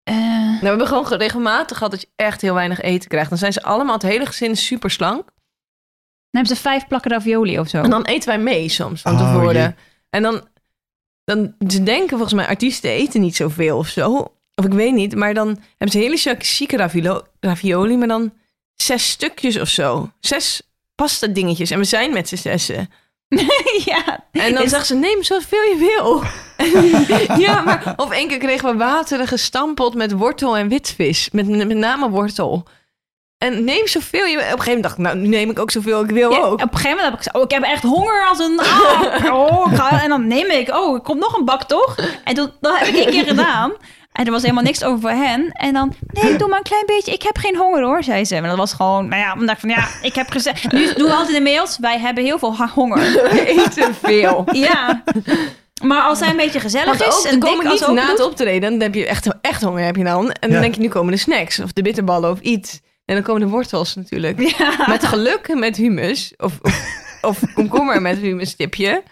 eh, 0.05 0.15
Nou, 0.15 0.61
we 0.61 0.67
hebben 0.67 0.87
gewoon 0.87 1.07
regelmatig 1.09 1.77
gehad 1.77 1.93
dat 1.93 2.01
je 2.01 2.09
echt 2.17 2.41
heel 2.41 2.55
weinig 2.55 2.81
eten 2.81 3.09
krijgt. 3.09 3.29
Dan 3.29 3.39
zijn 3.39 3.53
ze 3.53 3.63
allemaal, 3.63 3.95
het 3.95 4.03
hele 4.03 4.27
gezin, 4.27 4.57
super 4.57 4.91
slank. 4.91 5.25
dan 5.25 6.43
hebben 6.43 6.57
ze 6.57 6.63
vijf 6.63 6.87
plakken 6.87 7.11
ravioli 7.11 7.59
of 7.59 7.69
zo. 7.69 7.83
En 7.83 7.91
dan 7.91 8.05
eten 8.05 8.29
wij 8.29 8.39
mee 8.39 8.69
soms 8.69 9.01
van 9.01 9.13
Oh, 9.13 9.19
tevoren. 9.19 9.55
jee. 9.63 9.75
En 10.11 10.23
dan, 10.23 10.49
dan, 11.25 11.55
ze 11.69 11.83
denken 11.83 12.09
volgens 12.17 12.33
mij, 12.33 12.47
artiesten 12.47 12.91
eten 12.91 13.21
niet 13.21 13.37
zoveel 13.37 13.79
of 13.79 13.89
zo. 13.89 14.33
Of 14.55 14.65
ik 14.65 14.73
weet 14.73 14.93
niet, 14.95 15.15
maar 15.15 15.35
dan 15.35 15.47
hebben 15.69 15.89
ze 15.91 15.99
hele 15.99 16.37
chique- 16.39 16.77
ravilo- 16.77 17.23
ravioli, 17.41 17.97
maar 17.97 18.09
dan 18.09 18.33
zes 18.75 19.09
stukjes 19.11 19.59
of 19.61 19.69
zo. 19.69 20.11
Zes 20.21 20.63
pasta 20.95 21.27
dingetjes. 21.27 21.71
En 21.71 21.79
we 21.79 21.85
zijn 21.85 22.13
met 22.13 22.29
z'n 22.29 22.37
zessen. 22.37 22.89
ja. 23.93 24.25
En 24.33 24.55
dan 24.55 24.63
Is- 24.63 24.71
zag 24.71 24.85
ze, 24.87 24.95
neem 24.95 25.23
zoveel 25.23 25.63
je 25.63 25.77
wil. 25.77 26.23
Ja, 27.47 27.61
maar 27.61 27.93
of 27.97 28.11
één 28.11 28.29
keer 28.29 28.39
kregen 28.39 28.71
we 28.71 28.77
water 28.77 29.29
gestampeld 29.29 29.95
met 29.95 30.13
wortel 30.13 30.57
en 30.57 30.69
witvis. 30.69 31.29
Met, 31.33 31.49
met 31.49 31.77
name 31.77 32.09
wortel. 32.11 32.65
En 33.39 33.65
neem 33.65 33.87
zoveel 33.87 34.25
je 34.27 34.37
wil. 34.37 34.45
Op 34.47 34.53
een 34.53 34.59
gegeven 34.61 34.65
moment 34.75 34.83
dacht 34.83 34.99
ik, 34.99 35.05
nou, 35.05 35.17
nu 35.17 35.27
neem 35.29 35.51
ik 35.51 35.59
ook 35.59 35.71
zoveel 35.71 36.03
ik 36.05 36.11
wil 36.11 36.31
Ja, 36.31 36.39
ook. 36.39 36.53
op 36.53 36.61
een 36.61 36.69
gegeven 36.69 36.89
moment 36.91 37.05
heb 37.05 37.13
ik 37.13 37.19
gezegd, 37.19 37.37
oh, 37.37 37.43
ik 37.43 37.51
heb 37.51 37.63
echt 37.63 37.83
honger 37.83 38.27
als 38.29 38.39
een... 38.39 38.61
Oh, 39.33 39.75
ga- 39.75 40.03
en 40.03 40.09
dan 40.09 40.27
neem 40.27 40.51
ik, 40.51 40.69
oh, 40.69 40.95
er 40.95 41.01
komt 41.01 41.21
nog 41.21 41.37
een 41.37 41.45
bak, 41.45 41.63
toch? 41.63 41.97
En 42.25 42.35
toen, 42.35 42.51
dat 42.61 42.79
heb 42.79 42.89
ik 42.89 42.95
één 42.95 43.11
keer 43.11 43.25
gedaan. 43.25 43.73
En 44.15 44.25
er 44.25 44.31
was 44.33 44.43
helemaal 44.43 44.63
niks 44.63 44.85
over 44.85 45.01
voor 45.01 45.11
hen. 45.25 45.51
En 45.53 45.73
dan, 45.73 45.95
nee, 46.13 46.37
doe 46.37 46.49
maar 46.49 46.59
een 46.59 46.65
klein 46.65 46.87
beetje. 46.87 47.13
Ik 47.13 47.23
heb 47.23 47.37
geen 47.37 47.57
honger 47.57 47.83
hoor, 47.83 48.03
zei 48.03 48.25
ze. 48.25 48.35
En 48.35 48.43
dat 48.43 48.57
was 48.57 48.73
gewoon, 48.73 49.09
nou 49.09 49.21
ja, 49.23 49.35
dacht 49.35 49.51
ik 49.51 49.59
van, 49.59 49.69
ja, 49.69 49.89
ik 50.03 50.15
heb 50.15 50.31
gezegd... 50.31 50.73
Nu 50.73 50.93
doen 50.95 51.07
we 51.07 51.13
altijd 51.15 51.37
in 51.37 51.45
de 51.45 51.51
mails, 51.51 51.79
wij 51.79 51.99
hebben 51.99 52.25
heel 52.25 52.39
veel 52.39 52.57
honger. 52.75 52.99
We 53.33 53.47
eten 53.47 53.95
veel. 53.95 54.45
Ja. 54.53 55.03
Maar 55.83 56.03
als 56.03 56.21
hij 56.21 56.31
een 56.31 56.37
beetje 56.37 56.61
gezellig 56.61 56.99
Want 56.99 57.01
is 57.01 57.07
ook, 57.19 57.25
en 57.25 57.41
dik 57.41 57.51
als 57.65 57.65
niet 57.65 57.83
open 57.83 57.95
na 57.95 58.07
het 58.11 58.21
optreden. 58.21 58.71
Dan 58.71 58.81
heb 58.81 58.95
je 58.95 59.07
echt, 59.07 59.29
echt 59.41 59.63
honger 59.63 59.85
heb 59.85 59.97
je 59.97 60.05
dan. 60.05 60.31
En 60.31 60.41
dan 60.41 60.51
Ja. 60.51 60.61
denk 60.61 60.75
je, 60.75 60.81
nu 60.81 60.89
komen 60.89 61.13
de 61.13 61.19
snacks. 61.19 61.61
Of 61.61 61.73
de 61.73 61.83
bitterballen 61.83 62.31
of 62.31 62.41
iets. 62.41 62.81
En 63.05 63.15
dan 63.15 63.25
komen 63.25 63.41
de 63.41 63.49
wortels 63.49 63.95
natuurlijk. 63.95 64.41
Ja. 64.59 64.75
Met 64.87 65.05
geluk 65.07 65.55
met 65.55 65.77
humus. 65.77 66.35
Of, 66.37 66.53
of, 66.63 66.99
of 67.21 67.41
komkommer 67.55 68.03
met 68.03 68.19
humustipje. 68.19 69.03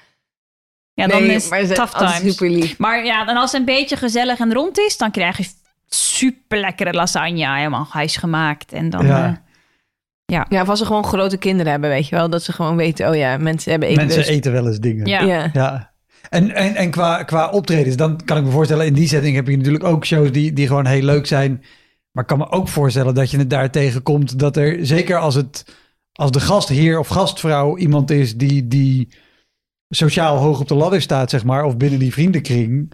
Ja, 0.95 1.07
dan 1.07 1.23
Nee, 1.23 1.35
is 1.37 1.49
maar 1.49 1.61
ze 1.61 1.67
het 1.67 1.75
tough 1.75 1.99
times. 1.99 2.19
super 2.35 2.51
lief. 2.51 2.79
Maar 2.79 3.05
ja, 3.05 3.27
en 3.29 3.37
als 3.37 3.51
het 3.53 3.61
een 3.61 3.67
beetje 3.67 3.97
gezellig 3.97 4.39
en 4.39 4.53
rond 4.53 4.79
is, 4.79 4.97
dan 4.97 5.11
krijg 5.11 5.37
je 5.37 5.47
super 5.89 6.59
lekkere 6.59 6.93
lasagne, 6.93 7.55
helemaal 7.57 7.87
huisgemaakt. 7.91 8.73
En 8.73 8.91
dan, 8.91 9.07
Ja. 9.07 9.27
eh, 10.27 10.41
Ja, 10.49 10.63
of 10.63 10.69
als 10.69 10.79
ze 10.79 10.87
gewoon 10.87 11.05
grote 11.05 11.37
kinderen 11.37 11.73
hebben, 11.73 11.91
weet 11.91 12.09
je 12.09 12.17
wel. 12.17 12.31
Dat 12.31 12.43
ze 12.43 12.53
gewoon 12.53 12.77
weten, 12.77 13.09
oh 13.09 13.17
ja, 13.17 13.37
mensen 13.37 13.71
hebben 13.71 13.89
eten 13.89 14.01
Mensen 14.03 14.19
lust. 14.21 14.31
eten 14.31 14.53
wel 14.53 14.67
eens 14.67 14.79
dingen. 14.79 15.07
ja. 15.07 15.21
Ja. 15.23 15.51
Ja. 15.53 15.91
En, 16.31 16.51
en, 16.55 16.75
en 16.75 16.91
qua, 16.91 17.23
qua 17.23 17.49
optredens, 17.51 17.97
dan 17.97 18.21
kan 18.25 18.37
ik 18.37 18.45
me 18.45 18.51
voorstellen, 18.51 18.87
in 18.87 18.93
die 18.95 19.09
setting 19.09 19.35
heb 19.37 19.47
je 19.49 19.57
natuurlijk 19.57 19.85
ook 19.85 20.05
shows 20.07 20.33
die, 20.33 20.53
die 20.53 20.67
gewoon 20.67 20.87
heel 20.87 21.03
leuk 21.03 21.27
zijn. 21.27 21.65
Maar 22.13 22.23
ik 22.23 22.29
kan 22.29 22.39
me 22.39 22.51
ook 22.51 22.69
voorstellen 22.69 23.15
dat 23.15 23.31
je 23.31 23.39
het 23.39 23.51
daar 23.51 23.71
tegenkomt 23.71 24.39
dat 24.39 24.57
er, 24.57 24.87
zeker 24.87 25.17
als 25.19 25.35
het 25.35 25.65
als 26.13 26.31
de 26.31 26.41
gastheer 26.41 26.99
of 26.99 27.09
gastvrouw 27.09 27.77
iemand 27.77 28.11
is 28.11 28.37
die, 28.37 28.69
die 28.69 29.09
sociaal 29.97 30.37
hoog 30.37 30.61
op 30.61 30.69
de 30.69 30.75
ladder 30.75 31.03
staat, 31.03 31.31
zeg 31.31 31.45
maar, 31.45 31.65
of 31.65 31.77
binnen 31.77 31.99
die 31.99 32.13
vriendenkring, 32.13 32.93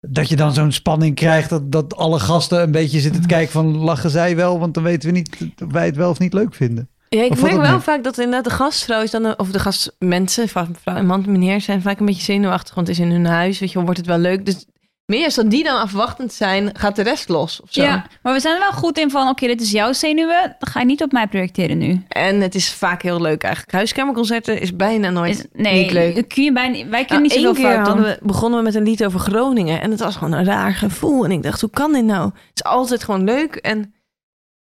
dat 0.00 0.28
je 0.28 0.36
dan 0.36 0.52
zo'n 0.52 0.72
spanning 0.72 1.14
krijgt 1.14 1.50
dat, 1.50 1.72
dat 1.72 1.96
alle 1.96 2.18
gasten 2.18 2.62
een 2.62 2.70
beetje 2.70 3.00
zitten 3.00 3.20
te 3.20 3.26
kijken 3.26 3.52
van 3.52 3.76
lachen 3.76 4.10
zij 4.10 4.36
wel, 4.36 4.58
want 4.58 4.74
dan 4.74 4.82
weten 4.82 5.08
we 5.08 5.14
niet 5.14 5.36
of 5.64 5.72
wij 5.72 5.86
het 5.86 5.96
wel 5.96 6.10
of 6.10 6.18
niet 6.18 6.32
leuk 6.32 6.54
vinden. 6.54 6.88
Ja, 7.08 7.22
ik 7.22 7.40
merk 7.40 7.56
wel 7.56 7.80
vaak 7.80 8.04
dat 8.04 8.18
inderdaad 8.18 8.44
de 8.44 8.50
gastvrouw 8.50 9.02
is 9.02 9.10
dan, 9.10 9.38
of 9.38 9.50
de 9.50 9.58
gastmensen, 9.58 10.48
vrouw 10.48 10.66
en 10.84 11.06
man, 11.06 11.24
meneer, 11.26 11.60
zijn 11.60 11.82
vaak 11.82 12.00
een 12.00 12.06
beetje 12.06 12.22
zenuwachtig, 12.22 12.74
want 12.74 12.86
het 12.86 12.96
is 12.96 13.04
in 13.04 13.10
hun 13.10 13.26
huis, 13.26 13.58
weet 13.58 13.72
je 13.72 13.80
wordt 13.80 13.98
het 13.98 14.06
wel 14.06 14.18
leuk. 14.18 14.46
Dus 14.46 14.66
meer 15.06 15.24
als 15.24 15.34
dat 15.34 15.50
die 15.50 15.64
dan 15.64 15.80
afwachtend 15.80 16.32
zijn, 16.32 16.70
gaat 16.78 16.96
de 16.96 17.02
rest 17.02 17.28
los 17.28 17.60
of 17.60 17.72
zo. 17.72 17.82
Ja, 17.82 18.06
maar 18.22 18.32
we 18.32 18.40
zijn 18.40 18.54
er 18.54 18.60
wel 18.60 18.72
goed 18.72 18.98
in 18.98 19.10
van, 19.10 19.28
oké, 19.28 19.46
dit 19.46 19.60
is 19.60 19.70
jouw 19.70 19.92
zenuwen. 19.92 20.56
Dan 20.58 20.68
ga 20.72 20.80
je 20.80 20.86
niet 20.86 21.02
op 21.02 21.12
mij 21.12 21.26
projecteren 21.26 21.78
nu. 21.78 22.02
En 22.08 22.40
het 22.40 22.54
is 22.54 22.72
vaak 22.72 23.02
heel 23.02 23.20
leuk 23.20 23.42
eigenlijk. 23.42 23.74
Huiskamerconcerten 23.74 24.60
is 24.60 24.76
bijna 24.76 25.10
nooit 25.10 25.38
Is- 25.38 25.46
nee, 25.62 25.82
niet 25.82 25.92
leuk. 25.92 26.14
dat 26.14 26.26
kun 26.26 26.42
je 26.44 26.52
bijna, 26.52 26.72
wij 26.88 27.04
kunnen 27.04 27.06
Nou, 27.08 27.20
niet 27.22 27.32
zoveel 27.32 27.52
keer 27.74 27.84
fout 27.84 27.98
we, 27.98 28.18
begonnen 28.22 28.58
we 28.58 28.64
met 28.64 28.74
een 28.74 28.82
lied 28.82 29.04
over 29.04 29.20
Groningen. 29.20 29.80
En 29.80 29.90
het 29.90 30.00
was 30.00 30.16
gewoon 30.16 30.32
een 30.32 30.44
raar 30.44 30.74
gevoel. 30.74 31.24
En 31.24 31.30
ik 31.30 31.42
dacht, 31.42 31.60
hoe 31.60 31.70
kan 31.70 31.92
dit 31.92 32.04
nou? 32.04 32.24
Het 32.24 32.34
is 32.54 32.64
altijd 32.64 33.04
gewoon 33.04 33.24
leuk. 33.24 33.54
En 33.56 33.94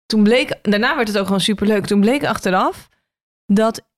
toen 0.06 0.22
bleek, 0.22 0.58
daarna 0.62 0.96
werd 0.96 1.08
het 1.08 1.18
ook 1.18 1.24
gewoon 1.26 1.40
superleuk. 1.40 1.86
Toen 1.86 2.00
bleek 2.00 2.24
achteraf 2.24 2.88
dat 3.46 3.88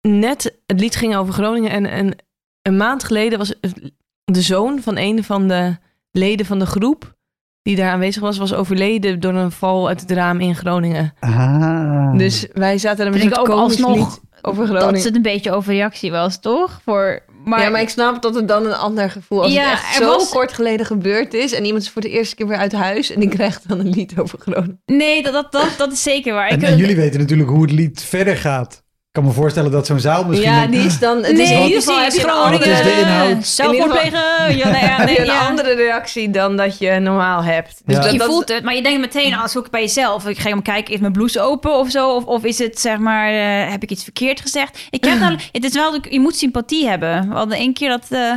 net 0.00 0.58
het 0.66 0.80
lied 0.80 0.96
ging 0.96 1.16
over 1.16 1.34
Groningen. 1.34 1.70
En, 1.70 1.86
en 1.86 2.16
een 2.62 2.76
maand 2.76 3.04
geleden 3.04 3.38
was 3.38 3.54
het- 3.60 3.92
de 4.24 4.42
zoon 4.42 4.80
van 4.82 4.96
een 4.96 5.24
van 5.24 5.48
de 5.48 5.76
leden 6.10 6.46
van 6.46 6.58
de 6.58 6.66
groep... 6.66 7.14
die 7.62 7.76
daar 7.76 7.90
aanwezig 7.92 8.22
was, 8.22 8.38
was 8.38 8.54
overleden 8.54 9.20
door 9.20 9.34
een 9.34 9.50
val 9.50 9.88
uit 9.88 10.00
het 10.00 10.10
raam 10.10 10.40
in 10.40 10.54
Groningen. 10.54 11.14
Ah. 11.20 12.16
Dus 12.18 12.46
wij 12.52 12.78
zaten 12.78 13.06
er 13.06 13.12
met 13.12 13.38
ook 13.38 13.48
alsnog 13.48 13.96
lied 13.96 14.20
over 14.42 14.66
Dat 14.66 14.76
Groningen. 14.76 15.04
het 15.04 15.16
een 15.16 15.22
beetje 15.22 15.52
overreactie 15.52 16.10
was, 16.10 16.40
toch? 16.40 16.80
Voor, 16.84 17.20
maar, 17.44 17.60
ja, 17.60 17.68
maar 17.68 17.80
ik 17.80 17.88
snap 17.88 18.22
dat 18.22 18.34
het 18.34 18.48
dan 18.48 18.66
een 18.66 18.74
ander 18.74 19.10
gevoel 19.10 19.42
als 19.42 19.52
Ja, 19.52 19.70
het 19.70 19.78
echt 19.78 19.94
zo 19.94 20.06
was- 20.06 20.28
kort 20.30 20.52
geleden 20.52 20.86
gebeurd 20.86 21.34
is 21.34 21.52
en 21.52 21.64
iemand 21.64 21.82
is 21.82 21.90
voor 21.90 22.02
de 22.02 22.10
eerste 22.10 22.34
keer 22.34 22.46
weer 22.48 22.56
uit 22.56 22.72
huis 22.72 23.10
en 23.10 23.20
die 23.20 23.28
krijgt 23.28 23.68
dan 23.68 23.78
een 23.78 23.88
lied 23.88 24.18
over 24.18 24.38
Groningen. 24.38 24.80
Nee, 24.86 25.22
dat, 25.22 25.32
dat, 25.32 25.52
dat, 25.52 25.74
dat 25.78 25.92
is 25.92 26.02
zeker 26.02 26.34
waar. 26.34 26.48
en, 26.48 26.56
Ik, 26.56 26.62
en 26.62 26.76
jullie 26.76 26.96
weten 26.96 27.20
natuurlijk 27.20 27.48
hoe 27.48 27.62
het 27.62 27.72
lied 27.72 28.02
verder 28.02 28.36
gaat. 28.36 28.83
Ik 29.14 29.22
kan 29.22 29.28
me 29.28 29.36
voorstellen 29.36 29.70
dat 29.70 29.86
zo'n 29.86 30.00
zaal 30.00 30.24
misschien... 30.24 30.50
Ja, 30.50 30.66
die 30.66 30.80
is 30.80 30.98
dan. 30.98 31.16
Het 31.24 31.38
is 31.38 31.48
nee, 31.48 31.58
in 31.58 31.64
ieder 31.66 31.82
geval 31.82 32.00
heb 32.02 32.12
je 32.12 32.18
een 32.18 32.28
Groningen, 32.28 32.52
andere, 32.76 33.38
is. 33.38 33.56
Ja, 33.56 34.70
nee, 35.04 35.14
ja, 35.14 35.18
een 35.18 35.24
ja. 35.24 35.46
andere 35.48 35.74
reactie 35.74 36.30
dan 36.30 36.56
dat 36.56 36.78
je 36.78 36.90
normaal 36.98 37.44
hebt. 37.44 37.82
Dus 37.84 37.96
Ja. 37.96 38.02
dat, 38.02 38.12
je 38.12 38.18
dat- 38.18 38.26
voelt 38.26 38.48
het, 38.48 38.64
maar 38.64 38.74
je 38.74 38.82
denkt 38.82 39.00
meteen, 39.00 39.34
als 39.34 39.56
ook 39.56 39.70
bij 39.70 39.80
jezelf. 39.80 40.26
Ik 40.26 40.38
ga 40.38 40.48
hem 40.48 40.62
kijken, 40.62 40.94
is 40.94 41.00
mijn 41.00 41.12
blouse 41.12 41.40
open 41.40 41.74
of 41.78 41.90
zo? 41.90 42.14
Of, 42.14 42.24
of 42.24 42.44
is 42.44 42.58
het, 42.58 42.80
zeg 42.80 42.98
maar, 42.98 43.28
eh, 43.32 43.70
heb 43.70 43.82
ik 43.82 43.90
iets 43.90 44.02
verkeerd 44.02 44.40
gezegd? 44.40 44.86
Ik 44.90 45.04
heb 45.04 45.20
dan, 45.20 45.32
het 45.52 45.64
is 45.64 45.72
wel, 45.74 45.98
je 46.10 46.20
moet 46.20 46.36
sympathie 46.36 46.88
hebben. 46.88 47.28
We 47.28 47.34
hadden 47.34 47.56
één 47.58 47.72
keer 47.72 47.88
dat, 47.88 48.06
eh, 48.10 48.32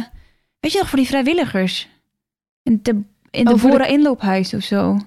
weet 0.59 0.71
je 0.71 0.77
nog, 0.77 0.89
voor 0.89 0.97
die 0.99 1.07
vrijwilligers. 1.07 1.87
In 2.63 2.79
de, 2.81 3.01
in 3.31 3.45
de 3.45 3.51
Oh, 3.53 3.71
de- 3.77 3.87
inloophuis 3.87 4.53
of 4.53 4.63
zo. 4.63 4.99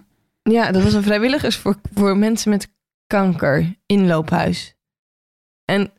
Ja, 0.42 0.70
dat 0.72 0.82
was 0.82 0.92
een 0.92 1.02
vrijwilligers 1.02 1.56
voor, 1.56 1.76
voor 1.94 2.16
mensen 2.16 2.50
met 2.50 2.68
kanker 3.06 3.74
inloophuis. 3.86 4.74
En, 5.70 5.92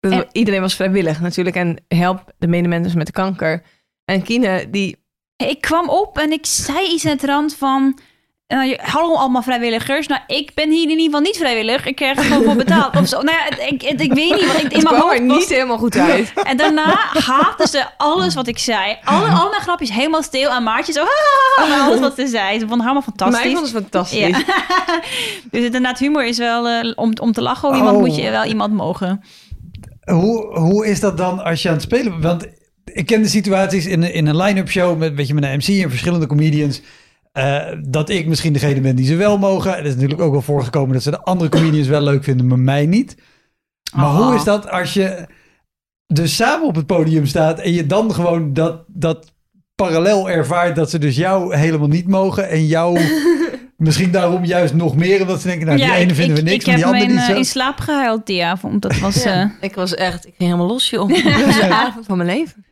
dat- 0.00 0.12
En- 0.12 0.28
iedereen 0.32 0.60
was 0.60 0.74
vrijwillig 0.74 1.20
natuurlijk 1.20 1.56
en 1.56 1.84
help 1.88 2.34
de 2.38 2.46
medemensen 2.46 2.98
met 2.98 3.06
de 3.06 3.12
kanker. 3.12 3.62
En 4.04 4.22
Kine, 4.22 4.70
die 4.70 4.96
Ik 5.36 5.60
kwam 5.60 5.88
op 5.88 6.18
en 6.18 6.32
ik 6.32 6.46
zei 6.46 6.92
iets 6.92 7.04
in 7.04 7.10
het 7.10 7.24
rand 7.24 7.54
van... 7.56 7.98
nou, 8.48 8.76
hallo 8.82 9.14
allemaal 9.14 9.42
vrijwilligers. 9.42 10.06
Nou, 10.06 10.20
ik 10.26 10.50
ben 10.54 10.70
hier 10.70 10.82
in 10.82 10.88
ieder 10.88 11.04
geval 11.04 11.20
niet 11.20 11.36
vrijwillig. 11.36 11.86
Ik 11.86 11.96
krijg 11.96 12.16
er 12.18 12.24
gewoon 12.24 12.42
voor 12.44 12.56
betaald. 12.56 12.96
Of 12.96 13.08
zo. 13.08 13.22
Nou 13.22 13.36
ja, 13.38 13.66
ik, 13.66 13.82
ik 13.82 14.12
weet 14.12 14.14
niet. 14.14 14.46
Want 14.46 14.62
ik, 14.64 14.72
in 14.72 14.78
het 14.78 14.82
mijn 14.82 14.94
er 14.94 15.00
hoofd 15.00 15.26
was- 15.26 15.38
niet 15.38 15.48
helemaal 15.48 15.78
goed 15.78 15.96
uit. 15.96 16.32
En 16.50 16.56
daarna 16.56 16.96
haatten 17.12 17.68
ze 17.68 17.84
alles 17.96 18.34
wat 18.34 18.46
ik 18.46 18.58
zei. 18.58 18.96
Alle, 19.04 19.28
al 19.28 19.48
mijn 19.50 19.62
grapjes 19.62 19.90
helemaal 19.92 20.22
stil. 20.22 20.50
En 20.50 20.62
Maartje 20.62 20.92
zo... 20.92 21.00
"Ah," 21.02 21.64
aan 21.72 21.80
alles 21.80 22.00
wat 22.00 22.14
ze 22.16 22.26
zei. 22.26 22.58
Ze 22.58 22.66
vonden 22.68 22.86
het 22.86 22.88
helemaal 22.88 23.02
Mij 23.16 23.16
fantastisch. 23.16 23.52
vond 23.52 23.66
het 23.66 23.76
fantastisch. 23.82 24.18
Ja. 24.18 24.42
dus 25.50 25.64
inderdaad, 25.64 25.98
humor 25.98 26.24
is 26.26 26.38
wel... 26.38 26.68
eh, 26.68 26.92
om, 26.96 27.12
om 27.20 27.32
te 27.32 27.42
lachen, 27.42 27.68
om 27.68 27.74
iemand 27.74 27.96
Oh. 27.96 28.02
moet 28.02 28.16
je 28.16 28.30
wel 28.30 28.44
iemand 28.44 28.72
mogen. 28.72 29.24
Hoe, 30.04 30.58
hoe 30.58 30.86
is 30.86 31.00
dat 31.00 31.16
dan 31.18 31.44
als 31.44 31.62
je 31.62 31.68
aan 31.68 31.74
het 31.74 31.82
spelen 31.82 32.10
bent? 32.12 32.22
Want 32.22 32.46
ik 32.84 33.06
ken 33.06 33.22
de 33.22 33.28
situaties 33.28 33.86
in, 33.86 34.02
een- 34.02 34.12
in 34.14 34.26
een 34.26 34.36
line-up 34.36 34.68
show 34.70 34.98
met, 34.98 35.14
weet 35.14 35.26
je, 35.26 35.34
met 35.34 35.44
een 35.44 35.56
MC 35.56 35.82
en 35.82 35.90
verschillende 35.90 36.26
comedians. 36.26 36.80
Eh, 37.36 37.66
dat 37.88 38.08
ik 38.08 38.26
misschien 38.26 38.52
degene 38.52 38.80
ben 38.80 38.96
die 38.96 39.06
ze 39.06 39.14
wel 39.16 39.38
mogen. 39.38 39.74
Het 39.74 39.84
is 39.84 39.94
natuurlijk 39.94 40.20
ook 40.20 40.32
wel 40.32 40.42
voorgekomen 40.42 40.92
dat 40.92 41.02
ze 41.02 41.10
de 41.10 41.20
andere 41.22 41.50
comedians 41.50 41.88
wel 41.88 42.00
leuk 42.00 42.24
vinden, 42.24 42.46
maar 42.46 42.58
mij 42.58 42.86
niet. 42.86 43.16
Maar 43.94 44.06
Oh. 44.06 44.16
hoe 44.26 44.34
is 44.34 44.44
dat 44.44 44.70
als 44.70 44.94
je 44.94 45.26
dus 46.06 46.36
samen 46.36 46.66
op 46.66 46.74
het 46.74 46.86
podium 46.86 47.26
staat 47.26 47.58
en 47.58 47.72
je 47.72 47.86
dan 47.86 48.14
gewoon 48.14 48.52
dat, 48.52 48.84
dat 48.86 49.32
parallel 49.74 50.30
ervaart 50.30 50.76
dat 50.76 50.90
ze 50.90 50.98
dus 50.98 51.16
jou 51.16 51.56
helemaal 51.56 51.88
niet 51.88 52.08
mogen 52.08 52.48
en 52.48 52.66
jou 52.66 53.00
misschien 53.76 54.10
daarom 54.10 54.44
juist 54.44 54.74
nog 54.74 54.96
meer 54.96 55.20
omdat 55.20 55.40
ze 55.40 55.46
denken, 55.46 55.66
nou 55.66 55.78
die 55.78 55.92
ene 55.92 56.10
ik, 56.10 56.14
vinden 56.14 56.34
we 56.34 56.42
ik, 56.42 56.48
niks, 56.48 56.64
ik 56.64 56.66
maar 56.66 56.76
die 56.76 56.84
heb 56.84 56.94
andere 56.94 57.12
me 57.12 57.12
in, 57.12 57.18
niet 57.18 57.28
eh, 57.28 57.32
zo. 57.32 57.38
in 57.38 57.44
slaap 57.44 57.78
gehuild 57.78 58.26
die 58.26 58.44
avond. 58.44 58.82
Dat 58.82 58.98
was 58.98 59.22
Ja, 59.22 59.42
eh, 59.42 59.50
ik 59.60 59.74
was 59.74 59.94
echt, 59.94 60.26
ik 60.26 60.34
ging 60.36 60.50
helemaal 60.50 60.72
los, 60.72 60.90
joh. 60.90 61.08
Dat 61.24 61.44
was 61.44 61.60
de 61.60 61.68
avond 61.68 62.06
van 62.06 62.16
mijn 62.16 62.28
leven. 62.28 62.65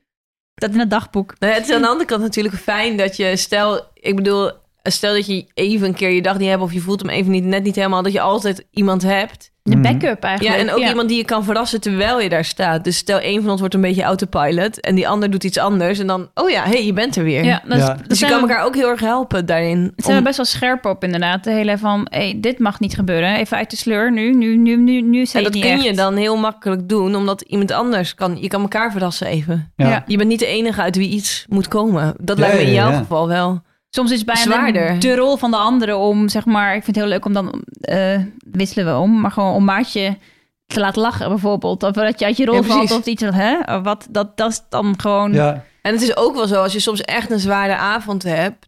Dat 0.55 0.71
in 0.71 0.79
het 0.79 0.91
dagboek. 0.91 1.35
Nou 1.39 1.53
het 1.53 1.69
is 1.69 1.75
aan 1.75 1.81
de 1.83 1.89
andere 1.89 2.05
kant 2.05 2.23
natuurlijk 2.23 2.55
fijn 2.55 2.97
dat 2.97 3.17
je, 3.17 3.37
stel, 3.37 3.89
ik 3.95 4.17
bedoel, 4.17 4.51
stel 4.93 5.13
dat 5.15 5.27
je 5.27 5.47
even 5.55 5.87
een 5.87 5.95
keer 5.95 6.11
je 6.11 6.23
dag 6.23 6.39
niet 6.39 6.49
hebt 6.49 6.63
of 6.63 6.73
je 6.73 6.81
voelt 6.81 7.01
hem 7.01 7.11
even 7.11 7.31
niet, 7.31 7.45
net 7.45 7.63
niet 7.63 7.75
helemaal, 7.77 8.03
dat 8.03 8.13
je 8.13 8.21
altijd 8.21 8.67
iemand 8.71 9.03
hebt. 9.03 9.53
De 9.63 9.77
Mhm. 9.77 9.83
backup 9.83 10.23
Ja, 10.23 10.29
eigenlijk. 10.29 10.61
en 10.61 10.75
ook 10.75 10.89
iemand 10.89 11.09
die 11.09 11.17
je 11.19 11.25
kan 11.25 11.45
verrassen 11.45 11.81
terwijl 11.81 12.21
je 12.21 12.29
daar 12.29 12.45
staat. 12.45 12.85
Dus 12.85 12.97
stel, 12.97 13.19
een 13.23 13.41
van 13.41 13.51
ons 13.51 13.61
wordt 13.61 13.75
een 13.75 13.81
beetje 13.81 14.03
autopilot 14.03 14.81
en 14.81 14.95
die 14.95 15.09
ander 15.09 15.31
doet 15.31 15.45
iets 15.45 15.59
anders 15.59 15.99
en 15.99 16.07
dan, 16.07 16.31
oh 16.35 16.51
ja, 16.51 16.63
hé, 16.63 16.71
hey, 16.71 16.85
je 16.87 16.93
bent 16.93 17.17
er 17.17 17.25
weer. 17.25 17.45
Ja, 17.45 17.63
dat 17.67 17.77
is, 17.79 17.83
Ja. 17.85 17.95
dat 17.95 18.09
Dus 18.09 18.19
je 18.19 18.27
kan 18.27 18.35
we- 18.43 18.49
elkaar 18.49 18.65
ook 18.65 18.75
heel 18.75 18.89
erg 18.89 19.01
helpen 19.01 19.47
daarin. 19.47 19.81
Daar 19.83 19.93
zijn 19.97 20.13
we 20.13 20.19
Om- 20.19 20.25
best 20.25 20.37
wel 20.37 20.47
scherp 20.47 20.85
op 20.85 21.05
inderdaad. 21.05 21.45
De 21.45 21.51
hele 21.51 21.79
van, 21.79 22.07
hey, 22.11 22.39
dit 22.41 22.59
mag 22.59 22.81
niet 22.81 22.95
gebeuren. 22.95 23.37
Even 23.37 23.57
uit 23.57 23.71
de 23.71 23.77
sleur 23.77 24.13
nu. 24.13 24.35
Nu, 24.35 24.57
nu, 24.57 24.77
nu, 24.77 25.01
nu 25.01 25.21
en 25.21 25.29
het 25.33 25.45
dat 25.45 25.53
niet 25.53 25.65
kun 25.65 25.83
je 25.83 25.93
dan 25.95 26.17
heel 26.17 26.37
makkelijk 26.37 26.89
doen, 26.89 27.15
omdat 27.17 27.41
iemand 27.41 27.73
anders 27.73 28.15
kan, 28.15 28.37
je 28.41 28.49
kan 28.49 28.61
elkaar 28.63 28.93
verrassen 28.93 29.27
even. 29.27 29.73
Ja. 29.77 29.89
Ja. 29.89 30.05
Je 30.07 30.17
bent 30.17 30.29
niet 30.29 30.39
de 30.39 30.47
enige 30.47 30.81
uit 30.81 30.97
wie 30.97 31.09
iets 31.09 31.45
moet 31.49 31.69
komen. 31.69 32.15
Dat 32.21 32.39
Ja, 32.39 32.43
lijkt 32.45 32.59
me 32.59 32.67
in 32.67 32.73
ja, 32.73 32.83
jouw 32.83 32.91
ja. 32.91 32.99
geval 32.99 33.29
wel. 33.29 33.63
Soms 33.95 34.11
is 34.11 34.17
het 34.17 34.27
bijna 34.27 34.43
Zwaarder. 34.43 34.99
de 35.01 35.17
rol 35.17 35.37
van 35.37 35.51
de 35.51 35.57
andere 35.57 35.97
om, 35.97 36.29
zeg 36.29 36.45
maar... 36.45 36.75
Ik 36.75 36.85
vind 36.85 36.97
het 36.97 37.05
heel 37.05 37.15
leuk 37.15 37.25
om 37.25 37.33
dan... 37.33 37.63
eh, 37.81 38.21
wisselen 38.51 38.87
we 38.87 38.99
om, 39.01 39.21
maar 39.21 39.31
gewoon 39.31 39.55
om 39.55 39.65
maatje 39.65 40.19
te 40.67 40.81
laten 40.81 41.03
lachen 41.03 41.29
bijvoorbeeld. 41.29 41.83
Of 41.83 41.91
dat 41.93 42.19
je 42.19 42.25
uit 42.25 42.37
je 42.37 42.45
rol 42.45 42.55
Ja, 42.55 42.63
valt 42.63 42.91
of 42.93 43.07
iets. 43.07 43.23
Hè? 43.23 43.59
Of 43.77 43.83
wat, 43.83 44.07
dat, 44.11 44.37
dat 44.37 44.51
is 44.51 44.61
dan 44.69 44.95
gewoon... 45.01 45.33
Ja. 45.33 45.65
En 45.83 45.93
het 45.93 46.03
is 46.03 46.17
ook 46.17 46.35
wel 46.35 46.47
zo, 46.47 46.63
als 46.63 46.73
je 46.73 46.81
soms 46.81 47.01
echt 47.01 47.31
een 47.31 47.41
zware 47.41 47.77
avond 47.77 48.23
hebt. 48.23 48.67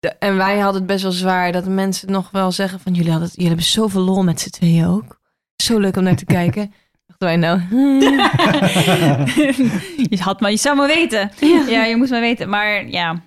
de- 0.00 0.08
en 0.18 0.36
wij 0.36 0.58
hadden 0.58 0.80
het 0.80 0.90
best 0.90 1.02
wel 1.02 1.12
zwaar, 1.12 1.52
dat 1.52 1.64
de 1.64 1.70
mensen 1.70 2.10
nog 2.12 2.30
wel 2.30 2.52
zeggen 2.52 2.80
van 2.80 2.92
jullie, 2.94 3.10
hadden, 3.10 3.28
jullie 3.32 3.46
hebben 3.48 3.66
zoveel 3.66 4.00
lol 4.02 4.24
met 4.24 4.40
z'n 4.40 4.50
tweeën 4.50 4.86
ook. 4.86 5.20
Zo 5.62 5.78
leuk 5.78 5.96
om 5.96 6.02
naar 6.02 6.16
te 6.16 6.24
kijken. 6.24 6.72
Dachten 7.06 7.26
wij 7.26 7.36
nou. 7.36 7.60
hmm. 7.68 8.00
je 10.10 10.18
had 10.20 10.40
maar, 10.40 10.50
je 10.50 10.56
zou 10.56 10.76
maar 10.76 10.86
weten. 10.86 11.30
Ja. 11.68 11.84
je 11.84 11.96
moest 11.96 12.10
maar 12.10 12.20
weten. 12.20 12.48
Maar 12.48 12.88
ja, 12.88 13.22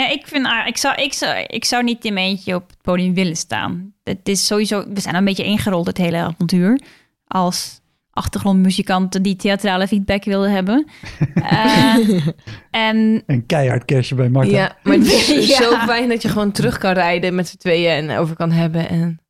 nee, 0.00 0.12
ik 0.12 0.26
vind, 0.26 0.48
ik 0.66 0.76
zou, 0.76 0.94
ik 0.94 1.12
zou, 1.12 1.44
ik 1.46 1.64
zou 1.64 1.84
niet 1.84 2.04
in 2.04 2.12
mijn 2.12 2.26
eentje 2.26 2.54
op 2.54 2.68
het 2.68 2.82
podium 2.82 3.14
willen 3.14 3.36
staan. 3.36 3.94
Het 4.04 4.28
is 4.28 4.46
sowieso, 4.46 4.84
we 4.92 5.00
zijn 5.00 5.14
een 5.14 5.24
beetje 5.24 5.44
ingerold 5.44 5.86
het 5.86 5.96
hele 5.96 6.16
avontuur 6.16 6.80
als 7.26 7.80
achtergrondmuzikanten 8.10 9.22
die 9.22 9.36
theatrale 9.36 9.88
feedback 9.88 10.24
wilden 10.24 10.50
hebben. 10.50 10.86
Eh, 11.34 12.26
en 12.70 13.22
Een 13.26 13.46
keihard 13.46 13.84
kerstje 13.84 14.14
bij 14.14 14.28
Marta. 14.28 14.50
Ja, 14.50 14.76
maar 14.82 14.96
het 14.96 15.06
is 15.06 15.28
Ja. 15.48 15.62
zo 15.62 15.76
fijn 15.76 16.08
dat 16.08 16.22
je 16.22 16.28
gewoon 16.28 16.52
terug 16.52 16.78
kan 16.78 16.92
rijden 16.92 17.34
met 17.34 17.48
z'n 17.48 17.56
tweeën 17.56 18.10
en 18.10 18.18
over 18.18 18.36
kan 18.36 18.50
hebben. 18.50 18.88
En, 18.88 19.20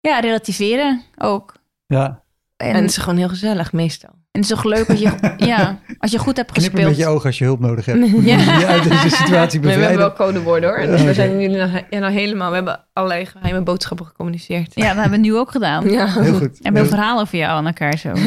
ja, 0.00 0.18
relativeren 0.20 1.02
ook. 1.18 1.54
Ja. 1.86 2.22
En, 2.56 2.68
en 2.68 2.74
het 2.74 2.90
is 2.90 2.96
gewoon 2.96 3.18
heel 3.18 3.28
gezellig 3.28 3.72
meestal. 3.72 4.10
En 4.32 4.40
het 4.40 4.50
is 4.50 4.56
toch 4.56 4.64
leuk 4.64 4.88
als 4.88 4.98
je, 5.00 5.10
ja, 5.46 5.78
als 5.98 6.10
je 6.10 6.18
goed 6.18 6.36
hebt 6.36 6.52
Knip 6.52 6.64
een 6.64 6.70
gespeeld. 6.70 6.88
met 6.96 6.98
je 6.98 7.06
ogen 7.06 7.26
als 7.26 7.38
je 7.38 7.44
hulp 7.44 7.60
nodig 7.60 7.84
hebt. 7.84 7.98
Ja. 8.24 8.58
Je 8.58 8.66
uit 8.66 8.82
deze 8.82 9.10
situatie 9.10 9.60
Nee, 9.60 9.76
we 9.76 9.82
hebben 9.82 9.98
wel 9.98 10.12
codewoorden 10.12 10.68
hoor. 10.68 10.80
Ja, 10.80 10.86
Dus 10.86 11.02
we 11.02 11.14
zijn 11.14 11.40
jullie 11.40 11.56
nog, 11.56 11.70
ja, 11.90 11.98
nou 11.98 12.12
helemaal. 12.12 12.48
We 12.48 12.54
hebben 12.54 12.84
allerlei 12.92 13.26
geheime 13.26 13.60
boodschappen 13.62 14.06
gecommuniceerd. 14.06 14.74
Ja, 14.74 14.86
dat 14.86 14.94
hebben 14.96 15.20
we 15.20 15.26
nu 15.26 15.36
ook 15.36 15.50
gedaan. 15.50 15.90
Ja. 15.90 16.06
Heel 16.06 16.34
goed. 16.34 16.60
En 16.62 16.74
veel 16.74 16.86
verhalen 16.86 17.22
over 17.22 17.38
jou 17.38 17.50
aan 17.50 17.66
elkaar 17.66 17.98
zo. 17.98 18.12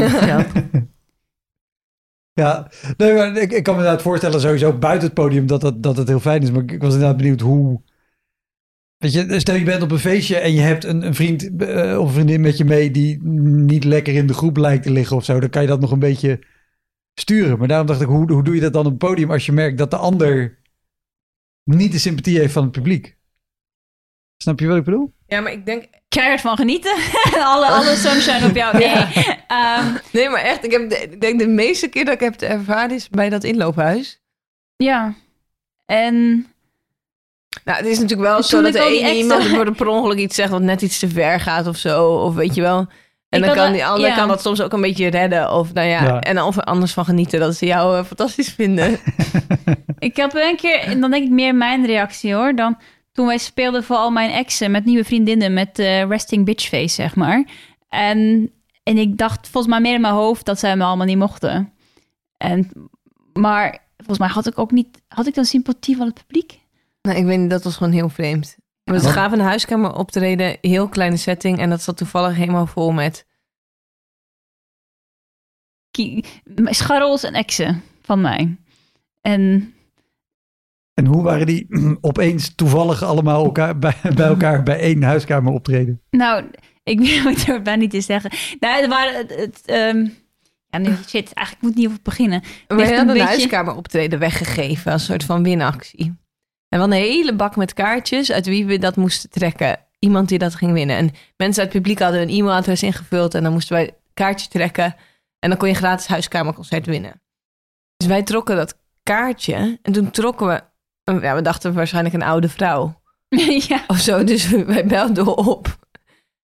Ja, 2.41 2.67
nee, 2.97 3.13
maar 3.13 3.37
ik, 3.37 3.51
ik 3.51 3.63
kan 3.63 3.73
me 3.73 3.79
inderdaad 3.79 4.03
voorstellen 4.03 4.41
sowieso 4.41 4.73
buiten 4.73 5.05
het 5.05 5.13
podium 5.13 5.47
dat, 5.47 5.61
dat, 5.61 5.83
dat 5.83 5.97
het 5.97 6.07
heel 6.07 6.19
fijn 6.19 6.41
is. 6.41 6.51
Maar 6.51 6.61
ik, 6.61 6.71
ik 6.71 6.81
was 6.81 6.93
inderdaad 6.93 7.17
benieuwd 7.17 7.39
hoe... 7.41 7.81
Weet 8.97 9.13
je, 9.13 9.39
stel 9.39 9.55
je 9.55 9.63
bent 9.63 9.81
op 9.81 9.91
een 9.91 9.99
feestje 9.99 10.37
en 10.37 10.53
je 10.53 10.61
hebt 10.61 10.83
een, 10.83 11.05
een 11.05 11.15
vriend 11.15 11.57
eh, 11.57 11.99
of 11.99 12.07
een 12.07 12.13
vriendin 12.13 12.41
met 12.41 12.57
je 12.57 12.65
mee 12.65 12.91
die 12.91 13.23
niet 13.23 13.83
lekker 13.83 14.13
in 14.13 14.27
de 14.27 14.33
groep 14.33 14.57
lijkt 14.57 14.83
te 14.83 14.91
liggen 14.91 15.15
of 15.15 15.25
zo. 15.25 15.39
Dan 15.39 15.49
kan 15.49 15.61
je 15.61 15.67
dat 15.67 15.79
nog 15.79 15.91
een 15.91 15.99
beetje 15.99 16.39
sturen. 17.13 17.57
Maar 17.57 17.67
daarom 17.67 17.87
dacht 17.87 18.01
ik, 18.01 18.07
hoe, 18.07 18.31
hoe 18.31 18.43
doe 18.43 18.55
je 18.55 18.61
dat 18.61 18.73
dan 18.73 18.85
op 18.85 18.89
het 18.89 18.99
podium 18.99 19.31
als 19.31 19.45
je 19.45 19.51
merkt 19.51 19.77
dat 19.77 19.91
de 19.91 19.97
ander 19.97 20.59
niet 21.63 21.91
de 21.91 21.99
sympathie 21.99 22.39
heeft 22.39 22.53
van 22.53 22.63
het 22.63 22.71
publiek? 22.71 23.17
Snap 24.37 24.59
je 24.59 24.67
wat 24.67 24.77
ik 24.77 24.83
bedoel? 24.83 25.13
Ja, 25.27 25.41
maar 25.41 25.51
ik 25.51 25.65
denk... 25.65 25.85
Keihard 26.07 26.41
van 26.41 26.57
genieten. 26.57 26.95
alle, 27.53 27.67
alle 27.67 27.95
sunshine 27.95 28.47
op 28.49 28.55
jou. 28.55 28.77
Nee. 28.77 28.93
Ehm, 29.47 29.97
Nee, 30.11 30.29
maar 30.29 30.41
echt, 30.41 30.65
ik, 30.65 30.71
heb 30.71 30.89
de, 30.89 30.97
ik 30.97 31.21
denk 31.21 31.39
de 31.39 31.47
meeste 31.47 31.87
keer 31.87 32.05
dat 32.05 32.13
ik 32.13 32.19
heb 32.19 32.41
ervaren 32.41 32.95
is 32.95 33.09
bij 33.09 33.29
dat 33.29 33.43
inloophuis. 33.43 34.21
ja. 34.75 35.15
En 35.85 36.45
Nou, 37.63 37.77
het 37.77 37.87
is 37.87 37.99
natuurlijk 37.99 38.29
wel 38.29 38.43
zo 38.43 38.61
dat 38.61 38.73
de 38.73 38.79
ene 38.79 38.99
extra- 38.99 39.13
iemand 39.13 39.43
voor 39.43 39.75
per 39.75 39.87
ongeluk 39.87 40.17
iets 40.17 40.35
zegt 40.35 40.49
wat 40.49 40.61
net 40.61 40.81
iets 40.81 40.99
te 40.99 41.09
ver 41.09 41.39
gaat 41.39 41.67
of 41.67 41.77
zo. 41.77 42.07
Of 42.13 42.33
weet 42.35 42.55
je 42.55 42.61
wel. 42.61 42.85
En 43.29 43.41
Ik 43.41 43.47
dan 43.47 43.55
kan 43.55 43.71
die 43.71 43.85
ander 43.85 44.09
ja. 44.09 44.15
kan 44.15 44.27
dat 44.27 44.41
soms 44.41 44.61
ook 44.61 44.73
een 44.73 44.81
beetje 44.81 45.07
redden. 45.07 45.51
Of 45.51 45.73
nou 45.73 45.87
ja, 45.87 46.03
Ja. 46.03 46.19
en 46.21 46.41
of 46.41 46.57
er 46.57 46.63
anders 46.63 46.93
van 46.93 47.05
genieten 47.05 47.39
dat 47.39 47.55
ze 47.55 47.65
jou 47.65 47.97
eh, 47.97 48.03
fantastisch 48.05 48.49
vinden. 48.49 48.99
ik 49.99 50.15
heb 50.15 50.33
een 50.33 50.55
keer, 50.55 50.79
en 50.79 51.01
dan 51.01 51.11
denk 51.11 51.23
ik 51.25 51.31
meer 51.31 51.55
mijn 51.55 51.85
reactie 51.85 52.33
hoor, 52.33 52.55
dan 52.55 52.77
toen 53.11 53.25
wij 53.25 53.37
speelden 53.37 53.83
voor 53.83 53.95
al 53.95 54.09
mijn 54.11 54.31
exen 54.31 54.71
met 54.71 54.85
nieuwe 54.85 55.03
vriendinnen 55.03 55.53
met 55.53 55.79
eh, 55.79 56.07
resting 56.07 56.45
bitch 56.45 56.67
face, 56.67 56.87
zeg 56.93 57.15
maar. 57.15 57.45
En, 57.89 58.51
en 58.83 58.97
ik 58.97 59.17
dacht 59.17 59.47
volgens 59.47 59.73
mij 59.73 59.81
meer 59.81 59.93
in 59.93 60.01
mijn 60.01 60.13
hoofd 60.13 60.45
dat 60.45 60.59
zij 60.59 60.75
me 60.75 60.83
allemaal 60.83 61.05
niet 61.05 61.17
mochten. 61.17 61.73
En, 62.37 62.71
maar 63.33 63.79
volgens 63.97 64.19
mij 64.19 64.27
had 64.29 64.47
ik 64.47 64.59
ook 64.59 64.71
niet, 64.71 65.01
had 65.07 65.27
ik 65.27 65.35
dan 65.35 65.45
sympathie 65.45 65.97
van 65.97 66.05
het 66.05 66.23
publiek? 66.25 66.59
Nou, 67.05 67.17
ik 67.17 67.25
weet 67.25 67.39
niet, 67.39 67.49
dat 67.49 67.63
was 67.63 67.77
gewoon 67.77 67.91
heel 67.93 68.09
vreemd. 68.09 68.57
We 68.83 68.99
gaven 68.99 69.39
een 69.39 69.45
huiskamer 69.45 69.93
optreden, 69.93 70.57
heel 70.61 70.89
kleine 70.89 71.17
setting. 71.17 71.59
En 71.59 71.69
dat 71.69 71.81
zat 71.81 71.97
toevallig 71.97 72.35
helemaal 72.35 72.67
vol 72.67 72.91
met... 72.91 73.25
Scharrels 76.63 77.23
en 77.23 77.33
exen 77.33 77.81
van 78.01 78.21
mij. 78.21 78.57
En 79.21 79.73
En 80.93 81.05
hoe 81.05 81.23
waren 81.23 81.45
die 81.45 81.67
opeens 82.01 82.55
toevallig 82.55 83.03
allemaal 83.03 83.43
elkaar, 83.45 83.79
bij, 83.85 83.95
bij 84.15 84.27
elkaar 84.27 84.63
bij 84.63 84.79
één 84.79 85.03
huiskamer 85.03 85.53
optreden? 85.53 86.01
Nou, 86.09 86.45
ik 86.83 86.99
wil 87.07 87.23
het 87.23 87.47
er 87.47 87.61
bijna 87.61 87.81
niet 87.81 87.91
te 87.91 88.01
zeggen. 88.01 88.31
Nou, 88.59 88.83
er 88.83 88.89
waren 88.89 89.15
het. 89.15 89.35
het 89.35 89.61
ehm, 89.65 90.07
ja, 90.67 90.77
nee, 90.77 90.95
shit. 91.07 91.33
Eigenlijk 91.33 91.61
moet 91.61 91.71
ik 91.71 91.77
niet 91.77 91.87
over 91.87 91.99
beginnen. 92.03 92.41
We 92.67 92.75
hadden 92.75 92.99
een 92.99 93.07
beetje- 93.07 93.23
huiskamer 93.23 93.75
optreden 93.75 94.19
weggegeven 94.19 94.91
als 94.91 95.01
een 95.01 95.07
soort 95.07 95.23
van 95.23 95.43
winactie. 95.43 96.15
En 96.70 96.80
we 96.82 96.86
hadden 96.88 96.97
een 96.97 97.11
hele 97.11 97.36
bak 97.36 97.55
met 97.55 97.74
kaartjes 97.74 98.32
uit 98.32 98.45
wie 98.45 98.66
we 98.66 98.78
dat 98.78 98.95
moesten 98.95 99.30
trekken. 99.30 99.80
Iemand 99.99 100.30
die 100.30 100.39
dat 100.39 100.55
ging 100.55 100.72
winnen. 100.72 100.95
En 100.95 101.11
mensen 101.38 101.63
uit 101.63 101.74
het 101.74 101.82
publiek 101.82 101.99
hadden 101.99 102.22
een 102.22 102.30
e-mailadres 102.30 102.84
ingevuld 102.84 103.34
en 103.34 103.43
dan 103.43 103.51
moesten 103.51 103.76
wij 103.76 103.93
kaartje 104.13 104.49
trekken. 104.49 104.95
En 105.39 105.49
dan 105.49 105.57
kon 105.57 105.68
je 105.68 105.74
een 105.74 105.80
gratis 105.80 106.07
huiskamerconcert 106.07 106.86
winnen. 106.86 107.22
Dus 107.97 108.07
wij 108.07 108.24
trokken 108.24 108.55
dat 108.55 108.78
kaartje 109.03 109.80
en 109.82 109.93
toen 109.93 110.11
trokken 110.11 110.47
we, 110.47 110.63
ja, 111.22 111.36
we 111.36 111.41
dachten 111.41 111.74
waarschijnlijk 111.74 112.16
een 112.16 112.24
oude 112.24 112.49
vrouw 112.49 113.01
ja. 113.68 113.84
of 113.88 113.97
zo. 113.97 114.24
Dus 114.24 114.49
wij 114.49 114.86
belden 114.86 115.38
op. 115.38 115.84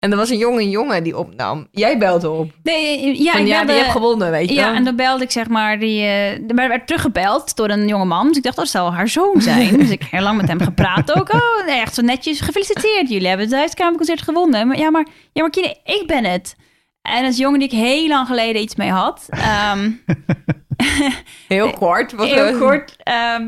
En 0.02 0.10
er 0.10 0.16
was 0.16 0.30
een 0.30 0.38
jonge 0.38 0.68
jongen 0.70 1.02
die 1.02 1.18
opnam. 1.18 1.66
Jij 1.70 1.98
belde 1.98 2.30
op. 2.30 2.50
Nee, 2.62 3.22
ja, 3.22 3.32
Van, 3.32 3.40
ik 3.40 3.46
ja, 3.46 3.56
belde- 3.56 3.72
die 3.72 3.80
hebt 3.80 3.92
gewonnen, 3.92 4.30
weet 4.30 4.48
je 4.48 4.54
Ja, 4.54 4.64
wel. 4.64 4.74
en 4.74 4.84
dan 4.84 4.96
belde 4.96 5.24
ik 5.24 5.30
zeg 5.30 5.48
maar, 5.48 5.78
die, 5.78 6.00
eh 6.00 6.30
er 6.32 6.54
werd 6.68 6.86
teruggebeld 6.86 7.56
door 7.56 7.68
een 7.68 7.88
jonge 7.88 8.04
man. 8.04 8.28
Dus 8.28 8.36
ik 8.36 8.42
dacht, 8.42 8.56
dat 8.56 8.68
zal 8.68 8.92
haar 8.92 9.08
zoon 9.08 9.40
zijn. 9.40 9.76
dus 9.78 9.90
ik 9.90 10.00
heb 10.00 10.10
heel 10.10 10.20
lang 10.22 10.36
met 10.40 10.48
hem 10.48 10.60
gepraat 10.60 11.12
ook. 11.18 11.32
Oh, 11.32 11.40
echt 11.74 11.94
zo 11.94 12.02
netjes. 12.02 12.40
Gefeliciteerd, 12.40 13.08
jullie 13.08 13.28
hebben 13.28 13.46
het 13.46 13.54
huiskamerconcert 13.54 14.22
gewonnen. 14.22 14.66
Maar, 14.66 14.78
ja, 14.78 14.90
maar, 14.90 15.06
ja, 15.32 15.40
maar 15.42 15.50
Kine, 15.50 15.76
ik 15.84 16.02
ben 16.06 16.24
het. 16.24 16.56
En 17.02 17.20
dat 17.22 17.30
is 17.30 17.36
een 17.36 17.42
jongen 17.42 17.58
die 17.58 17.68
ik 17.68 17.74
heel 17.74 18.08
lang 18.08 18.26
geleden 18.26 18.62
iets 18.62 18.76
mee 18.76 18.90
had. 18.90 19.26
Ehm, 19.30 19.90
Heel 21.48 21.70
kort. 21.70 22.12
was 22.16 22.30
heel 22.30 22.58
kort. 22.58 22.96
ehm, 23.02 23.42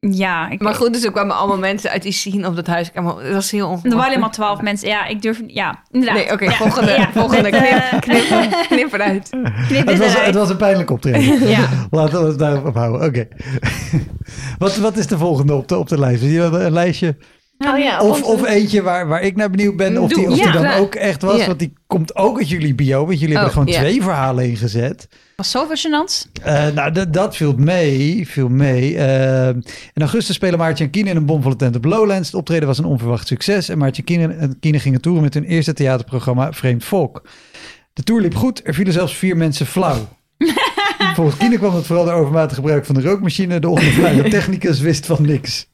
ja, 0.00 0.48
ik, 0.50 0.60
Maar 0.60 0.74
goed, 0.74 0.92
dus 0.92 1.04
er 1.04 1.10
kwamen 1.12 1.36
allemaal 1.36 1.58
mensen 1.58 1.90
uit 1.90 2.02
die 2.02 2.12
scene 2.12 2.46
op 2.48 2.56
dat 2.56 2.66
huiskamer. 2.66 3.22
Het 3.24 3.32
was 3.34 3.50
heel 3.50 3.60
er 3.60 3.64
ongemakkelijk. 3.64 3.94
waren 3.96 4.08
helemaal 4.10 4.30
twaalf 4.30 4.60
mensen. 4.60 4.88
Ja, 4.88 5.06
ik 5.06 5.22
durf... 5.22 5.40
Ja, 5.46 5.82
inderdaad. 5.90 6.16
Nee, 6.18 6.32
oké, 6.32 6.44
Ja, 6.44 6.50
volgende. 6.52 6.90
ja, 6.92 7.10
volgende. 7.12 7.48
eh, 7.48 7.98
knip, 8.00 8.24
knip, 8.26 8.66
knip 8.68 8.92
eruit. 8.92 9.28
knip 9.68 9.86
Het 9.86 9.98
was, 9.98 10.08
eruit. 10.10 10.26
het 10.26 10.34
was 10.34 10.50
een 10.50 10.56
pijnlijk 10.56 10.90
optreden. 10.90 11.48
Ja. 11.48 11.68
Laten 11.90 12.22
we 12.22 12.28
het 12.28 12.38
daarop 12.38 12.66
ophouden. 12.66 13.06
Oké. 13.08 13.28
wat, 14.58 14.76
wat 14.76 14.96
is 14.96 15.06
de 15.06 15.18
volgende 15.18 15.54
op 15.54 15.68
de, 15.68 15.76
op 15.78 15.88
de 15.88 15.98
lijst? 15.98 16.22
Een 16.22 16.72
lijstje? 16.72 17.16
Oh 17.68 17.78
ja, 17.78 18.00
Of, 18.00 18.22
of 18.22 18.44
eentje 18.46 18.82
waar, 18.82 19.08
waar 19.08 19.22
ik 19.22 19.36
naar 19.36 19.50
benieuwd 19.50 19.76
ben 19.76 19.98
of 19.98 20.12
die, 20.12 20.28
of 20.30 20.34
die 20.38 20.50
dan 20.52 20.62
Ja. 20.62 20.76
ook 20.76 20.94
echt 20.94 21.22
was. 21.22 21.38
Ja. 21.40 21.46
Want 21.46 21.58
die 21.58 21.72
komt 21.86 22.16
ook 22.16 22.38
uit 22.38 22.48
jullie 22.48 22.74
bio. 22.74 23.06
Want 23.06 23.20
jullie 23.20 23.34
hebben 23.36 23.54
Oh, 23.54 23.58
gewoon 23.58 23.72
ja. 23.74 23.80
twee 23.80 24.02
verhalen 24.02 24.44
ingezet. 24.48 25.08
was 25.36 25.50
zo 25.50 25.66
fascinant. 25.66 26.28
Eh, 26.42 26.66
nou, 26.68 26.92
dat, 26.92 27.12
dat 27.12 27.36
viel 27.36 27.54
mee. 27.56 28.28
Viel 28.28 28.48
mee. 28.48 28.96
Eh, 28.96 29.48
in 29.94 30.02
augustus 30.02 30.34
spelen 30.34 30.58
Maartje 30.58 30.84
en 30.84 30.90
Kine 30.90 31.10
in 31.10 31.16
een 31.16 31.26
bomvolle 31.26 31.56
tent 31.56 31.76
op 31.76 31.84
Lowlands. 31.84 32.26
Het 32.26 32.36
optreden 32.36 32.66
was 32.68 32.78
een 32.78 32.84
onverwacht 32.84 33.26
succes. 33.26 33.68
En 33.68 33.78
Maartje 33.78 34.02
en 34.06 34.08
Kine, 34.08 34.34
en 34.34 34.56
Kine 34.60 34.78
gingen 34.78 35.00
toeren 35.00 35.22
met 35.22 35.34
hun 35.34 35.44
eerste 35.44 35.72
theaterprogramma 35.72 36.52
Vreemd 36.52 36.84
Volk. 36.84 37.22
De 37.92 38.02
tour 38.02 38.20
liep 38.20 38.34
goed. 38.36 38.60
Er 38.64 38.74
vielen 38.74 38.92
zelfs 38.92 39.14
vier 39.16 39.36
mensen 39.36 39.66
flauw. 39.66 40.08
Volgens 41.14 41.36
Kine 41.36 41.56
kwam 41.58 41.74
het 41.74 41.86
vooral 41.86 42.04
door 42.04 42.14
overmatig 42.14 42.54
gebruik 42.56 42.86
van 42.86 42.94
de 42.94 43.00
rookmachine. 43.02 43.58
De 43.60 43.68
onervaren 43.68 44.30
technicus 44.38 44.80
wist 44.80 45.06
van 45.06 45.22
niks. 45.26 45.68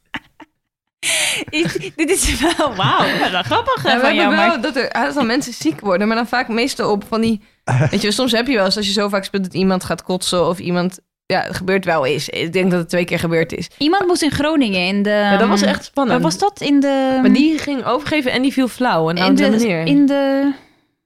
Dit 1.49 1.91
dit 1.95 2.09
is 2.09 2.39
wel... 2.39 2.75
Wauw, 2.75 3.19
wat 3.19 3.31
wel 3.31 3.43
grappig 3.43 3.83
Ja, 3.83 3.99
we 3.99 4.05
hebben 4.05 4.15
wel 4.29 4.47
maar... 4.47 4.61
dat 4.61 4.75
er 4.75 4.93
aantal 4.93 5.25
mensen 5.25 5.53
ziek 5.53 5.79
worden, 5.79 6.07
maar 6.07 6.15
dan 6.15 6.27
vaak 6.27 6.47
meestal 6.47 6.91
op 6.91 7.03
van 7.07 7.21
die... 7.21 7.41
Weet 7.91 8.01
je, 8.01 8.11
soms 8.11 8.31
heb 8.31 8.47
je 8.47 8.55
wel 8.55 8.65
eens 8.65 8.77
als 8.77 8.85
je 8.85 8.91
zo 8.91 9.09
vaak 9.09 9.23
speelt 9.23 9.43
dat 9.43 9.53
iemand 9.53 9.83
gaat 9.83 10.03
kotsen 10.03 10.47
of 10.47 10.59
iemand... 10.59 10.99
Ja, 11.25 11.41
het 11.41 11.55
gebeurt 11.55 11.85
wel 11.85 12.05
eens. 12.05 12.29
Ik 12.29 12.53
denk 12.53 12.71
dat 12.71 12.79
het 12.79 12.89
twee 12.89 13.05
keer 13.05 13.19
gebeurd 13.19 13.53
is. 13.53 13.69
Iemand 13.77 14.07
moest 14.07 14.21
in 14.21 14.31
Groningen 14.31 14.87
in 14.87 15.03
de... 15.03 15.09
Ja, 15.09 15.37
dat 15.37 15.47
was 15.47 15.61
echt 15.61 15.83
spannend. 15.85 16.21
Was 16.23 16.37
dat? 16.37 16.61
In 16.61 16.79
de... 16.79 17.17
Maar 17.21 17.33
die 17.33 17.57
ging 17.57 17.85
overgeven 17.85 18.31
en 18.31 18.41
die 18.41 18.53
viel 18.53 18.67
flauw. 18.67 19.09
Een 19.09 19.17
in 19.17 19.35
de, 19.35 19.49
meneer. 19.49 19.85
in 19.85 20.05
de... 20.05 20.51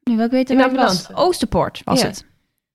Nu, 0.03 0.13
In 0.13 0.19
ik 0.21 0.47
de 0.47 0.55
welke 0.55 0.55
was? 0.55 0.65
ambulance. 0.65 1.15
Oosterpoort 1.15 1.81
was 1.83 2.01
Ja. 2.01 2.07
het. 2.07 2.25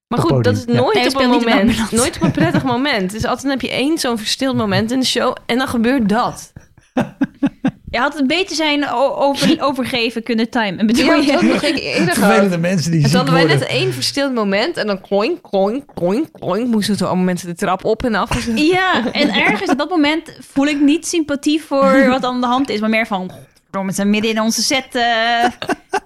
Maar 0.09 0.19
goed, 0.19 0.45
dat 0.45 0.57
is 0.57 0.65
ja. 0.67 0.73
nooit 0.73 0.95
Nee, 0.95 1.09
op 1.09 1.21
een 1.21 1.31
niet 1.31 1.45
moment. 1.45 1.91
Nooit 1.93 2.17
op 2.17 2.23
een 2.23 2.31
prettig 2.31 2.63
moment. 2.65 3.11
Dus 3.11 3.25
altijd 3.25 3.53
heb 3.53 3.61
je 3.61 3.71
één 3.71 3.99
zo'n 3.99 4.19
verstild 4.19 4.57
moment 4.57 4.91
in 4.91 5.01
de 5.01 5.07
show 5.07 5.37
en 5.47 5.59
dan 5.59 5.69
gebeurt 5.69 6.09
dat. 6.09 6.53
Je 7.91 7.99
had 8.03 8.15
het 8.15 8.27
beter 8.27 8.57
zijn 8.57 8.89
over, 8.91 9.57
overgeven 9.69 10.23
kunnen 10.23 10.51
timen. 10.51 10.87
Bedoel 10.87 11.05
Ja, 11.05 11.15
je? 11.15 11.33
dat 11.33 11.43
nog 11.43 11.63
ik 11.63 11.79
eerder. 11.95 12.15
Vervelende 12.15 12.59
mensen 12.59 12.91
die 12.91 13.05
En 13.05 13.11
hadden 13.11 13.35
wij 13.35 13.45
net 13.45 13.67
één 13.67 13.93
verstild 13.93 14.35
moment 14.35 14.77
en 14.77 14.87
dan 14.87 15.01
kloink, 15.01 15.43
kloink, 15.43 15.85
kloink, 15.95 16.27
kloink. 16.33 16.67
Moesten 16.67 16.97
toen 16.97 17.07
allemaal 17.07 17.25
mensen 17.25 17.49
de 17.49 17.55
trap 17.55 17.85
op 17.85 18.05
en 18.05 18.15
af. 18.15 18.47
Ja, 18.55 19.13
en 19.13 19.35
ergens 19.35 19.71
op 19.71 19.79
dat 19.79 19.89
moment 19.91 20.33
voel 20.53 20.67
ik 20.67 20.81
niet 20.81 21.07
sympathie 21.07 21.63
voor 21.63 22.07
wat 22.09 22.25
aan 22.25 22.41
de 22.41 22.47
hand 22.47 22.69
is, 22.69 22.81
maar 22.81 22.91
meer 22.91 23.07
van, 23.07 23.31
we 23.71 23.93
zijn 23.93 24.11
midden 24.11 24.31
in 24.31 24.41
onze 24.41 24.63
set. 24.63 24.87
eh, 24.95 25.45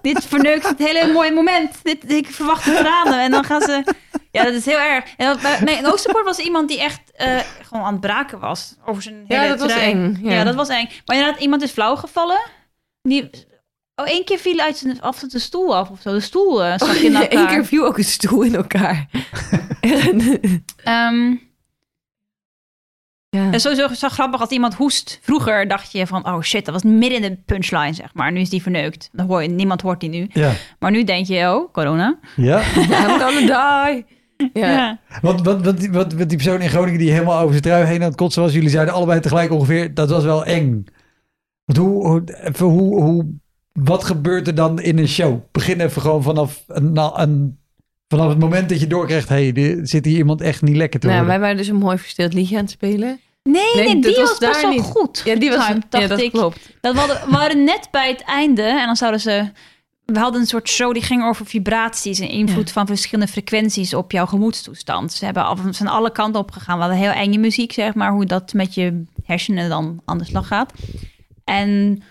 dit 0.01 0.25
verneukt 0.25 0.67
het 0.67 0.77
hele 0.77 1.11
mooie 1.13 1.31
moment. 1.31 1.83
Dit, 1.83 2.11
ik 2.11 2.27
verwacht 2.27 2.65
de 2.65 2.73
tranen. 2.73 3.19
En 3.21 3.31
dan 3.31 3.43
gaan 3.43 3.61
ze... 3.61 3.83
Ja, 4.31 4.43
dat 4.43 4.53
is 4.53 4.65
heel 4.65 4.79
erg. 4.79 5.03
En 5.17 5.67
in 5.67 5.87
Oosterpoort 5.87 6.25
was 6.25 6.37
iemand 6.39 6.67
die 6.67 6.79
echt 6.79 7.01
eh, 7.11 7.39
gewoon 7.61 7.83
aan 7.83 7.91
het 7.91 8.01
braken 8.01 8.39
was. 8.39 8.75
Over 8.85 9.01
zijn 9.01 9.25
hele 9.27 9.41
Ja, 9.41 9.47
dat 9.49 9.59
was 9.59 9.71
eng, 9.71 10.19
ja. 10.21 10.31
Ja. 10.31 10.43
dat 10.43 10.55
was 10.55 10.69
eng. 10.69 10.89
Maar 11.05 11.15
inderdaad, 11.15 11.41
iemand 11.41 11.61
is 11.61 11.71
flauw 11.71 11.95
gevallen. 11.95 12.39
Die... 13.01 13.29
Oh, 13.95 14.07
één 14.07 14.23
keer 14.25 14.37
viel 14.37 14.59
uit 14.59 14.77
zijn, 14.77 15.01
af 15.01 15.19
de 15.19 15.39
stoel 15.39 15.75
af 15.75 15.89
of 15.89 16.01
zo. 16.01 16.11
De 16.11 16.19
stoel 16.19 16.65
uh, 16.65 16.75
in 17.01 17.15
Eén 17.15 17.21
elkaar. 17.21 17.47
keer 17.47 17.65
viel 17.65 17.85
ook 17.85 17.97
een 17.97 18.03
stoel 18.03 18.41
in 18.41 18.55
elkaar. 18.55 19.05
Ehm, 20.83 21.35
ja. 23.37 23.51
Is 23.51 23.61
sowieso 23.61 23.87
zo 23.93 24.09
grappig 24.09 24.39
als 24.41 24.49
iemand 24.49 24.73
hoest. 24.73 25.19
Vroeger 25.21 25.67
dacht 25.67 25.91
je 25.91 26.07
van, 26.07 26.25
oh 26.27 26.41
shit, 26.41 26.65
dat 26.65 26.73
was 26.73 26.83
midden 26.83 27.13
in 27.13 27.21
de 27.21 27.37
punchline, 27.45 27.93
zeg 27.93 28.13
maar. 28.13 28.31
Nu 28.31 28.39
is 28.39 28.49
die 28.49 28.61
verneukt. 28.61 29.09
Dan 29.11 29.27
hoor 29.27 29.41
je, 29.41 29.49
niemand 29.49 29.81
hoort 29.81 29.99
die 29.99 30.09
nu. 30.09 30.27
Ja. 30.33 30.51
Maar 30.79 30.91
nu 30.91 31.03
denk 31.03 31.25
je, 31.25 31.37
oh, 31.39 31.73
corona. 31.73 32.19
Ja. 32.35 32.61
I'm 32.75 33.19
gonna 33.19 33.85
die. 33.91 34.05
Ja. 34.53 34.99
Wat, 35.21 35.41
wat, 35.41 35.79
die- 35.79 35.91
wat, 35.91 36.13
wat 36.13 36.29
die 36.29 36.37
persoon 36.37 36.61
in 36.61 36.69
Groningen 36.69 36.99
die 36.99 37.11
helemaal 37.11 37.37
over 37.39 37.49
zijn 37.51 37.61
trui 37.61 37.85
heen 37.85 38.01
aan 38.01 38.07
het 38.07 38.15
kotsen 38.15 38.41
was, 38.41 38.53
jullie 38.53 38.69
zeiden 38.69 38.93
allebei 38.93 39.19
tegelijk 39.19 39.51
ongeveer, 39.51 39.93
dat 39.93 40.09
was 40.09 40.23
wel 40.23 40.45
eng. 40.45 40.85
Want 41.65 41.77
hoe, 41.79 42.07
hoe, 42.07 42.23
even 42.43 42.65
hoe, 42.65 43.01
hoe, 43.01 43.25
wat 43.73 44.03
gebeurt 44.03 44.47
er 44.47 44.55
dan 44.55 44.79
in 44.81 44.97
een 44.97 45.07
show? 45.07 45.39
Begin 45.51 45.79
even 45.81 46.01
gewoon 46.01 46.23
vanaf, 46.23 46.63
een, 46.67 46.97
een, 47.21 47.59
vanaf 48.11 48.29
het 48.29 48.39
moment 48.39 48.69
dat 48.69 48.79
je 48.79 48.87
doorkrijgt, 48.87 49.29
hé, 49.29 49.49
hey, 49.49 49.63
er 49.77 49.87
zit 49.87 50.05
hier 50.05 50.17
iemand 50.17 50.41
echt 50.41 50.61
niet 50.61 50.75
lekker 50.75 50.99
te 50.99 51.07
Nou, 51.07 51.19
worden. 51.19 51.39
wij 51.39 51.47
waren 51.47 51.61
dus 51.63 51.71
een 51.71 51.79
mooi 51.85 51.97
verstild 51.97 52.33
liedje 52.33 52.55
aan 52.57 52.61
het 52.61 52.71
spelen. 52.71 53.19
Nee, 53.43 53.75
Nee, 53.75 54.01
die 54.01 54.15
was 54.15 54.29
was, 54.29 54.37
best 54.37 54.53
daar 54.53 54.61
wel 54.61 54.71
niet. 54.71 54.81
goed. 54.81 55.21
Ja, 55.25 55.35
die 55.35 55.49
was, 55.49 55.67
ja 55.89 56.07
dat 56.07 56.19
ik. 56.19 56.31
klopt. 56.31 56.59
Dat 56.81 56.93
we, 56.93 56.99
hadden- 56.99 57.21
we 57.25 57.31
waren 57.31 57.63
net 57.63 57.87
bij 57.91 58.09
het 58.09 58.23
einde 58.23 58.61
en 58.63 58.85
dan 58.85 58.95
zouden 58.95 59.19
ze... 59.19 59.49
we 60.05 60.19
hadden 60.19 60.41
een 60.41 60.47
soort 60.47 60.69
show 60.69 60.93
die 60.93 61.03
ging 61.03 61.23
over 61.23 61.45
vibraties 61.45 62.19
en 62.19 62.29
invloed 62.29 62.71
van 62.71 62.85
verschillende 62.87 63.31
frequenties 63.31 63.93
op 63.93 64.11
jouw 64.11 64.25
gemoedstoestand. 64.25 65.13
Ze 65.13 65.25
hebben 65.25 65.63
we 65.65 65.73
zijn 65.73 65.89
alle 65.89 66.11
kanten 66.11 66.41
op 66.41 66.51
gegaan. 66.51 66.75
We 66.75 66.81
hadden 66.83 67.01
heel 67.01 67.11
enge 67.11 67.37
muziek, 67.37 67.71
zeg 67.73 67.93
maar, 67.93 68.11
hoe 68.11 68.25
dat 68.25 68.53
met 68.53 68.73
je 68.73 69.03
hersenen 69.23 69.69
dan 69.69 70.01
aan 70.05 70.17
de 70.17 70.25
slag 70.25 70.47
gaat. 70.47 70.73
En 71.43 72.01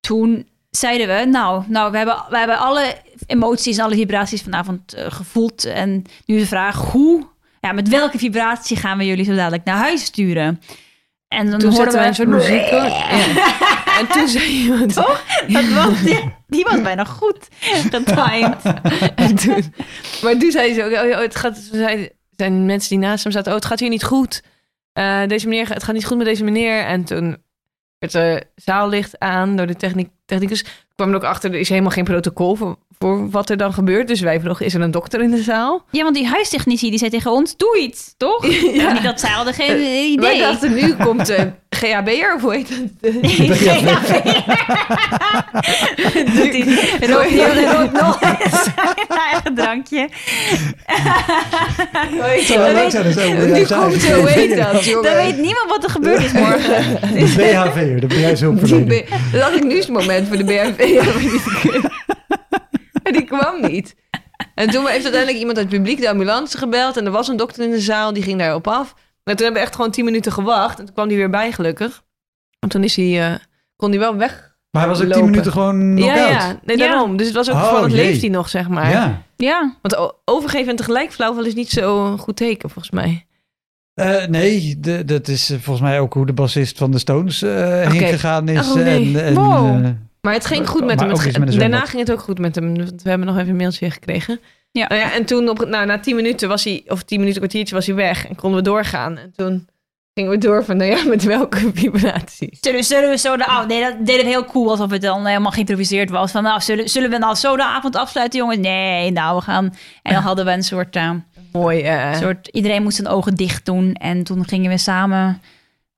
toen 0.00 0.46
zeiden 0.70 1.06
we, 1.06 1.24
nou, 1.26 1.62
nou 1.68 1.90
we, 1.90 1.96
hebben, 1.96 2.24
we 2.30 2.38
hebben 2.38 2.58
alle 2.58 2.94
emoties 3.28 3.78
en 3.78 3.84
alle 3.84 3.94
vibraties 3.94 4.42
vanavond 4.42 4.92
eh, 4.92 5.06
gevoeld. 5.08 5.64
En 5.64 6.04
nu 6.26 6.38
de 6.38 6.46
vraag, 6.46 6.76
hoe, 6.76 7.26
ja, 7.60 7.72
met 7.72 7.88
welke 7.88 8.18
vibratie 8.18 8.76
gaan 8.76 8.98
we 8.98 9.06
jullie 9.06 9.24
zo 9.24 9.34
dadelijk 9.34 9.64
naar 9.64 9.76
huis 9.76 10.04
sturen? 10.04 10.60
En 11.28 11.50
dan 11.50 11.58
Toen 11.58 11.72
hoorden 11.72 11.92
we 11.92 11.98
wij 11.98 12.08
een 12.08 12.14
soort 12.14 12.28
muziek. 12.28 12.70
Ja. 13.98 13.98
En 13.98 14.06
toen 14.06 14.28
zei 14.28 14.44
iemand... 14.44 14.94
Toch? 14.94 15.24
Dat 15.48 15.68
was, 15.68 16.02
die, 16.02 16.32
die 16.46 16.64
was 16.64 16.82
bijna 16.82 17.04
goed 17.04 17.48
getimed. 17.60 18.62
En 19.14 19.34
toen, 19.34 19.74
maar 20.22 20.36
toen 20.36 20.50
zei 20.50 20.74
ze 20.74 20.84
ook, 20.84 20.92
oh, 20.92 21.10
oh, 21.10 21.18
het 21.18 21.36
gaat, 21.36 21.56
zei, 21.72 22.08
zijn 22.36 22.66
mensen 22.66 22.88
die 22.88 22.98
naast 22.98 23.24
hem 23.24 23.32
zaten, 23.32 23.50
oh, 23.50 23.56
het 23.56 23.66
gaat 23.66 23.80
hier 23.80 23.88
niet 23.88 24.04
goed. 24.04 24.42
Eh, 24.92 25.26
deze 25.26 25.48
meneer, 25.48 25.68
het 25.68 25.82
gaat 25.82 25.94
niet 25.94 26.06
goed 26.06 26.16
met 26.16 26.26
deze 26.26 26.44
meneer. 26.44 26.84
En 26.84 27.04
toen 27.04 27.36
werd 27.98 28.12
de 28.12 28.46
zaallicht 28.54 29.18
aan 29.18 29.56
door 29.56 29.66
de 29.66 29.76
techniek, 29.76 30.10
technicus. 30.24 30.64
kwam 30.94 31.08
er 31.08 31.16
ook 31.16 31.24
achter, 31.24 31.50
er 31.50 31.58
is 31.58 31.68
helemaal 31.68 31.90
geen 31.90 32.04
protocol 32.04 32.54
voor, 32.54 32.78
voor 32.98 33.30
wat 33.30 33.50
er 33.50 33.56
dan 33.56 33.72
gebeurt. 33.72 34.08
Dus 34.08 34.20
wij 34.20 34.40
vroegen, 34.40 34.66
is 34.66 34.74
er 34.74 34.80
een 34.80 34.90
dokter 34.90 35.20
in 35.20 35.30
de 35.30 35.42
zaal? 35.42 35.84
Ja, 35.90 36.02
want 36.02 36.14
die 36.14 36.26
huistechnici 36.26 36.90
die 36.90 36.98
zei 36.98 37.10
tegen 37.10 37.30
ons, 37.30 37.56
doe 37.56 37.78
iets, 37.78 38.14
toch? 38.16 38.46
Ja. 38.78 38.92
Niet 38.92 39.02
dat 39.02 39.20
zij 39.20 39.30
hadden 39.30 39.54
geen 39.54 39.76
Wij 39.76 40.04
idee. 40.06 40.38
dachten, 40.38 40.74
nu 40.74 40.94
komt 41.04 41.26
de 41.26 41.50
GHB'er, 41.70 42.34
of 42.34 42.40
hoe 42.42 42.52
heet 42.54 42.68
het? 42.68 43.02
Doet 46.34 46.52
hij 46.52 47.08
rood 47.08 47.24
hier 47.26 47.72
rood 47.72 47.92
nog 47.92 48.20
eens. 48.22 48.66
eigen 49.08 49.54
drankje. 49.54 50.08
Dat? 52.46 53.46
Nu 53.46 53.66
komt, 53.66 54.04
hoe 54.04 54.28
heet 54.28 54.56
dat, 54.72 54.84
jongen? 54.84 55.02
Dan 55.02 55.14
weet 55.16 55.36
niemand 55.36 55.68
wat 55.68 55.84
er 55.84 55.90
gebeurd 55.90 56.24
is 56.24 56.32
morgen. 56.32 56.84
De 57.00 57.34
BHV'er, 57.36 58.00
de. 58.08 59.04
Dat 59.32 59.42
had 59.42 59.54
ik 59.54 59.64
nieuwsmoment 59.64 60.28
voor 60.28 60.36
de 60.36 60.44
BNV. 60.44 60.78
Ja, 60.88 61.02
maar 61.04 61.18
die, 61.18 61.40
maar 63.02 63.12
die 63.12 63.17
kwam 63.28 63.60
niet. 63.70 63.94
En 64.54 64.70
toen 64.70 64.86
heeft 64.86 65.02
uiteindelijk 65.02 65.38
iemand 65.38 65.58
uit 65.58 65.66
het 65.70 65.76
publiek 65.76 66.00
de 66.00 66.10
ambulance 66.10 66.58
gebeld. 66.58 66.96
En 66.96 67.04
er 67.04 67.10
was 67.10 67.28
een 67.28 67.36
dokter 67.36 67.64
in 67.64 67.70
de 67.70 67.80
zaal, 67.80 68.12
die 68.12 68.22
ging 68.22 68.38
daarop 68.38 68.66
af. 68.68 68.94
Maar 69.24 69.34
toen 69.36 69.44
hebben 69.44 69.62
we 69.62 69.66
echt 69.68 69.76
gewoon 69.76 69.90
tien 69.90 70.04
minuten 70.04 70.32
gewacht. 70.32 70.78
En 70.78 70.84
toen 70.84 70.94
kwam 70.94 71.08
hij 71.08 71.16
weer 71.16 71.30
bij, 71.30 71.52
gelukkig. 71.52 72.02
En 72.58 72.68
toen 72.68 72.84
is 72.84 72.96
hij, 72.96 73.30
eh, 73.30 73.34
kon 73.76 73.90
hij 73.90 73.98
wel 73.98 74.16
weg. 74.16 74.56
Maar 74.70 74.82
hij 74.82 74.90
was 74.90 75.02
ook 75.04 75.12
tien 75.12 75.24
minuten 75.24 75.52
gewoon 75.52 75.96
Ja, 75.96 76.12
knock-out. 76.14 76.28
ja, 76.30 76.58
nee, 76.64 76.76
Ja. 76.76 76.86
daarom. 76.88 77.16
Dus 77.16 77.26
het 77.26 77.36
was 77.36 77.50
ook 77.50 77.54
Oh, 77.56 77.68
van, 77.68 77.82
het 77.82 77.92
jee. 77.92 78.04
leeft 78.04 78.20
hij 78.20 78.30
nog, 78.30 78.48
zeg 78.48 78.68
maar. 78.68 78.90
Ja. 78.90 79.22
Ja, 79.36 79.74
Want 79.82 80.12
overgeven 80.24 80.68
en 80.68 80.76
tegelijk 80.76 81.12
flauwval 81.12 81.44
is 81.44 81.54
niet 81.54 81.70
zo'n 81.70 82.18
goed 82.18 82.36
teken, 82.36 82.70
volgens 82.70 82.94
mij. 82.94 83.26
Eh, 83.94 84.24
nee, 84.26 84.76
de, 84.80 85.04
dat 85.04 85.28
is 85.28 85.50
eh, 85.50 85.58
volgens 85.60 85.88
mij 85.88 86.00
ook 86.00 86.12
hoe 86.12 86.26
de 86.26 86.32
bassist 86.32 86.78
van 86.78 86.90
de 86.90 86.98
Stones 86.98 87.42
eh, 87.42 87.88
heen 87.90 88.06
gegaan 88.06 88.48
is. 88.48 88.68
Oh, 88.68 88.74
nee. 88.74 89.18
en, 89.18 89.24
en, 89.24 89.34
Wow. 89.34 89.84
Maar 90.20 90.32
het 90.32 90.46
ging 90.46 90.68
goed 90.68 90.78
Maar 90.80 90.88
met 90.88 91.00
hem. 91.00 91.10
Het 91.10 91.38
met 91.38 91.58
daarna 91.58 91.84
ging 91.84 92.02
het 92.02 92.12
ook 92.12 92.20
goed 92.20 92.38
met 92.38 92.54
hem. 92.54 92.76
want 92.76 93.02
We 93.02 93.08
hebben 93.08 93.26
nog 93.26 93.36
even 93.36 93.48
een 93.48 93.56
mailtje 93.56 93.90
gekregen. 93.90 94.40
Ja. 94.70 94.86
Nou 94.88 95.00
ja 95.00 95.12
en 95.12 95.24
toen, 95.24 95.48
op, 95.48 95.66
nou, 95.66 95.86
na 95.86 95.98
tien 95.98 96.16
minuten 96.16 96.48
was 96.48 96.64
hij, 96.64 96.84
of 96.86 97.02
tien 97.02 97.18
minuten, 97.18 97.42
een 97.42 97.48
kwartiertje 97.48 97.74
was 97.74 97.86
hij 97.86 97.94
weg. 97.94 98.26
En 98.26 98.34
konden 98.34 98.58
we 98.58 98.64
doorgaan. 98.64 99.18
En 99.18 99.32
toen 99.36 99.68
gingen 100.14 100.30
we 100.30 100.38
door 100.38 100.64
van, 100.64 100.76
nou 100.76 100.90
ja, 100.90 101.04
met 101.04 101.24
welke 101.24 101.70
vibraties. 101.74 102.58
zullen, 102.60 102.84
zullen 102.84 103.10
we 103.10 103.16
zo 103.16 103.36
de 103.36 103.46
avond... 103.46 103.68
Nee, 103.68 103.80
dat 103.82 104.06
deden 104.06 104.24
we 104.24 104.30
heel 104.30 104.44
cool 104.44 104.70
alsof 104.70 104.90
het 104.90 105.02
dan 105.02 105.26
helemaal 105.26 105.52
geïmproviseerd 105.52 106.10
was. 106.10 106.30
Van 106.30 106.42
nou, 106.42 106.60
zullen, 106.60 106.88
zullen 106.88 107.10
we 107.10 107.18
nou 107.18 107.34
zo 107.34 107.56
de 107.56 107.64
avond 107.64 107.96
afsluiten, 107.96 108.38
jongens? 108.38 108.58
Nee, 108.58 109.10
nou, 109.10 109.36
we 109.36 109.42
gaan... 109.42 109.74
En 110.02 110.14
dan 110.14 110.22
hadden 110.22 110.44
we 110.44 110.50
een 110.50 110.62
soort... 110.62 110.96
eh, 110.96 111.10
Mooi. 111.52 111.82
eh 111.82 112.14
soort 112.14 112.48
iedereen 112.48 112.82
moest 112.82 112.96
zijn 112.96 113.08
ogen 113.08 113.34
dicht 113.34 113.64
doen. 113.64 113.92
En 113.92 114.22
toen 114.24 114.46
gingen 114.48 114.70
we 114.70 114.78
samen... 114.78 115.40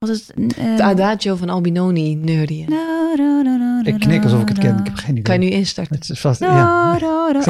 Was 0.06 0.10
het... 0.10 0.32
eh, 0.34 0.64
het 0.64 0.80
adagio 0.80 1.36
van 1.36 1.48
Albinoni 1.48 2.14
neurien. 2.14 2.68
ik 3.82 3.98
knik 3.98 4.22
alsof 4.22 4.40
ik 4.42 4.48
het 4.48 4.58
ken. 4.58 4.78
Ik 4.78 4.86
heb 4.86 4.94
geen 4.94 5.10
idee. 5.10 5.22
Kan 5.22 5.34
je 5.34 5.40
nu 5.40 5.56
instarten? 5.56 5.94
Het 5.94 6.10
is 6.10 6.20
vast, 6.20 6.40
ja. 6.40 6.92
Het. 6.92 7.44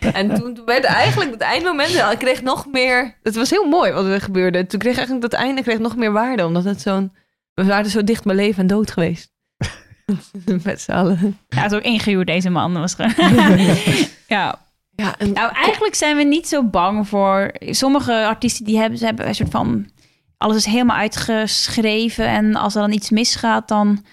En 0.14 0.34
toen 0.34 0.60
werd 0.64 0.84
eigenlijk 0.84 1.30
het 1.30 1.40
eindmoment, 1.40 1.90
ik 2.12 2.18
kreeg 2.18 2.42
nog 2.42 2.66
meer... 2.66 3.18
Het 3.22 3.34
was 3.34 3.50
heel 3.50 3.68
mooi 3.68 3.92
wat 3.92 4.04
er 4.04 4.20
gebeurde. 4.20 4.66
Toen 4.66 4.78
kreeg 4.78 4.96
eigenlijk 4.96 5.30
dat 5.30 5.40
einde 5.40 5.62
kreeg 5.62 5.78
nog 5.78 5.96
meer 5.96 6.12
waarde. 6.12 6.46
Omdat 6.46 6.64
het 6.64 6.80
zo'n... 6.80 7.12
We 7.54 7.64
waren 7.64 7.90
zo 7.90 8.04
dicht 8.04 8.24
bij 8.24 8.34
leven 8.34 8.60
en 8.60 8.66
dood 8.66 8.90
geweest. 8.90 9.32
Met 10.64 10.80
z'n 10.80 10.92
allen. 10.92 11.38
Ja, 11.48 11.68
zo 11.68 11.78
ingehuurd 11.78 12.26
deze 12.26 12.50
man 12.50 12.72
was. 12.72 12.96
ja, 14.26 14.63
Ja, 14.96 15.14
nou 15.18 15.52
eigenlijk 15.52 15.94
zijn 15.94 16.16
we 16.16 16.22
niet 16.22 16.48
zo 16.48 16.64
bang 16.64 17.08
voor... 17.08 17.54
Sommige 17.60 18.26
artiesten 18.26 18.64
die 18.64 18.78
hebben, 18.78 18.98
ze 18.98 19.04
hebben 19.04 19.28
een 19.28 19.34
soort 19.34 19.50
van... 19.50 19.86
Alles 20.38 20.56
is 20.56 20.64
helemaal 20.64 20.96
uitgeschreven 20.96 22.26
en 22.26 22.54
als 22.54 22.74
er 22.74 22.80
dan 22.80 22.92
iets 22.92 23.10
misgaat, 23.10 23.68
dan... 23.68 24.04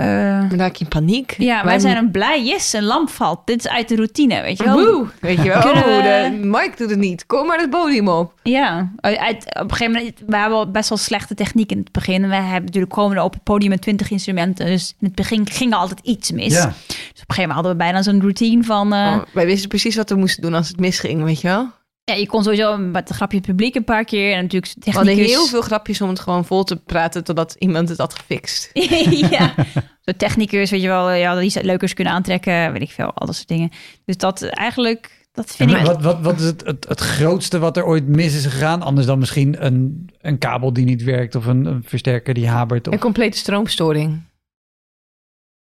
eh, 0.00 0.48
dan 0.50 0.58
raak 0.58 0.74
je 0.76 0.84
in 0.84 0.90
paniek. 0.90 1.34
ja, 1.38 1.64
wij 1.64 1.78
zijn 1.78 1.94
dan 1.94 2.10
blij. 2.10 2.44
Yes, 2.44 2.72
een 2.72 2.84
lamp 2.84 3.08
valt. 3.10 3.40
Dit 3.44 3.58
is 3.64 3.68
uit 3.70 3.88
de 3.88 3.96
routine, 3.96 4.42
weet 4.42 4.58
je 4.58 4.64
wel. 4.64 4.74
Woe, 4.84 5.06
weet 5.20 5.42
je 5.42 5.48
wel. 5.48 5.60
Kunnen 5.62 5.84
Oh, 5.84 5.96
we- 5.96 6.28
de 6.40 6.46
Mike 6.46 6.72
doet 6.76 6.90
het 6.90 6.98
niet. 6.98 7.26
Kom 7.26 7.46
maar 7.46 7.58
het 7.58 7.70
podium 7.70 8.08
op. 8.08 8.32
Ja, 8.42 8.90
uit, 9.00 9.44
op 9.60 9.70
een 9.70 9.70
gegeven 9.76 9.92
moment, 9.92 10.14
we 10.26 10.36
hebben 10.36 10.72
best 10.72 10.88
wel 10.88 10.98
slechte 10.98 11.34
techniek 11.34 11.70
in 11.70 11.78
het 11.78 11.92
begin. 11.92 12.28
We 12.28 12.34
hebben 12.34 12.64
natuurlijk 12.64 12.92
komen 12.92 13.22
op 13.24 13.32
het 13.32 13.42
podium 13.42 13.70
met 13.70 13.82
20 13.82 14.10
instrumenten. 14.10 14.66
Dus 14.66 14.94
in 15.00 15.06
het 15.06 15.14
begin 15.14 15.48
ging 15.50 15.72
er 15.72 15.78
altijd 15.78 16.00
iets 16.02 16.30
mis. 16.32 16.52
Ja. 16.52 16.66
Dus 16.66 16.72
op 16.72 16.76
een 16.88 17.14
gegeven 17.16 17.34
moment 17.36 17.52
hadden 17.52 17.72
we 17.72 17.78
bijna 17.78 18.02
zo'n 18.02 18.20
routine 18.20 18.62
van... 18.64 18.92
eh, 18.92 18.98
Oh, 19.16 19.22
wij 19.32 19.46
wisten 19.46 19.68
precies 19.68 19.96
wat 19.96 20.08
we 20.10 20.16
moesten 20.16 20.42
doen 20.42 20.54
als 20.54 20.68
het 20.68 20.80
misging, 20.80 21.22
weet 21.24 21.40
je 21.40 21.48
wel. 21.48 21.68
Ja, 22.10 22.16
je 22.16 22.26
kon 22.26 22.42
sowieso 22.42 22.76
met 22.76 23.08
een 23.08 23.14
grapje 23.14 23.36
het 23.36 23.46
publiek 23.46 23.74
een 23.74 23.84
paar 23.84 24.04
keer. 24.04 24.32
En 24.32 24.42
natuurlijk 24.42 24.72
We 24.78 24.90
hadden 24.90 25.14
technicus... 25.14 25.36
heel 25.36 25.46
veel 25.46 25.60
grapjes 25.60 26.00
om 26.00 26.08
het 26.08 26.20
gewoon 26.20 26.44
vol 26.44 26.64
te 26.64 26.76
praten 26.76 27.24
totdat 27.24 27.56
iemand 27.58 27.88
het 27.88 27.98
had 27.98 28.14
gefixt. 28.14 28.70
ja, 29.36 29.54
zo 30.00 30.12
technicus, 30.16 30.70
weet 30.70 30.80
je 30.80 30.88
wel. 30.88 31.10
Ja, 31.10 31.40
die 31.40 31.64
leukers 31.64 31.94
kunnen 31.94 32.12
aantrekken, 32.12 32.72
weet 32.72 32.82
ik 32.82 32.90
veel. 32.90 33.12
Al 33.14 33.26
dat 33.26 33.34
soort 33.34 33.48
dingen. 33.48 33.70
Dus 34.04 34.16
dat 34.16 34.42
eigenlijk, 34.42 35.26
dat 35.32 35.50
vind 35.50 35.70
ik... 35.70 35.76
Wat, 35.76 36.02
wat, 36.02 36.20
wat 36.20 36.38
is 36.38 36.44
het, 36.44 36.66
het, 36.66 36.88
het 36.88 37.00
grootste 37.00 37.58
wat 37.58 37.76
er 37.76 37.84
ooit 37.84 38.06
mis 38.06 38.34
is 38.34 38.46
gegaan? 38.46 38.82
Anders 38.82 39.06
dan 39.06 39.18
misschien 39.18 39.64
een, 39.64 40.10
een 40.20 40.38
kabel 40.38 40.72
die 40.72 40.84
niet 40.84 41.02
werkt 41.02 41.34
of 41.34 41.46
een, 41.46 41.64
een 41.64 41.82
versterker 41.86 42.34
die 42.34 42.48
habert. 42.48 42.86
Of... 42.86 42.92
Een 42.92 43.00
complete 43.00 43.38
stroomstoring. 43.38 44.22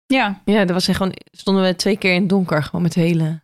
Ja, 0.06 0.40
Ja, 0.44 0.66
er 0.66 0.72
was 0.72 0.86
gewoon, 0.86 1.12
stonden 1.30 1.64
we 1.64 1.76
twee 1.76 1.96
keer 1.96 2.14
in 2.14 2.20
het 2.20 2.28
donker, 2.28 2.62
gewoon 2.62 2.82
met 2.82 2.92
de 2.92 3.00
hele... 3.00 3.41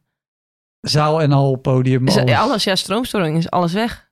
Zaal 0.81 1.21
en 1.23 1.33
al, 1.33 1.57
podium, 1.57 2.09
alles. 2.09 2.29
ja, 2.31 2.41
alles, 2.41 2.65
ja, 2.65 2.77
stroomstoring 2.77 3.37
is 3.37 3.51
alles 3.51 3.73
weg. 3.73 4.11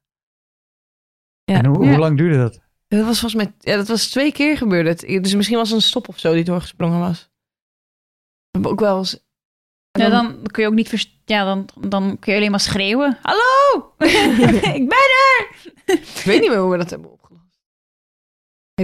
Ja. 1.45 1.55
En 1.59 1.67
hoe, 1.67 1.85
Ja. 1.85 1.91
hoe 1.91 1.99
lang 1.99 2.17
duurde 2.19 2.37
dat? 2.39 2.61
Dat 2.89 3.05
was 3.05 3.21
volgens 3.21 3.43
mij, 3.45 3.55
ja, 3.59 3.77
dat 3.77 3.89
was 3.89 4.11
twee 4.11 4.33
keer 4.33 4.57
gebeurd. 4.57 4.87
Het. 4.87 5.23
Dus 5.23 5.35
misschien 5.35 5.57
was 5.57 5.69
er 5.71 5.77
een 5.77 5.83
stop 5.83 6.09
of 6.09 6.19
zo 6.19 6.33
die 6.33 6.45
doorgesprongen 6.45 6.99
was. 7.01 7.21
We 7.21 8.49
hebben 8.51 8.71
ook 8.71 8.81
wel 8.81 8.99
eens... 8.99 9.19
en 9.91 10.03
ja 10.03 10.09
dan 10.09 10.43
kun 10.43 10.63
je 10.63 10.69
ook 10.69 10.75
niet... 10.75 11.15
Ja, 11.25 11.45
dan, 11.45 11.69
dan 11.89 12.19
kun 12.19 12.33
je 12.33 12.39
alleen 12.39 12.51
maar 12.51 12.61
schreeuwen. 12.61 13.19
Hallo! 13.23 13.93
ik 14.81 14.89
ben 14.89 14.99
er! 15.39 15.49
Ik 15.87 16.23
weet 16.25 16.41
niet 16.41 16.51
meer 16.51 16.59
hoe 16.59 16.71
we 16.71 16.77
dat 16.79 16.91
hebben 16.91 17.11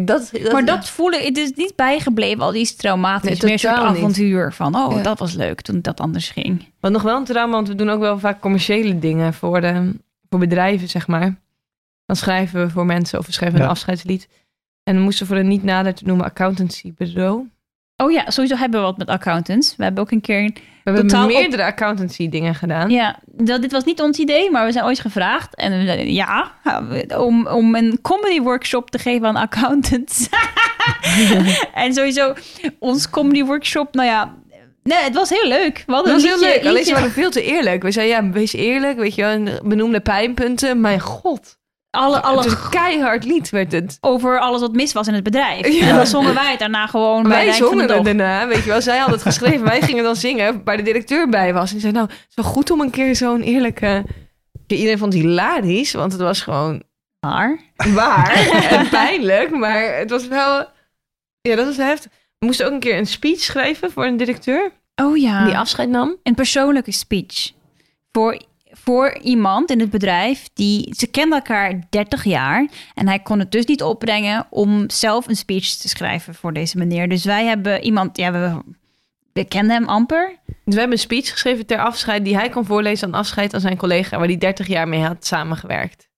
Dat, 0.01 0.07
dat, 0.07 0.53
Maar 0.53 0.64
dat 0.64 0.88
voelen, 0.88 1.22
het 1.24 1.36
is 1.36 1.53
niet 1.55 1.76
bijgebleven, 1.76 2.43
al 2.43 2.53
die 2.53 2.61
is 2.61 2.76
traumatisch. 2.76 3.40
Nee, 3.40 3.51
meer 3.51 3.59
soort 3.59 3.76
niet. 3.76 3.84
avontuur 3.84 4.53
van, 4.53 4.74
oh, 4.76 4.97
Ja. 4.97 5.03
dat 5.03 5.18
was 5.18 5.34
leuk 5.34 5.61
toen 5.61 5.80
dat 5.80 6.01
anders 6.01 6.28
ging. 6.30 6.64
Wat 6.80 6.93
nog 6.93 7.03
wel 7.03 7.16
een 7.16 7.24
trauma, 7.24 7.53
want 7.53 7.68
we 7.68 7.74
doen 7.74 7.90
ook 7.90 8.01
wel 8.01 8.18
vaak 8.18 8.40
commerciële 8.40 8.99
dingen 8.99 9.34
voor, 9.34 9.61
de, 9.61 9.93
voor 10.30 10.38
bedrijven, 10.38 10.88
zeg 10.88 11.07
maar. 11.07 11.40
Dan 12.07 12.16
schrijven 12.16 12.61
we 12.66 12.70
voor 12.70 12.86
mensen 12.86 13.18
of 13.18 13.26
we 13.26 13.32
schrijven 13.32 13.59
Ja. 13.59 13.64
een 13.64 13.70
afscheidslied. 13.70 14.28
En 14.82 14.97
we 14.97 15.03
moesten 15.03 15.26
voor 15.26 15.36
een 15.36 15.49
niet 15.49 15.62
nader 15.62 15.95
te 15.95 16.05
noemen 16.05 16.24
accountancybureau. 16.26 17.49
Oh 18.03 18.12
ja, 18.12 18.30
sowieso 18.30 18.57
hebben 18.57 18.80
we 18.80 18.86
wat 18.86 18.98
met 18.98 19.09
accountants. 19.09 19.76
We 19.76 19.84
hebben 19.84 20.03
ook 20.03 20.11
een 20.11 20.20
keer 20.20 20.42
We 20.42 20.61
hebben 20.84 21.07
Totaal 21.07 21.24
op- 21.24 21.32
meerdere 21.32 21.64
accountancy 21.64 22.28
dingen 22.28 22.55
gedaan. 22.55 22.90
Ja, 22.90 23.18
dat, 23.26 23.62
dit 23.62 23.72
was 23.72 23.84
niet 23.84 24.00
ons 24.00 24.18
idee, 24.18 24.50
maar 24.50 24.66
we 24.66 24.72
zijn 24.72 24.84
ooit 24.84 25.00
gevraagd. 25.00 25.55
En 25.55 25.78
we 25.78 25.84
zeiden 25.84 26.12
ja, 26.12 26.53
om, 27.16 27.46
om 27.46 27.74
een 27.74 27.98
comedy 28.03 28.40
workshop 28.40 28.90
te 28.90 28.98
geven 28.98 29.26
aan 29.26 29.36
accountants. 29.36 30.28
en 31.74 31.94
sowieso, 31.94 32.34
ons 32.78 33.11
comedy 33.11 33.44
workshop, 33.44 33.94
nou 33.94 34.09
ja, 34.09 34.34
nee, 34.82 34.98
het 34.98 35.14
was 35.14 35.28
heel 35.28 35.48
leuk. 35.48 35.82
We 35.86 35.92
was 35.92 36.22
heel 36.22 36.38
leuk. 36.38 36.66
Alleen 36.66 36.84
ze 36.84 36.92
waren 36.92 37.11
veel 37.11 37.30
te 37.30 37.42
eerlijk. 37.42 37.82
We 37.82 37.90
zeiden, 37.90 38.24
ja, 38.24 38.30
wees 38.30 38.53
eerlijk. 38.53 38.98
Weet 38.98 39.14
je 39.14 39.22
wel, 39.22 39.30
en 39.30 39.61
benoemde 39.62 40.00
pijnpunten. 40.00 40.80
Mijn 40.80 41.00
god. 41.00 41.61
Alle, 41.97 42.22
alle 42.22 42.43
Het 42.43 42.68
keihard 42.68 43.24
lied 43.24 43.51
werd 43.51 43.72
het. 43.72 43.99
over 44.01 44.38
alles 44.38 44.61
wat 44.61 44.72
mis 44.72 44.93
was 44.93 45.07
in 45.07 45.14
het 45.14 45.22
bedrijf. 45.22 45.68
Ja. 45.68 45.88
En 45.88 45.97
dan 45.97 46.07
zongen 46.07 46.34
wij 46.34 46.51
het 46.51 46.59
daarna 46.59 46.86
gewoon 46.86 47.22
bij 47.22 47.30
Wij 47.30 47.40
het 47.40 47.49
eind 47.49 47.59
van 47.59 47.68
zongen 47.68 47.88
dag. 47.88 48.03
daarna, 48.03 48.47
weet 48.47 48.62
je 48.64 48.70
wel. 48.70 48.82
Zij 48.82 48.99
had 48.99 49.11
het 49.11 49.22
geschreven. 49.22 49.64
Wij 49.64 49.80
gingen 49.82 50.05
dan 50.05 50.16
zingen 50.16 50.61
waar 50.64 50.76
de 50.76 50.82
directeur 50.82 51.28
bij 51.28 51.55
was. 51.55 51.72
En 51.72 51.80
zei, 51.80 51.93
nou, 51.93 52.07
het 52.07 52.26
is 52.28 52.34
wel 52.34 52.45
goed 52.45 52.70
om 52.70 52.80
een 52.80 52.90
keer 52.90 53.16
zo'n 53.16 53.40
eerlijke... 53.43 54.05
Iedereen 54.66 54.99
vond 54.99 55.12
het 55.12 55.22
hilarisch, 55.22 55.93
want 55.93 56.12
het 56.12 56.20
was 56.20 56.40
gewoon 56.40 56.82
Maar, 57.20 57.59
waar 57.95 58.32
en 58.70 58.88
pijnlijk. 58.88 59.51
Maar 59.51 59.97
het 59.97 60.11
was 60.11 60.28
wel... 60.28 60.66
Ja, 61.40 61.57
dat 61.57 61.66
was 61.66 61.76
heftig. 61.76 62.11
We 62.38 62.47
moesten 62.47 62.66
ook 62.66 62.72
een 62.72 62.80
keer 62.80 62.99
een 62.99 63.07
speech 63.07 63.40
schrijven 63.40 63.93
voor 63.93 64.05
een 64.07 64.16
directeur. 64.16 64.72
Oh 64.95 65.16
ja. 65.16 65.45
Die 65.45 65.59
afscheid 65.59 65.88
nam. 65.88 66.16
Een 66.22 66.34
persoonlijke 66.34 66.93
speech. 66.93 67.51
Voor, 68.12 68.43
voor 68.84 69.18
iemand 69.22 69.70
in 69.70 69.80
het 69.80 69.90
bedrijf 69.90 70.48
die... 70.54 70.94
Ze 70.96 71.06
kenden 71.06 71.38
elkaar 71.38 71.86
30 71.90 72.24
jaar. 72.24 72.68
En 72.94 73.08
hij 73.08 73.18
kon 73.18 73.38
het 73.38 73.52
dus 73.52 73.64
niet 73.64 73.82
opbrengen 73.82 74.46
om 74.50 74.90
zelf 74.90 75.28
een 75.28 75.36
speech 75.36 75.66
te 75.66 75.88
schrijven 75.88 76.34
voor 76.34 76.52
deze 76.52 76.78
meneer. 76.78 77.08
Dus 77.08 77.24
wij 77.24 77.44
hebben 77.44 77.84
iemand... 77.84 78.16
Ja, 78.16 78.32
we, 78.32 78.62
we 79.32 79.44
kenden 79.44 79.76
hem 79.76 79.88
amper. 79.88 80.36
Dus 80.46 80.74
we 80.74 80.80
hebben 80.80 80.92
een 80.92 81.04
speech 81.04 81.30
geschreven 81.30 81.66
ter 81.66 81.78
afscheid 81.78 82.24
die 82.24 82.36
hij 82.36 82.48
kon 82.48 82.64
voorlezen 82.64 83.06
aan 83.08 83.18
afscheid 83.18 83.54
aan 83.54 83.60
zijn 83.60 83.76
collega 83.76 84.18
waar 84.18 84.26
hij 84.26 84.38
30 84.38 84.66
jaar 84.66 84.88
mee 84.88 85.00
had 85.00 85.26
samengewerkt. 85.26 86.08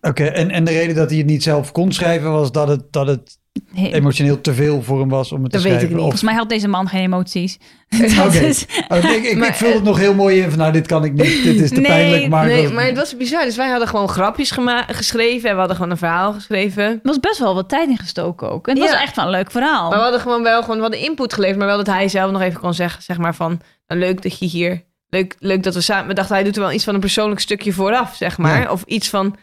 Oké, 0.00 0.24
en, 0.24 0.50
en 0.50 0.64
de 0.64 0.70
reden 0.70 0.94
dat 0.96 1.08
hij 1.08 1.18
het 1.18 1.26
niet 1.26 1.42
zelf 1.42 1.72
kon 1.72 1.92
schrijven 1.92 2.30
was 2.30 2.52
dat 2.52 2.68
het, 2.68 2.92
dat 2.92 3.06
het 3.06 3.38
He- 3.47 3.47
emotioneel 3.74 4.40
te 4.40 4.54
veel 4.54 4.82
voor 4.82 5.00
hem 5.00 5.08
was 5.08 5.32
om 5.32 5.42
het 5.42 5.52
Dat 5.52 5.60
te 5.62 5.68
weet 5.68 5.76
ik 5.76 5.88
schrijven. 5.88 5.88
niet. 5.88 5.96
Of- 5.96 6.02
Volgens 6.02 6.22
mij 6.22 6.34
had 6.34 6.48
deze 6.48 6.68
man 6.68 6.88
geen 6.88 7.02
emoties. 7.02 7.58
Oké. 8.26 8.36
is- 8.38 8.66
Oh, 8.88 8.98
ik, 8.98 9.22
ik, 9.24 9.36
Maar, 9.36 9.48
ik 9.48 9.54
vul 9.54 9.68
het 9.68 9.78
eh, 9.78 9.82
nog 9.84 9.98
heel 9.98 10.14
mooi 10.14 10.40
in 10.40 10.48
van 10.50 10.58
nou, 10.58 10.72
dit 10.72 10.86
kan 10.86 11.04
ik 11.04 11.12
niet, 11.12 11.42
dit 11.42 11.60
is 11.60 11.68
te 11.68 11.74
Nee, 11.74 11.84
pijnlijk. 11.84 12.28
Maar, 12.28 12.46
nee, 12.46 12.68
maar 12.72 12.84
het 12.84 12.96
was 12.96 13.16
bizar. 13.16 13.44
Dus 13.44 13.56
wij 13.56 13.68
hadden 13.68 13.88
gewoon 13.88 14.08
grapjes 14.08 14.50
geschreven 14.86 15.48
en 15.48 15.52
we 15.54 15.58
hadden 15.58 15.76
gewoon 15.76 15.90
een 15.90 15.96
verhaal 15.98 16.32
geschreven. 16.32 16.84
Er 16.84 16.98
was 17.02 17.20
best 17.20 17.38
wel 17.38 17.54
wat 17.54 17.68
tijd 17.68 17.88
in 17.88 17.98
gestoken 17.98 18.50
ook. 18.50 18.68
En 18.68 18.74
het 18.78 18.84
Ja. 18.84 18.90
was 18.92 19.00
echt 19.02 19.16
wel 19.16 19.24
een 19.24 19.30
leuk 19.30 19.50
verhaal. 19.50 19.88
Maar 19.88 19.96
we 19.98 20.02
hadden 20.02 20.20
gewoon 20.20 20.42
wel 20.42 20.60
gewoon 20.60 20.76
we 20.76 20.82
hadden 20.82 21.00
input 21.00 21.32
geleverd, 21.32 21.58
maar 21.58 21.66
wel 21.66 21.76
dat 21.76 21.86
hij 21.86 22.08
zelf 22.08 22.30
nog 22.32 22.40
even 22.42 22.60
kon 22.60 22.74
zeggen, 22.74 23.02
zeg 23.02 23.18
maar 23.18 23.34
van, 23.34 23.60
nou, 23.86 24.00
leuk 24.00 24.22
dat 24.22 24.38
je 24.38 24.46
hier, 24.46 24.84
leuk, 25.08 25.36
leuk 25.38 25.62
dat 25.62 25.74
we 25.74 25.80
samen, 25.80 26.06
we 26.08 26.14
dachten 26.14 26.34
hij 26.34 26.44
doet 26.44 26.56
er 26.56 26.62
wel 26.62 26.72
iets 26.72 26.84
van 26.84 26.94
een 26.94 27.00
persoonlijk 27.00 27.40
stukje 27.40 27.72
vooraf, 27.72 28.14
zeg 28.16 28.38
maar, 28.38 28.60
Ja. 28.62 28.70
of 28.70 28.82
iets 28.86 29.08
van 29.08 29.36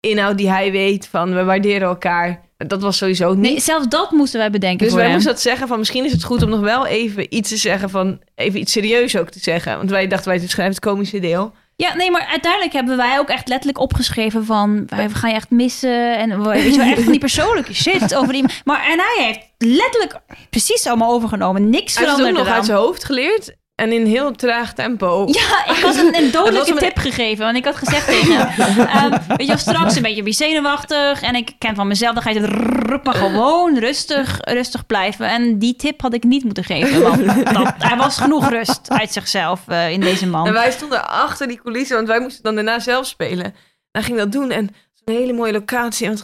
inhoud 0.00 0.36
die 0.38 0.50
hij 0.50 0.70
weet 0.72 1.08
van, 1.10 1.34
we 1.34 1.44
waarderen 1.44 1.88
elkaar. 1.88 2.44
Dat 2.56 2.82
was 2.82 2.96
sowieso 2.96 3.34
niet. 3.34 3.38
Nee, 3.50 3.60
zelfs 3.60 3.88
dat 3.88 4.10
moesten 4.10 4.38
wij 4.40 4.50
bedenken 4.50 4.78
dus 4.78 4.88
voor 4.88 4.96
wij 4.96 5.04
hem. 5.06 5.14
moesten 5.14 5.32
dat 5.32 5.42
zeggen 5.42 5.68
van, 5.68 5.78
misschien 5.78 6.04
is 6.04 6.12
het 6.12 6.24
goed 6.24 6.42
om 6.42 6.48
nog 6.48 6.60
wel 6.60 6.86
even 6.86 7.34
iets 7.36 7.48
te 7.48 7.56
zeggen 7.56 7.90
van, 7.90 8.20
even 8.34 8.60
iets 8.60 8.72
serieus 8.72 9.16
ook 9.16 9.30
te 9.30 9.38
zeggen, 9.38 9.76
want 9.76 9.90
wij 9.90 10.06
dachten 10.06 10.28
wij 10.28 10.38
schrijven 10.38 10.74
het 10.74 10.84
komische 10.84 11.18
deel. 11.18 11.52
Ja, 11.76 11.94
nee, 11.94 12.10
maar 12.10 12.26
uiteindelijk 12.30 12.72
hebben 12.72 12.96
wij 12.96 13.18
ook 13.18 13.28
echt 13.28 13.48
letterlijk 13.48 13.78
opgeschreven 13.80 14.44
van... 14.44 14.82
wij 14.86 15.08
gaan 15.08 15.30
je 15.30 15.36
echt 15.36 15.50
missen 15.50 16.18
en 16.18 16.42
we- 16.42 16.48
weet 16.48 16.72
je 16.74 16.78
wel, 16.78 16.86
echt 16.90 17.02
van 17.02 17.10
die 17.12 17.20
persoonlijke 17.20 17.74
shit 17.84 18.14
over 18.14 18.32
die... 18.32 18.44
Maar 18.64 18.84
en 18.84 18.98
hij 18.98 19.24
heeft 19.26 19.40
letterlijk 19.58 20.20
precies 20.50 20.86
allemaal 20.86 21.12
overgenomen. 21.12 21.70
Niks 21.70 21.94
Hij 21.98 22.04
heeft 22.06 22.18
het 22.18 22.26
ook 22.28 22.32
nog 22.36 22.46
uit 22.48 22.64
zijn 22.64 22.78
hoofd 22.78 23.04
geleerd 23.04 23.56
en 23.76 23.92
in 23.92 24.06
heel 24.06 24.32
traag 24.32 24.72
tempo. 24.74 25.26
Ja, 25.26 25.74
ik 25.74 25.82
had 25.82 25.96
een, 25.96 26.14
een 26.16 26.30
dodelijke 26.40 26.70
een- 26.70 26.78
tip 26.78 26.96
gegeven. 26.98 27.44
Want 27.44 27.56
ik 27.56 27.64
had 27.64 27.76
gezegd 27.76 28.06
tegen 28.06 28.48
hem... 28.48 28.86
ehm, 28.86 29.10
weet 29.28 29.40
je 29.40 29.46
wel, 29.46 29.56
straks 29.56 29.96
een 29.96 30.02
beetje 30.02 30.32
zenuwachtig. 30.32 31.22
En 31.22 31.34
ik 31.34 31.52
ken 31.58 31.74
van 31.74 31.86
mezelf, 31.86 32.14
dan 32.14 32.22
ga 32.22 32.30
je 32.30 32.40
het 32.40 32.50
rrrr, 32.50 33.00
maar 33.02 33.14
gewoon 33.14 33.78
rustig, 33.78 34.38
rustig 34.40 34.86
blijven. 34.86 35.28
En 35.28 35.58
die 35.58 35.76
tip 35.76 36.00
had 36.00 36.14
ik 36.14 36.24
niet 36.24 36.44
moeten 36.44 36.64
geven. 36.64 37.02
Want 37.02 37.26
dat, 37.54 37.74
hij 37.78 37.96
was 38.06 38.18
genoeg 38.18 38.48
rust 38.48 38.90
uit 38.90 39.12
zichzelf 39.12 39.68
eh, 39.68 39.90
in 39.90 40.00
deze 40.00 40.26
man. 40.26 40.46
En 40.46 40.52
wij 40.52 40.70
stonden 40.70 41.08
achter 41.08 41.48
die 41.48 41.60
coulissen, 41.62 41.96
want 41.96 42.08
wij 42.08 42.20
moesten 42.20 42.42
dan 42.42 42.54
daarna 42.54 42.78
zelf 42.78 43.06
spelen. 43.06 43.44
En 43.44 43.52
hij 43.90 44.02
ging 44.02 44.18
dat 44.18 44.32
doen 44.32 44.50
en 44.50 44.68
zo'n 44.92 45.16
hele 45.16 45.32
mooie 45.32 45.52
locatie. 45.52 46.06
En 46.06 46.18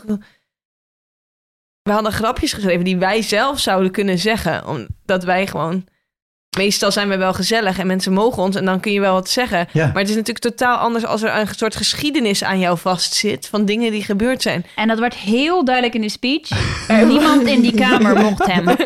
we 1.83 1.93
hadden 1.93 2.13
grapjes 2.13 2.53
geschreven 2.53 2.85
die 2.85 2.97
wij 2.97 3.23
zelf 3.23 3.59
zouden 3.59 3.93
kunnen 3.93 4.19
zeggen. 4.19 4.67
Omdat 4.67 5.25
wij 5.25 5.47
gewoon... 5.47 5.85
Meestal 6.57 6.93
zijn 6.93 7.09
we 7.09 7.17
wel 7.17 7.33
gezellig 7.33 7.79
en 7.79 7.87
mensen 7.87 8.13
mogen 8.13 8.43
ons 8.43 8.57
en 8.57 8.65
dan 8.65 8.81
kun 8.81 8.93
je 8.93 9.01
wel 9.01 9.13
wat 9.13 9.29
zeggen. 9.31 9.69
Ja. 9.73 9.87
Maar 9.87 10.01
het 10.03 10.09
is 10.09 10.15
natuurlijk 10.17 10.45
totaal 10.45 10.77
anders 10.77 11.05
als 11.07 11.23
er 11.23 11.37
een 11.37 11.47
soort 11.57 11.77
geschiedenis 11.77 12.45
aan 12.45 12.59
jou 12.59 12.79
vastzit 12.79 13.47
van 13.51 13.65
dingen 13.65 13.91
die 13.93 14.03
gebeurd 14.05 14.43
zijn. 14.43 14.67
En 14.77 14.89
dat 14.89 14.99
werd 14.99 15.15
heel 15.15 15.65
duidelijk 15.65 15.95
in 15.95 16.01
de 16.01 16.09
speech. 16.09 16.49
Niemand 17.09 17.43
in 17.47 17.61
die 17.61 17.75
kamer 17.75 18.17
mocht 18.17 18.47
hem. 18.47 18.65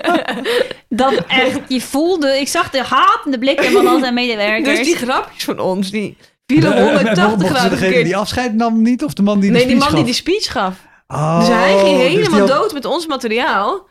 Dat 0.89 1.12
echt, 1.29 1.61
je 1.69 1.81
voelde... 1.81 2.41
Ik 2.41 2.49
zag 2.49 2.71
de 2.71 2.83
hatende 2.83 3.39
blikken 3.39 3.73
van 3.73 3.87
al 3.87 3.99
zijn 3.99 4.14
medewerkers. 4.14 4.79
Dus 4.79 4.87
die 4.87 4.97
grapjes 4.97 5.45
van 5.45 5.59
ons, 5.59 5.91
die 5.91 6.17
vielen 6.47 6.71
De- 6.71 6.77
eh, 6.77 6.85
180 6.85 7.27
mochten 7.29 7.47
ze 7.49 7.55
graden 7.55 7.79
degene 7.79 8.05
die 8.05 8.17
afscheid 8.17 8.55
nam 8.55 8.83
niet 8.83 9.05
of 9.05 9.12
de 9.14 9.23
man 9.23 9.41
die 9.41 9.51
de 9.53 9.57
Nee, 9.57 9.67
die 9.67 9.77
speech 9.77 9.93
man 9.93 10.05
die 10.05 10.14
gaf? 10.14 10.23
die 10.25 10.33
speech 10.35 10.53
gaf. 10.53 10.75
Oh, 11.09 11.39
Dus 11.39 11.49
hij 11.49 11.79
ging 11.79 11.99
dus 11.99 12.09
die 12.09 12.19
helemaal 12.19 12.39
had- 12.39 12.49
dood 12.49 12.73
met 12.73 12.85
ons 12.85 13.07
materiaal. 13.07 13.87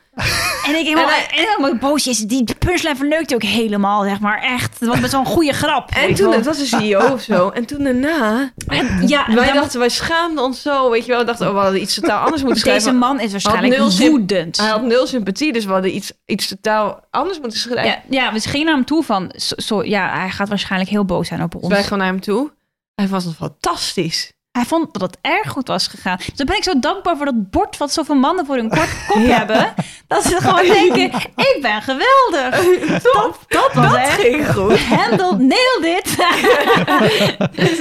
En 0.66 0.76
ik 0.76 0.86
helemaal, 0.86 1.08
En 1.08 1.38
en 1.38 1.46
helemaal 1.48 1.76
boos 1.76 2.08
is. 2.08 2.18
Die 2.18 2.44
punchline 2.60 2.96
verneukte 2.96 3.36
ook 3.36 3.44
helemaal, 3.44 4.04
zeg 4.04 4.20
maar. 4.20 4.42
Echt. 4.42 4.80
Het 4.80 4.90
was 4.90 5.00
met 5.00 5.10
zo'n 5.10 5.26
goede 5.26 5.54
grap. 5.54 5.90
En 5.92 6.14
toen, 6.14 6.26
wel. 6.30 6.36
het 6.36 6.46
was 6.46 6.60
een 6.60 6.66
CEO 6.66 7.12
of 7.14 7.22
zo. 7.22 7.50
En 7.50 7.66
toen 7.66 7.84
daarna, 7.84 8.52
En 8.68 9.08
ja, 9.08 9.26
wij 9.34 9.52
dachten, 9.54 9.80
wij 9.80 9.90
schaamden 9.90 10.44
ons 10.44 10.62
zo. 10.62 10.90
Weet 10.90 11.06
je 11.06 11.12
wel, 11.12 11.20
we 11.20 11.26
dachten, 11.26 11.48
oh, 11.48 11.54
we 11.54 11.60
hadden 11.60 11.82
iets 11.82 11.94
totaal 11.96 12.24
anders 12.24 12.44
moeten 12.44 12.64
deze 12.64 12.80
schrijven. 12.80 13.00
man 13.00 13.20
is 13.20 13.32
waarschijnlijk 13.32 13.92
woedend. 13.92 14.58
Hij 14.58 14.70
had 14.70 14.84
nul 14.84 15.08
sympathie, 15.08 15.54
dus 15.54 15.66
we 15.66 15.72
hadden 15.72 15.96
iets, 15.96 16.12
iets 16.26 16.48
totaal 16.48 17.06
anders 17.12 17.40
moeten 17.40 17.60
schrijven. 17.60 18.04
Ja, 18.10 18.24
ja, 18.24 18.34
we 18.34 18.40
gingen 18.40 18.66
naar 18.66 18.76
hem 18.76 18.86
toe 18.86 19.04
van... 19.04 19.32
Zo, 19.38 19.84
ja, 19.84 20.10
hij 20.20 20.30
gaat 20.30 20.50
waarschijnlijk 20.50 20.92
heel 20.92 21.06
boos 21.06 21.28
zijn 21.28 21.44
op 21.44 21.52
Dus 21.52 21.62
ons. 21.62 21.74
wij 21.74 21.84
gaan 21.84 21.98
naar 21.98 22.08
hem 22.08 22.20
toe. 22.22 22.52
Hij 22.96 23.08
was 23.08 23.26
fantastisch. 23.38 24.34
Hij 24.56 24.66
vond 24.66 24.94
dat 24.94 25.02
het 25.02 25.18
erg 25.22 25.50
goed 25.50 25.68
was 25.68 25.88
gegaan. 25.88 26.18
Dus 26.18 26.36
dan 26.36 26.46
ben 26.46 26.56
ik 26.58 26.64
zo 26.64 26.80
dankbaar 26.80 27.16
voor 27.18 27.26
dat 27.26 27.50
bord... 27.50 27.78
wat 27.78 27.94
zoveel 27.94 28.16
mannen 28.16 28.46
voor 28.46 28.56
hun 28.56 28.70
kort 28.70 28.90
kop 29.08 29.22
Ja. 29.22 29.38
hebben. 29.38 29.74
Dat 30.08 30.24
ze 30.24 30.42
gewoon 30.42 30.66
denken... 30.66 31.20
ik 31.36 31.58
ben 31.62 31.82
geweldig. 31.82 32.64
Dat, 33.14 33.40
dat 33.48 33.74
was 33.74 33.92
Dat 33.92 33.96
echt... 33.96 34.22
ging 34.22 34.48
goed. 34.54 34.80
Handle, 34.80 35.38
nailed 35.38 36.06
it. 36.06 36.16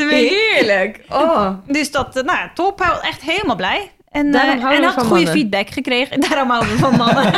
Heerlijk. 0.11 1.01
Oh. 1.09 1.49
Dus 1.67 1.91
dat, 1.91 2.17
eh, 2.17 2.23
nou 2.23 2.49
top. 2.55 2.79
Hij 2.79 2.89
was 2.89 3.01
echt 3.01 3.23
helemaal 3.23 3.57
blij. 3.57 3.91
En, 4.11 4.31
Daarom 4.33 4.59
eh, 4.67 4.77
en 4.77 4.83
had 4.85 4.93
goede 4.95 5.09
mannen. 5.09 5.33
feedback 5.33 5.69
gekregen. 5.71 6.21
Daarom 6.21 6.51
houden 6.51 6.73
we 6.73 6.79
van 6.79 6.97
mannen. 6.97 7.33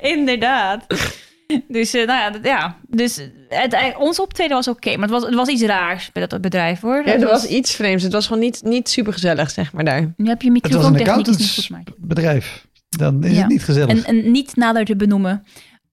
Inderdaad. 0.00 0.84
Dus, 1.68 1.94
eh, 1.94 2.06
nou 2.06 2.18
ja, 2.18 2.30
dat- 2.30 2.44
ja. 2.44 2.76
dus 2.88 3.16
het, 3.48 3.72
eh, 3.72 4.00
ons 4.00 4.20
optreden 4.20 4.56
was 4.56 4.68
oké. 4.68 4.90
maar 4.96 5.08
het 5.08 5.10
was, 5.10 5.22
het 5.24 5.34
was 5.34 5.48
iets 5.48 5.62
raars 5.62 6.12
bij 6.12 6.26
dat 6.26 6.40
bedrijf, 6.40 6.80
hoor. 6.80 7.02
Ja, 7.04 7.12
Het 7.12 7.22
er 7.22 7.28
was 7.28 7.46
iets 7.46 7.74
vreemds. 7.74 8.02
Het 8.02 8.12
was 8.12 8.26
gewoon 8.26 8.42
niet, 8.42 8.60
niet 8.64 8.88
super 8.88 9.12
gezellig, 9.12 9.50
zeg 9.50 9.72
maar 9.72 9.84
daar. 9.84 10.14
Nu 10.16 10.28
heb 10.28 10.42
je 10.42 10.50
microfoontechniek 10.50 11.16
niet 11.16 11.26
goed, 11.26 11.34
accountantsbedrijf. 11.34 12.66
Dan 12.88 13.24
is 13.24 13.32
Ja. 13.32 13.38
het 13.38 13.48
niet 13.48 13.64
gezellig. 13.64 14.06
Een, 14.06 14.16
een 14.16 14.30
niet 14.30 14.56
nader 14.56 14.84
te 14.84 14.96
benoemen 14.96 15.42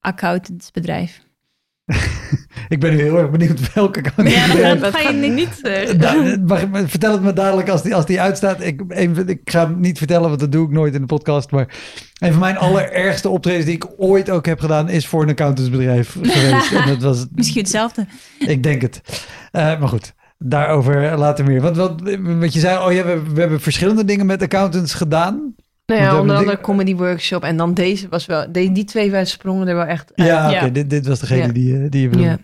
accountantsbedrijf. 0.00 1.20
Ik 2.68 2.80
ben 2.80 2.90
nu 2.90 3.00
heel 3.02 3.18
erg 3.18 3.30
benieuwd 3.30 3.72
welke 3.72 4.00
kant 4.00 4.30
Ja, 4.30 4.74
dat 4.74 4.94
ga 4.94 5.08
je 5.10 5.16
niet- 5.16 5.34
niet... 5.42 5.60
eh, 5.62 6.84
vertel 6.86 7.12
het 7.12 7.22
me 7.22 7.32
dadelijk 7.32 7.68
als 7.68 7.82
die, 7.82 7.94
als 7.94 8.06
die 8.06 8.20
uitstaat. 8.20 8.62
Ik, 8.62 8.82
even, 8.88 9.28
ik 9.28 9.40
ga 9.44 9.66
hem 9.66 9.80
niet 9.80 9.98
vertellen, 9.98 10.28
want 10.28 10.40
dat 10.40 10.52
doe 10.52 10.66
ik 10.66 10.72
nooit 10.72 10.94
in 10.94 11.00
de 11.00 11.06
podcast. 11.06 11.50
Maar 11.50 11.68
een 12.18 12.30
van 12.30 12.40
mijn 12.40 12.56
allerergste 12.56 13.28
optredens 13.28 13.64
die 13.64 13.74
ik 13.74 13.86
ooit 13.96 14.30
ook 14.30 14.46
heb 14.46 14.60
gedaan... 14.60 14.88
is 14.88 15.06
voor 15.06 15.22
een 15.22 15.28
accountantsbedrijf 15.28 16.12
geweest. 16.12 16.72
En 16.72 16.88
dat 16.88 17.02
was, 17.02 17.26
Misschien 17.34 17.60
hetzelfde. 17.62 18.06
ik 18.38 18.62
denk 18.62 18.82
het. 18.82 19.00
Eh, 19.50 19.78
maar 19.78 19.88
goed, 19.88 20.14
daarover 20.38 21.18
later 21.18 21.44
meer. 21.44 21.60
Want 21.60 21.76
wat, 21.76 22.00
wat 22.22 22.52
je 22.52 22.60
zei, 22.60 22.86
oh 22.86 22.92
ja, 22.92 23.04
we, 23.04 23.22
we 23.34 23.40
hebben 23.40 23.60
verschillende 23.60 24.04
dingen 24.04 24.26
met 24.26 24.42
accountants 24.42 24.94
gedaan. 24.94 25.54
Nou 25.86 26.00
ja, 26.00 26.20
onder 26.20 26.36
andere 26.36 26.60
comedy 26.60 26.94
workshop. 26.94 27.42
En 27.44 27.56
dan 27.56 27.74
deze 27.74 28.08
was 28.08 28.26
wel... 28.26 28.52
Die, 28.52 28.72
die 28.72 28.84
twee 28.84 29.10
wij 29.10 29.24
sprongen 29.24 29.68
er 29.68 29.74
wel 29.74 29.84
echt 29.84 30.12
uit. 30.14 30.28
Ja, 30.28 30.50
oké, 30.52 30.72
dit, 30.72 30.90
dit 30.90 31.06
was 31.06 31.20
degene 31.20 31.46
Ja. 31.46 31.52
die, 31.52 31.74
eh, 31.82 31.86
die 31.90 32.02
je 32.02 32.08
bedoelde. 32.08 32.30
Ja. 32.30 32.38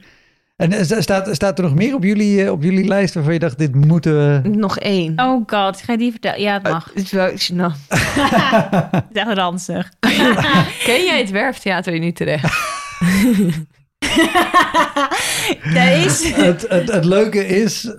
En 0.57 0.73
eh, 0.73 0.83
sta- 0.83 1.01
staat, 1.01 1.29
staat 1.35 1.59
er 1.59 1.65
nog 1.65 1.75
meer 1.75 1.95
op 1.95 2.05
jullie, 2.05 2.45
eh, 2.45 2.51
op 2.51 2.63
jullie 2.63 2.85
lijst 2.87 3.15
waarvan 3.15 3.33
je 3.33 3.39
dacht, 3.39 3.59
dit 3.59 3.75
moeten 3.75 4.13
we... 4.43 4.49
Nog 4.49 4.79
één. 4.79 5.13
Oh 5.17 5.43
god, 5.47 5.81
ga 5.83 5.93
je 5.93 5.99
die 5.99 6.11
vertellen? 6.11 6.41
Ja, 6.41 6.53
het 6.53 6.63
mag. 6.63 6.91
Het 6.95 7.03
is 7.05 7.13
wel 7.13 7.29
gênant. 7.31 7.89
Het 7.89 9.05
is 9.13 9.23
echt 9.23 9.33
ranzig. 9.37 9.91
Ken 10.85 11.05
jij 11.05 11.19
het 11.19 11.31
Werftheater 11.31 11.95
in 11.95 12.03
Utrecht? 12.03 12.59
Is... 16.05 16.33
het, 16.35 16.65
het, 16.69 16.93
het 16.93 17.05
leuke 17.05 17.47
is, 17.47 17.93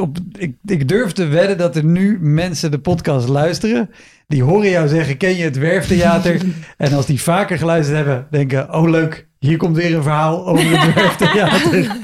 op- 0.00 0.18
ik, 0.38 0.54
ik 0.64 0.88
durf 0.88 1.12
te 1.12 1.26
wedden 1.26 1.58
dat 1.58 1.76
er 1.76 1.84
nu 1.84 2.18
mensen 2.20 2.70
de 2.70 2.78
podcast 2.78 3.28
luisteren. 3.28 3.90
Die 4.26 4.42
horen 4.42 4.70
jou 4.70 4.88
zeggen, 4.88 5.16
ken 5.16 5.36
je 5.36 5.44
het 5.44 5.58
Werftheater? 5.58 6.40
en 6.76 6.92
als 6.92 7.06
die 7.06 7.22
vaker 7.22 7.58
geluisterd 7.58 7.96
hebben, 7.96 8.26
denken, 8.30 8.74
oh 8.74 8.90
leuk, 8.90 9.26
hier 9.38 9.56
komt 9.56 9.76
weer 9.76 9.94
een 9.94 10.02
verhaal 10.02 10.46
over 10.46 10.78
het 10.78 10.94
Werftheater. 10.94 11.96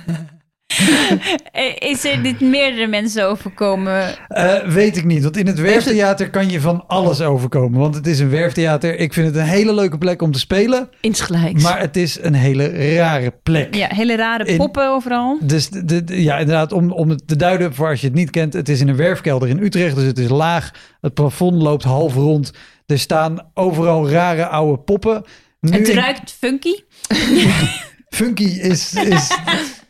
Eh, 1.52 1.76
Is 1.90 2.04
er 2.04 2.22
dit 2.22 2.40
meerdere 2.40 2.86
mensen 2.86 3.28
overkomen? 3.28 4.14
Eh, 4.28 4.54
weet 4.62 4.96
ik 4.96 5.04
niet, 5.04 5.22
want 5.22 5.36
in 5.36 5.46
het 5.46 5.58
Werftheater 5.60 6.30
kan 6.30 6.50
je 6.50 6.60
van 6.60 6.84
alles 6.86 7.20
overkomen. 7.20 7.80
Want 7.80 7.94
het 7.94 8.06
is 8.06 8.18
een 8.18 8.30
werftheater. 8.30 8.98
Ik 8.98 9.12
vind 9.12 9.26
het 9.26 9.36
een 9.36 9.42
hele 9.42 9.74
leuke 9.74 9.98
plek 9.98 10.22
om 10.22 10.32
te 10.32 10.38
spelen. 10.38 10.88
Insgelijks. 11.00 11.62
Maar 11.62 11.80
het 11.80 11.96
is 11.96 12.18
een 12.20 12.34
hele 12.34 12.94
rare 12.96 13.32
plek. 13.42 13.74
Ja, 13.74 13.88
hele 13.94 14.16
rare 14.16 14.44
In- 14.44 14.56
poppen 14.56 14.88
overal. 14.88 15.38
Dus 15.42 15.68
de, 15.68 16.02
ja, 16.06 16.38
inderdaad, 16.38 16.72
om, 16.72 16.92
om 16.92 17.08
het 17.08 17.28
te 17.28 17.36
duiden 17.36 17.74
voor 17.74 17.88
als 17.88 18.00
je 18.00 18.06
het 18.06 18.16
niet 18.16 18.30
kent. 18.30 18.52
Het 18.52 18.68
is 18.68 18.80
in 18.80 18.88
een 18.88 18.96
werfkelder 18.96 19.48
in 19.48 19.62
Utrecht, 19.62 19.94
dus 19.94 20.04
het 20.04 20.18
is 20.18 20.28
laag. 20.28 20.70
Het 21.00 21.14
plafond 21.14 21.62
loopt 21.62 21.84
half 21.84 22.14
rond. 22.14 22.52
Er 22.86 22.98
staan 22.98 23.50
overal 23.54 24.10
rare 24.10 24.46
oude 24.46 24.78
poppen. 24.82 25.24
Nu 25.60 25.72
Het 25.72 25.88
in- 25.88 25.94
ruikt 25.96 26.36
funky. 26.38 26.74
Funky 28.08 28.44
is, 28.44 28.94
is 28.94 29.36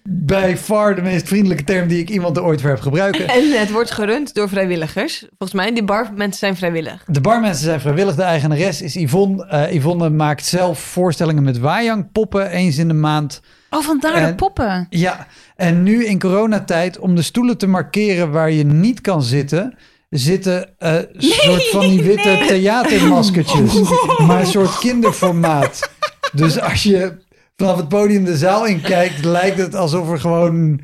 bij 0.09 0.57
far 0.57 0.94
de 0.94 1.02
meest 1.02 1.28
vriendelijke 1.28 1.64
term 1.64 1.88
die 1.88 1.98
ik 1.98 2.11
iemand 2.11 2.36
er 2.36 2.44
ooit 2.44 2.61
voor 2.61 2.70
heb 2.70 2.80
gebruiken. 2.80 3.28
En 3.36 3.50
het 3.59 3.70
wordt 3.70 3.90
gerund 3.90 4.34
door 4.34 4.48
vrijwilligers. 4.48 5.18
Volgens 5.38 5.52
mij, 5.52 5.74
die 5.74 5.84
barmensen 5.84 6.38
zijn 6.38 6.57
vrijwillig. 6.57 7.04
De 7.07 7.20
barmensen 7.20 7.64
zijn 7.64 7.80
vrijwillig. 7.80 8.14
De 8.14 8.22
eigenares 8.22 8.82
is 8.82 8.94
Yvonne. 8.94 9.46
Eh, 9.46 9.74
Yvonne 9.74 10.11
maakt 10.11 10.44
zelf 10.44 10.78
voorstellingen 10.78 11.42
met 11.42 11.59
Wajang-poppen 11.59 12.50
eens 12.50 12.78
in 12.78 12.88
de 12.88 12.94
maand. 12.94 13.40
Oh, 13.70 13.82
vandaar 13.82 14.14
En- 14.14 14.26
de 14.28 14.34
poppen. 14.34 14.86
Ja, 14.90 15.26
en 15.57 15.82
nu 15.82 16.04
in 16.07 16.18
coronatijd, 16.18 16.98
om 16.98 17.14
de 17.14 17.22
stoelen 17.22 17.59
te 17.59 17.66
markeren 17.66 18.30
waar 18.30 18.50
je 18.50 18.64
niet 18.64 19.00
kan 19.00 19.22
zitten, 19.22 19.74
zitten 20.11 20.78
eh 20.78 20.94
soort 21.16 21.68
van 21.68 21.80
die 21.88 22.02
witte 22.02 22.44
theatermaskertjes. 22.48 23.80
Maar 24.26 24.40
een 24.40 24.46
soort 24.46 24.78
kinderformaat. 24.78 25.90
Dus 26.32 26.61
als 26.61 26.82
je 26.82 27.24
vanaf 27.57 27.76
het 27.76 27.88
podium 27.88 28.24
de 28.24 28.36
zaal 28.36 28.66
in 28.66 28.80
kijkt, 28.80 29.24
lijkt 29.24 29.59
het 29.59 29.74
alsof 29.74 30.11
er 30.11 30.20
gewoon 30.20 30.80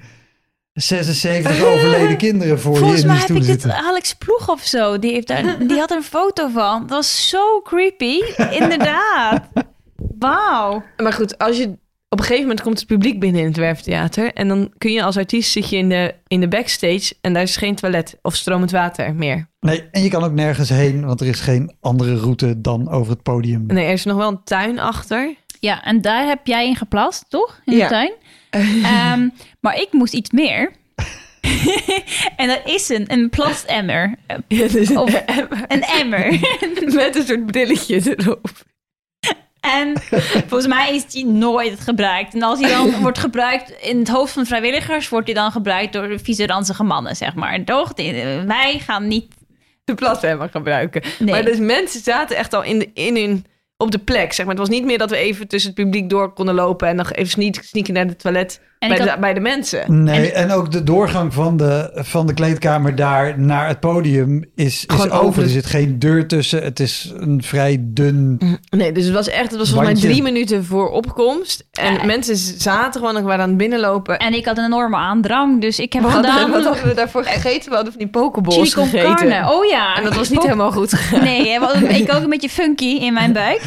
76 0.73 1.63
overleden 1.65 2.17
kinderen 2.17 2.61
voor 2.61 2.73
je 2.73 2.79
Volgens 2.79 3.01
in 3.01 3.07
mij 3.07 3.17
die 3.17 3.27
heb 3.27 3.37
ik 3.37 3.43
stoel 3.43 3.55
dit 3.55 3.63
zitten. 3.63 3.85
Alex 3.85 4.15
Ploeg 4.15 4.49
of 4.49 4.63
zo. 4.65 4.99
Die, 4.99 5.13
heeft 5.13 5.27
daar, 5.27 5.67
die 5.67 5.79
had 5.79 5.91
er 5.91 5.97
een 5.97 6.03
foto 6.03 6.49
van. 6.49 6.81
Dat 6.81 6.91
was 6.91 7.29
zo 7.29 7.61
creepy. 7.61 8.21
Inderdaad. 8.51 9.49
Wauw. 10.19 10.83
Maar 10.97 11.13
goed, 11.13 11.39
als 11.39 11.57
je, 11.57 11.69
op 12.09 12.19
een 12.19 12.25
gegeven 12.25 12.43
moment 12.43 12.63
komt 12.63 12.79
het 12.79 12.87
publiek 12.87 13.21
binnen 13.21 13.41
in 13.41 13.47
het 13.47 13.57
Werftheater. 13.57 14.33
En 14.33 14.49
dan 14.49 14.73
kun 14.79 14.93
je 14.93 15.03
als 15.03 15.17
artiest 15.17 15.51
zit 15.51 15.69
je 15.69 15.77
in 15.77 15.89
de, 15.89 16.15
in 16.27 16.41
de 16.41 16.49
backstage 16.49 17.15
en 17.21 17.33
daar 17.33 17.43
is 17.43 17.57
geen 17.57 17.75
toilet 17.75 18.19
of 18.23 18.35
stromend 18.35 18.71
water 18.71 19.15
meer. 19.15 19.51
Nee, 19.61 19.89
en 19.91 20.03
je 20.03 20.09
kan 20.09 20.25
ook 20.25 20.33
nergens 20.33 20.69
heen, 20.69 21.07
want 21.07 21.21
er 21.21 21.27
is 21.27 21.41
geen 21.41 21.77
andere 21.81 22.17
route 22.17 22.61
dan 22.61 22.91
over 22.91 23.13
het 23.13 23.23
podium. 23.23 23.67
Nee, 23.67 23.85
er 23.85 23.93
is 23.93 24.05
nog 24.05 24.17
wel 24.17 24.29
een 24.29 24.45
tuin 24.45 24.79
achter. 24.79 25.35
Ja, 25.63 25.83
en 25.85 26.01
daar 26.01 26.27
heb 26.27 26.47
jij 26.47 26.67
in 26.67 26.77
geplast, 26.77 27.25
toch? 27.29 27.61
In 27.65 27.77
Ja. 27.77 27.89
de 27.89 27.95
tuin. 27.95 28.13
Ehm, 28.85 29.29
maar 29.61 29.77
ik 29.81 29.89
moest 29.93 30.15
iets 30.15 30.31
meer. 30.31 30.73
en 32.37 32.49
dat 32.49 32.61
is 32.65 32.89
een, 32.89 33.13
een. 33.13 33.31
Ja, 34.49 34.69
dus 34.69 34.89
een 34.89 34.97
Of- 34.99 35.15
emmer 35.15 35.65
Een 35.69 35.83
emmer. 35.83 36.27
met 36.95 37.17
een 37.17 37.27
soort 37.27 37.47
brilletje 37.47 38.17
erop. 38.17 38.51
En 39.61 39.93
volgens 40.47 40.67
mij 40.67 40.95
is 40.95 41.07
die 41.07 41.27
nooit 41.27 41.81
gebruikt. 41.81 42.35
En 42.35 42.43
als 42.43 42.61
hij 42.61 42.71
dan 42.71 43.01
wordt 43.01 43.19
gebruikt 43.19 43.71
in 43.71 43.99
het 43.99 44.09
hoofd 44.09 44.33
van 44.33 44.47
vrijwilligers, 44.47 45.09
wordt 45.09 45.27
hij 45.27 45.35
dan 45.35 45.51
gebruikt 45.53 45.93
door 45.93 46.09
de 46.09 46.19
vieze 46.19 46.47
ranzige 46.47 46.83
mannen, 46.85 47.17
zeg 47.17 47.35
maar. 47.35 47.65
Toch? 47.65 47.93
Die- 47.95 48.13
Wij 48.47 48.79
gaan 48.79 49.09
niet. 49.09 49.35
De 49.85 49.95
plasemmer 49.95 50.49
gebruiken. 50.49 51.03
Nee. 51.19 51.31
Maar 51.31 51.45
dus 51.45 51.59
mensen 51.59 52.01
zaten 52.03 52.37
echt 52.37 52.55
al 52.55 52.63
in, 52.63 52.79
de, 52.79 52.91
in 52.95 53.17
hun, 53.17 53.47
op 53.83 53.91
de 53.91 53.99
plek. 53.99 54.33
Zeg 54.33 54.47
maar. 54.47 54.55
Het 54.55 54.67
was 54.67 54.77
niet 54.77 54.85
meer 54.85 54.99
dat 54.99 55.11
we 55.11 55.17
even 55.17 55.49
tussen 55.49 55.73
het 55.75 55.83
publiek 55.85 56.11
door 56.11 56.33
konden 56.33 56.55
lopen 56.55 56.89
en 56.89 56.97
nog 56.97 57.13
even 57.13 57.31
sneak, 57.31 57.55
sneaken 57.63 57.95
naar 57.95 58.07
het 58.07 58.19
toilet 58.21 58.61
En 58.79 58.89
bij, 58.89 58.99
de, 58.99 59.09
had- 59.11 59.21
bij 59.21 59.35
de 59.35 59.41
mensen. 59.41 60.03
Nee, 60.05 60.33
en, 60.33 60.51
ook 60.51 60.73
de 60.73 60.83
doorgang 60.83 61.35
van 61.35 61.57
de, 61.57 61.91
van 61.95 62.27
de 62.27 62.35
kleedkamer 62.35 62.95
daar 62.97 63.41
naar 63.41 63.69
het 63.69 63.81
podium 63.81 64.45
is, 64.55 64.85
is 64.87 64.95
over. 65.01 65.11
over 65.21 65.43
Er 65.43 65.49
zit 65.49 65.67
geen 65.67 65.99
deur 65.99 66.27
tussen. 66.27 66.63
Het 66.63 66.81
is 66.81 67.13
een 67.17 67.43
vrij 67.43 67.77
dun... 67.81 68.41
Nee, 68.71 68.93
dus 68.93 69.05
het 69.05 69.15
was 69.15 69.29
echt, 69.29 69.51
het 69.51 69.59
was 69.59 69.71
volgens 69.71 70.01
mij 70.03 70.11
drie 70.11 70.23
minuten 70.23 70.65
voor 70.65 70.91
opkomst. 70.91 71.65
En 71.73 71.93
Ja. 71.95 72.05
mensen 72.05 72.37
zaten 72.37 73.01
gewoon 73.01 73.15
nog 73.15 73.23
waar 73.23 73.39
aan 73.41 73.49
het 73.49 73.57
binnenlopen. 73.59 74.19
En 74.19 74.35
ik 74.35 74.45
had 74.47 74.59
een 74.59 74.65
enorme 74.65 74.97
aandrang, 74.97 75.61
dus 75.61 75.79
ik 75.79 75.93
heb 75.93 76.05
gedaan. 76.05 76.51
wat 76.51 76.65
hadden 76.65 76.89
we 76.89 76.95
daarvoor 76.95 77.25
gegeten? 77.25 77.69
We 77.69 77.75
hadden 77.75 77.93
van 77.93 78.03
die 78.03 78.11
pokeballs 78.11 78.75
gegeten. 78.75 79.15
carne. 79.15 79.53
Oh 79.53 79.65
ja. 79.65 79.97
En 79.97 80.03
dat 80.05 80.15
was 80.15 80.29
niet 80.31 80.43
helemaal 80.43 80.73
goed 80.73 80.93
gegaan. 80.95 81.25
Nee, 81.25 81.49
ik 81.89 82.15
ook 82.15 82.23
een 82.23 82.29
beetje 82.31 82.49
funky 82.49 82.85
in 83.01 83.13
mijn 83.13 83.33
buik. 83.33 83.63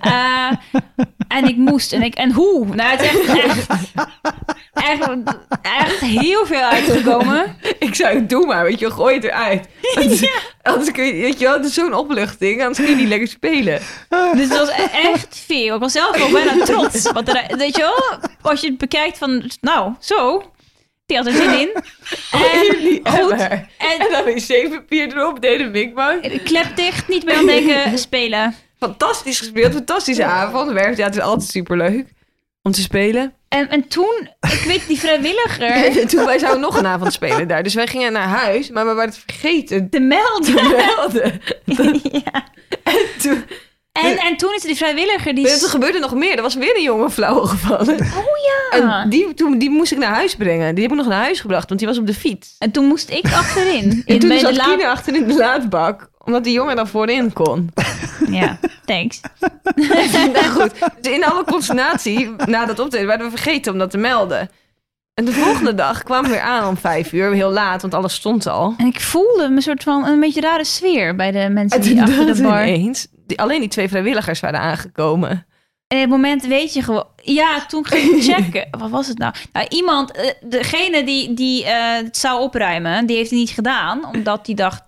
Eh, 0.00 0.50
en 1.28 1.44
ik 1.48 1.56
moest. 1.56 1.92
En, 1.92 2.02
ik, 2.02 2.14
en 2.14 2.32
hoe? 2.32 2.66
Nou, 2.74 2.90
het 2.90 3.00
is 3.00 3.08
echt, 3.08 3.66
echt, 3.66 3.68
echt, 4.72 5.26
echt 5.62 6.00
heel 6.00 6.46
veel 6.46 6.60
uitgekomen. 6.62 7.56
Ik 7.78 7.94
zei, 7.94 8.26
doe 8.26 8.46
maar, 8.46 8.64
weet 8.64 8.78
je, 8.78 8.86
wel, 8.86 8.96
gooi 8.96 9.14
het 9.14 9.24
eruit. 9.24 9.68
Anders, 9.94 10.24
anders 10.62 10.90
kun 10.90 11.04
je, 11.04 11.12
weet 11.12 11.38
je 11.38 11.44
wel, 11.44 11.54
het 11.56 11.64
is 11.64 11.74
zo'n 11.74 11.94
opluchting. 11.94 12.60
Anders 12.60 12.78
kun 12.78 12.88
je 12.88 12.96
niet 12.96 13.08
lekker 13.08 13.28
spelen. 13.28 13.80
Dus 14.08 14.48
het 14.48 14.58
was 14.58 14.68
e- 14.68 14.98
echt 15.12 15.42
veel. 15.46 15.74
Ik 15.74 15.80
was 15.80 15.92
zelf 15.92 16.22
ook 16.22 16.32
bijna 16.32 16.64
trots. 16.64 17.12
Want 17.12 17.28
er, 17.28 17.56
weet 17.56 17.76
je 17.76 17.82
wel, 17.82 18.18
als 18.42 18.60
je 18.60 18.66
het 18.66 18.78
bekijkt 18.78 19.18
van, 19.18 19.50
nou, 19.60 19.92
zo. 20.00 20.50
Die 21.06 21.16
had 21.16 21.26
er 21.26 21.32
zin 21.32 21.58
in. 21.58 21.68
En, 22.32 23.00
goed. 23.12 23.30
En 23.32 23.68
En 23.78 24.06
dan 24.10 24.24
wc-papier 24.24 25.16
erop, 25.16 25.40
deden 25.40 25.70
mikmak. 25.70 26.22
klep 26.44 26.76
dicht, 26.76 27.08
niet 27.08 27.24
meer 27.24 27.36
aan 27.36 27.46
denken, 27.46 27.98
spelen. 27.98 28.54
Fantastisch 28.78 29.38
gespeeld, 29.38 29.72
fantastische 29.72 30.24
avond. 30.24 30.72
Werktheater 30.72 31.20
is 31.20 31.26
altijd 31.26 31.50
superleuk 31.50 32.06
om 32.62 32.72
te 32.72 32.80
spelen. 32.80 33.34
En, 33.48 33.68
en 33.68 33.88
toen, 33.88 34.28
ik 34.40 34.62
weet, 34.66 34.86
die 34.86 34.98
vrijwilliger 34.98 35.62
En 36.00 36.06
toen 36.06 36.24
wij 36.24 36.38
zouden 36.38 36.60
nog 36.60 36.76
een 36.76 36.86
avond 36.86 37.12
spelen 37.12 37.48
daar. 37.48 37.62
Dus 37.62 37.74
wij 37.74 37.86
gingen 37.86 38.12
naar 38.12 38.28
huis, 38.28 38.70
maar 38.70 38.86
we 38.86 38.92
waren 38.94 39.10
het 39.10 39.22
vergeten 39.26 39.90
te 39.90 40.00
melden. 40.00 40.54
te 40.54 40.84
melden. 40.86 41.40
ja. 42.24 42.44
Toen, 43.22 43.44
En, 44.02 44.18
en 44.18 44.36
toen 44.36 44.54
is 44.54 44.60
er 44.62 44.66
die 44.68 44.76
vrijwilliger 44.76 45.34
die... 45.34 45.48
er 45.50 45.68
gebeurde 45.68 45.98
nog 45.98 46.14
meer. 46.14 46.36
Er 46.36 46.42
was 46.42 46.54
weer 46.54 46.76
een 46.76 46.82
jongen 46.82 47.10
flauw 47.10 47.40
gevallen. 47.40 48.00
Oh 48.00 48.78
ja. 48.80 49.02
En 49.02 49.08
die, 49.10 49.34
toen, 49.34 49.58
die 49.58 49.70
moest 49.70 49.92
ik 49.92 49.98
naar 49.98 50.14
huis 50.14 50.34
brengen. 50.36 50.74
Die 50.74 50.82
heb 50.82 50.92
ik 50.92 50.98
nog 50.98 51.08
naar 51.08 51.22
huis 51.22 51.40
gebracht, 51.40 51.68
want 51.68 51.80
die 51.80 51.88
was 51.88 51.98
op 51.98 52.06
de 52.06 52.14
fiets. 52.14 52.54
En 52.58 52.70
toen 52.70 52.84
moest 52.84 53.10
ik 53.10 53.24
achterin. 53.24 53.90
En 54.06 54.14
In, 54.14 54.18
toen 54.18 54.28
bij 54.28 54.38
de 54.38 54.44
zat 54.44 54.56
laad- 54.56 54.70
Kine 54.70 54.88
achter 54.88 55.14
in 55.14 55.26
de 55.28 55.34
laadbak. 55.34 56.10
Omdat 56.24 56.44
die 56.44 56.52
jongen 56.52 56.76
dan 56.76 56.88
voorin 56.88 57.32
kon. 57.32 57.70
Ja, 58.30 58.58
thanks. 58.84 59.20
nou 60.32 60.44
goed, 60.44 60.70
dus 61.00 61.12
in 61.12 61.24
alle 61.24 61.44
consternatie 61.44 62.30
na 62.46 62.64
dat 62.66 62.78
optreden 62.78 63.06
werden 63.06 63.26
we 63.30 63.32
vergeten 63.36 63.72
om 63.72 63.78
dat 63.78 63.90
te 63.90 63.98
melden. 63.98 64.50
En 65.14 65.24
de 65.24 65.32
volgende 65.32 65.74
dag 65.74 66.02
kwamen 66.02 66.30
we 66.30 66.36
weer 66.36 66.44
aan 66.44 66.68
om 66.68 66.76
vijf 66.76 67.12
uur. 67.12 67.32
Heel 67.32 67.50
laat, 67.52 67.82
want 67.82 67.94
alles 67.94 68.14
stond 68.14 68.46
al. 68.46 68.74
En 68.78 68.86
ik 68.86 69.00
voelde 69.00 69.42
een 69.42 69.62
soort 69.62 69.82
van 69.82 70.06
een 70.06 70.20
beetje 70.20 70.40
rare 70.40 70.64
sfeer 70.64 71.16
bij 71.16 71.30
de 71.32 71.48
mensen 71.52 71.78
En 71.80 71.84
die 71.86 72.02
achter 72.02 72.34
de 72.34 72.42
bar. 72.42 72.66
ineens, 72.68 73.06
die, 73.26 73.40
alleen 73.40 73.60
die 73.60 73.68
twee 73.68 73.88
vrijwilligers 73.88 74.40
waren 74.40 74.60
aangekomen. 74.60 75.30
En 75.86 75.96
op 75.96 76.02
het 76.02 76.10
moment 76.10 76.46
weet 76.46 76.72
je 76.74 76.82
gewoon... 76.82 77.04
Ja, 77.22 77.66
toen 77.66 77.86
ging 77.86 78.10
ik 78.16 78.22
checken. 78.34 78.68
Wat 78.78 78.90
was 78.90 79.06
het 79.08 79.18
nou? 79.18 79.34
Nou, 79.52 79.66
iemand, 79.68 80.12
eh, 80.12 80.30
degene 80.48 81.04
die, 81.04 81.34
die 81.34 81.64
eh, 81.64 81.94
het 82.04 82.16
zou 82.16 82.40
opruimen, 82.40 83.06
die 83.06 83.16
heeft 83.16 83.30
het 83.30 83.38
niet 83.38 83.50
gedaan. 83.50 84.06
Omdat 84.12 84.46
die 84.46 84.54
dacht, 84.54 84.82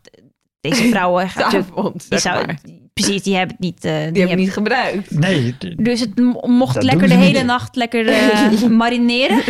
deze 0.61 0.89
vrouwen... 0.93 1.31
De 1.37 1.45
avond, 1.45 2.11
die 2.11 2.19
zou, 2.19 2.47
maar. 2.47 2.59
precies, 2.95 3.23
die 3.23 3.37
hebben 3.37 3.57
het 3.57 3.65
niet... 3.65 3.85
eh, 3.85 3.93
Die 3.93 4.01
hebben 4.03 4.29
we 4.29 4.35
niet 4.43 4.53
gebruikt. 4.53 5.11
Nee, 5.11 5.57
Dus 5.77 6.01
het 6.01 6.19
mo- 6.21 6.43
mocht 6.47 6.83
lekker 6.83 7.09
de 7.09 7.15
hele 7.15 7.39
niet. 7.39 7.47
nacht 7.47 7.77
lekker 7.77 8.07
eh, 8.09 8.63
marineren. 8.83 9.43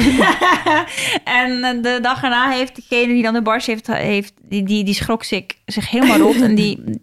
en 1.25 1.83
de 1.83 1.99
dag 2.03 2.23
erna 2.23 2.51
heeft 2.51 2.77
degene 2.77 3.13
die 3.13 3.23
dan 3.23 3.33
de 3.35 3.43
bars 3.43 3.67
heeft, 3.67 3.87
heeft 3.87 4.33
die, 4.43 4.63
die, 4.63 4.85
die 4.85 4.95
schrok 4.95 5.25
zich, 5.25 5.45
zich 5.65 5.91
helemaal 5.91 6.19
rot. 6.19 6.41
en 6.41 6.55
die, 6.55 7.01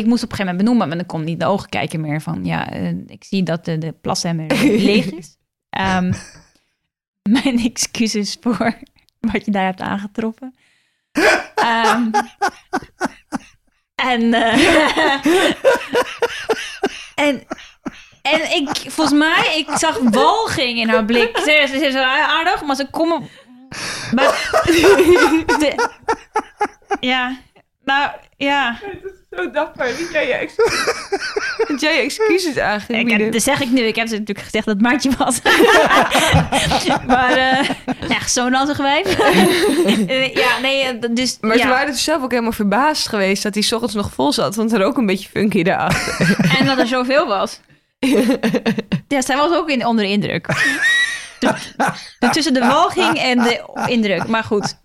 ik 0.00 0.06
moest 0.06 0.22
op 0.24 0.30
een 0.30 0.36
gegeven 0.36 0.56
moment 0.56 0.58
benoemen, 0.64 0.88
maar 0.88 0.96
dan 0.96 1.06
kon 1.06 1.20
niet 1.20 1.28
in 1.28 1.38
de 1.38 1.46
ogen 1.46 1.68
kijken 1.68 2.00
meer 2.00 2.20
van, 2.20 2.44
ja, 2.44 2.70
eh, 2.70 2.88
ik 3.06 3.24
zie 3.24 3.42
dat 3.42 3.64
de, 3.64 3.78
de 3.78 3.92
plaszemmer 3.92 4.46
leeg 4.88 5.10
is. 5.10 5.36
Ehm, 5.70 6.12
mijn 7.42 7.58
excuses 7.64 8.36
voor 8.40 8.78
wat 9.32 9.44
je 9.44 9.50
daar 9.50 9.64
hebt 9.64 9.80
aangetroffen. 9.80 10.54
Ehm, 11.54 12.10
en, 13.94 14.34
eh, 14.34 15.14
en 17.14 17.46
en 18.22 18.52
ik, 18.56 18.68
volgens 18.90 19.18
mij, 19.18 19.58
ik 19.58 19.76
zag 19.78 19.98
walging 19.98 20.78
in 20.78 20.88
haar 20.88 21.04
blik. 21.04 21.36
Ze, 21.36 21.64
ze, 21.68 21.78
ze 21.78 21.86
is 21.86 21.92
wel 21.92 22.04
aardig, 22.04 22.64
maar 22.64 22.76
ze 22.76 22.90
komen... 22.90 23.28
Maar, 24.14 24.50
de- 25.58 25.88
ja, 27.00 27.38
nou, 27.84 28.10
ja. 28.36 28.80
Zo 29.36 29.50
dapper. 29.50 29.86
Dat 29.86 30.12
jij 30.12 30.26
je 30.26 30.32
excuses, 30.32 31.80
jij 31.80 31.96
je 31.96 32.02
excuses 32.02 32.56
Ik 32.88 33.10
heb, 33.10 33.32
dat 33.32 33.42
zeg 33.42 33.60
ik 33.60 33.70
nu. 33.70 33.80
Ik 33.80 33.96
heb 33.96 34.08
ze 34.08 34.12
natuurlijk 34.18 34.46
gezegd 34.46 34.66
dat 34.66 34.74
het 34.74 34.82
maatje 34.84 35.10
was. 35.18 35.40
maar, 37.06 37.32
eh 37.32 37.68
echt 38.10 38.32
zo'n 38.32 38.50
ranzig 38.50 38.76
wijf. 38.76 39.16
Eh, 40.06 40.34
ja, 40.34 40.58
nee, 40.62 40.82
eh, 40.82 40.94
dus... 41.10 41.38
Maar 41.40 41.56
ja. 41.56 41.62
ze 41.62 41.68
waren 41.68 41.92
dus 41.92 42.04
zelf 42.04 42.22
ook 42.22 42.30
helemaal 42.30 42.52
verbaasd 42.52 43.08
geweest 43.08 43.42
dat 43.42 43.54
hij 43.54 43.62
's 43.62 43.72
ochtends 43.72 43.94
nog 43.94 44.12
vol 44.12 44.32
zat. 44.32 44.54
Want 44.54 44.72
er 44.72 44.84
ook 44.84 44.96
een 44.96 45.06
beetje 45.06 45.28
funky 45.28 45.62
daarachter. 45.62 46.36
En 46.58 46.66
dat 46.66 46.78
er 46.78 46.86
zoveel 46.86 47.26
was. 47.26 47.60
Ja, 49.08 49.20
zij 49.20 49.36
was 49.36 49.52
ook 49.56 49.70
in, 49.70 49.86
onder 49.86 50.04
de 50.04 50.10
indruk. 50.10 50.46
De- 51.38 51.54
de- 52.18 52.28
tussen 52.28 52.54
de 52.54 52.60
walging 52.60 53.18
en 53.18 53.38
de 53.38 53.62
indruk. 53.86 54.26
Maar 54.26 54.44
goed. 54.44 54.76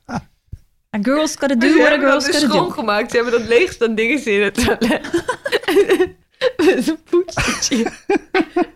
A 0.98 1.00
girls 1.02 1.36
gotta 1.36 1.56
do 1.56 1.68
Ze 1.68 1.74
what 1.78 1.88
a 1.88 1.90
hebben 1.90 2.10
girls 2.10 2.26
dus 2.26 2.34
gotta 2.36 2.48
do. 2.48 2.54
schoongemaakt. 2.54 3.12
Ze 3.12 3.16
hebben 3.16 3.40
dat 3.40 3.48
leegstand 3.48 3.98
dingen 3.98 4.26
in 4.26 4.42
het 4.42 4.54
toilet. 4.54 5.12
Met 6.58 6.88
een 6.88 7.00
poetsertje. 7.10 7.92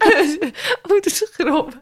Moeten 0.90 1.12
schrobben. 1.12 1.82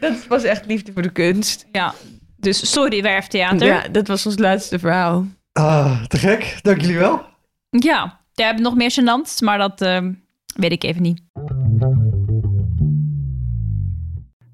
Dat 0.00 0.26
was 0.26 0.42
echt 0.42 0.66
liefde 0.66 0.92
voor 0.92 1.02
de 1.02 1.12
kunst. 1.12 1.66
Ja. 1.72 1.94
Dus 2.36 2.70
sorry, 2.72 3.02
werftheater. 3.02 3.66
Ja. 3.66 3.82
Ja, 3.82 3.88
dat 3.88 4.06
was 4.08 4.26
ons 4.26 4.38
laatste 4.38 4.78
verhaal. 4.78 5.26
ah, 5.52 6.04
te 6.04 6.18
gek. 6.18 6.58
Dank 6.62 6.80
jullie 6.80 6.98
wel. 6.98 7.24
ja. 7.70 8.20
Jij 8.34 8.46
hebt 8.46 8.60
nog 8.60 8.74
meer 8.76 8.92
gênants, 9.00 9.38
maar 9.44 9.58
dat 9.58 9.80
eh, 9.80 10.06
weet 10.54 10.72
ik 10.72 10.82
even 10.84 11.02
niet. 11.02 11.20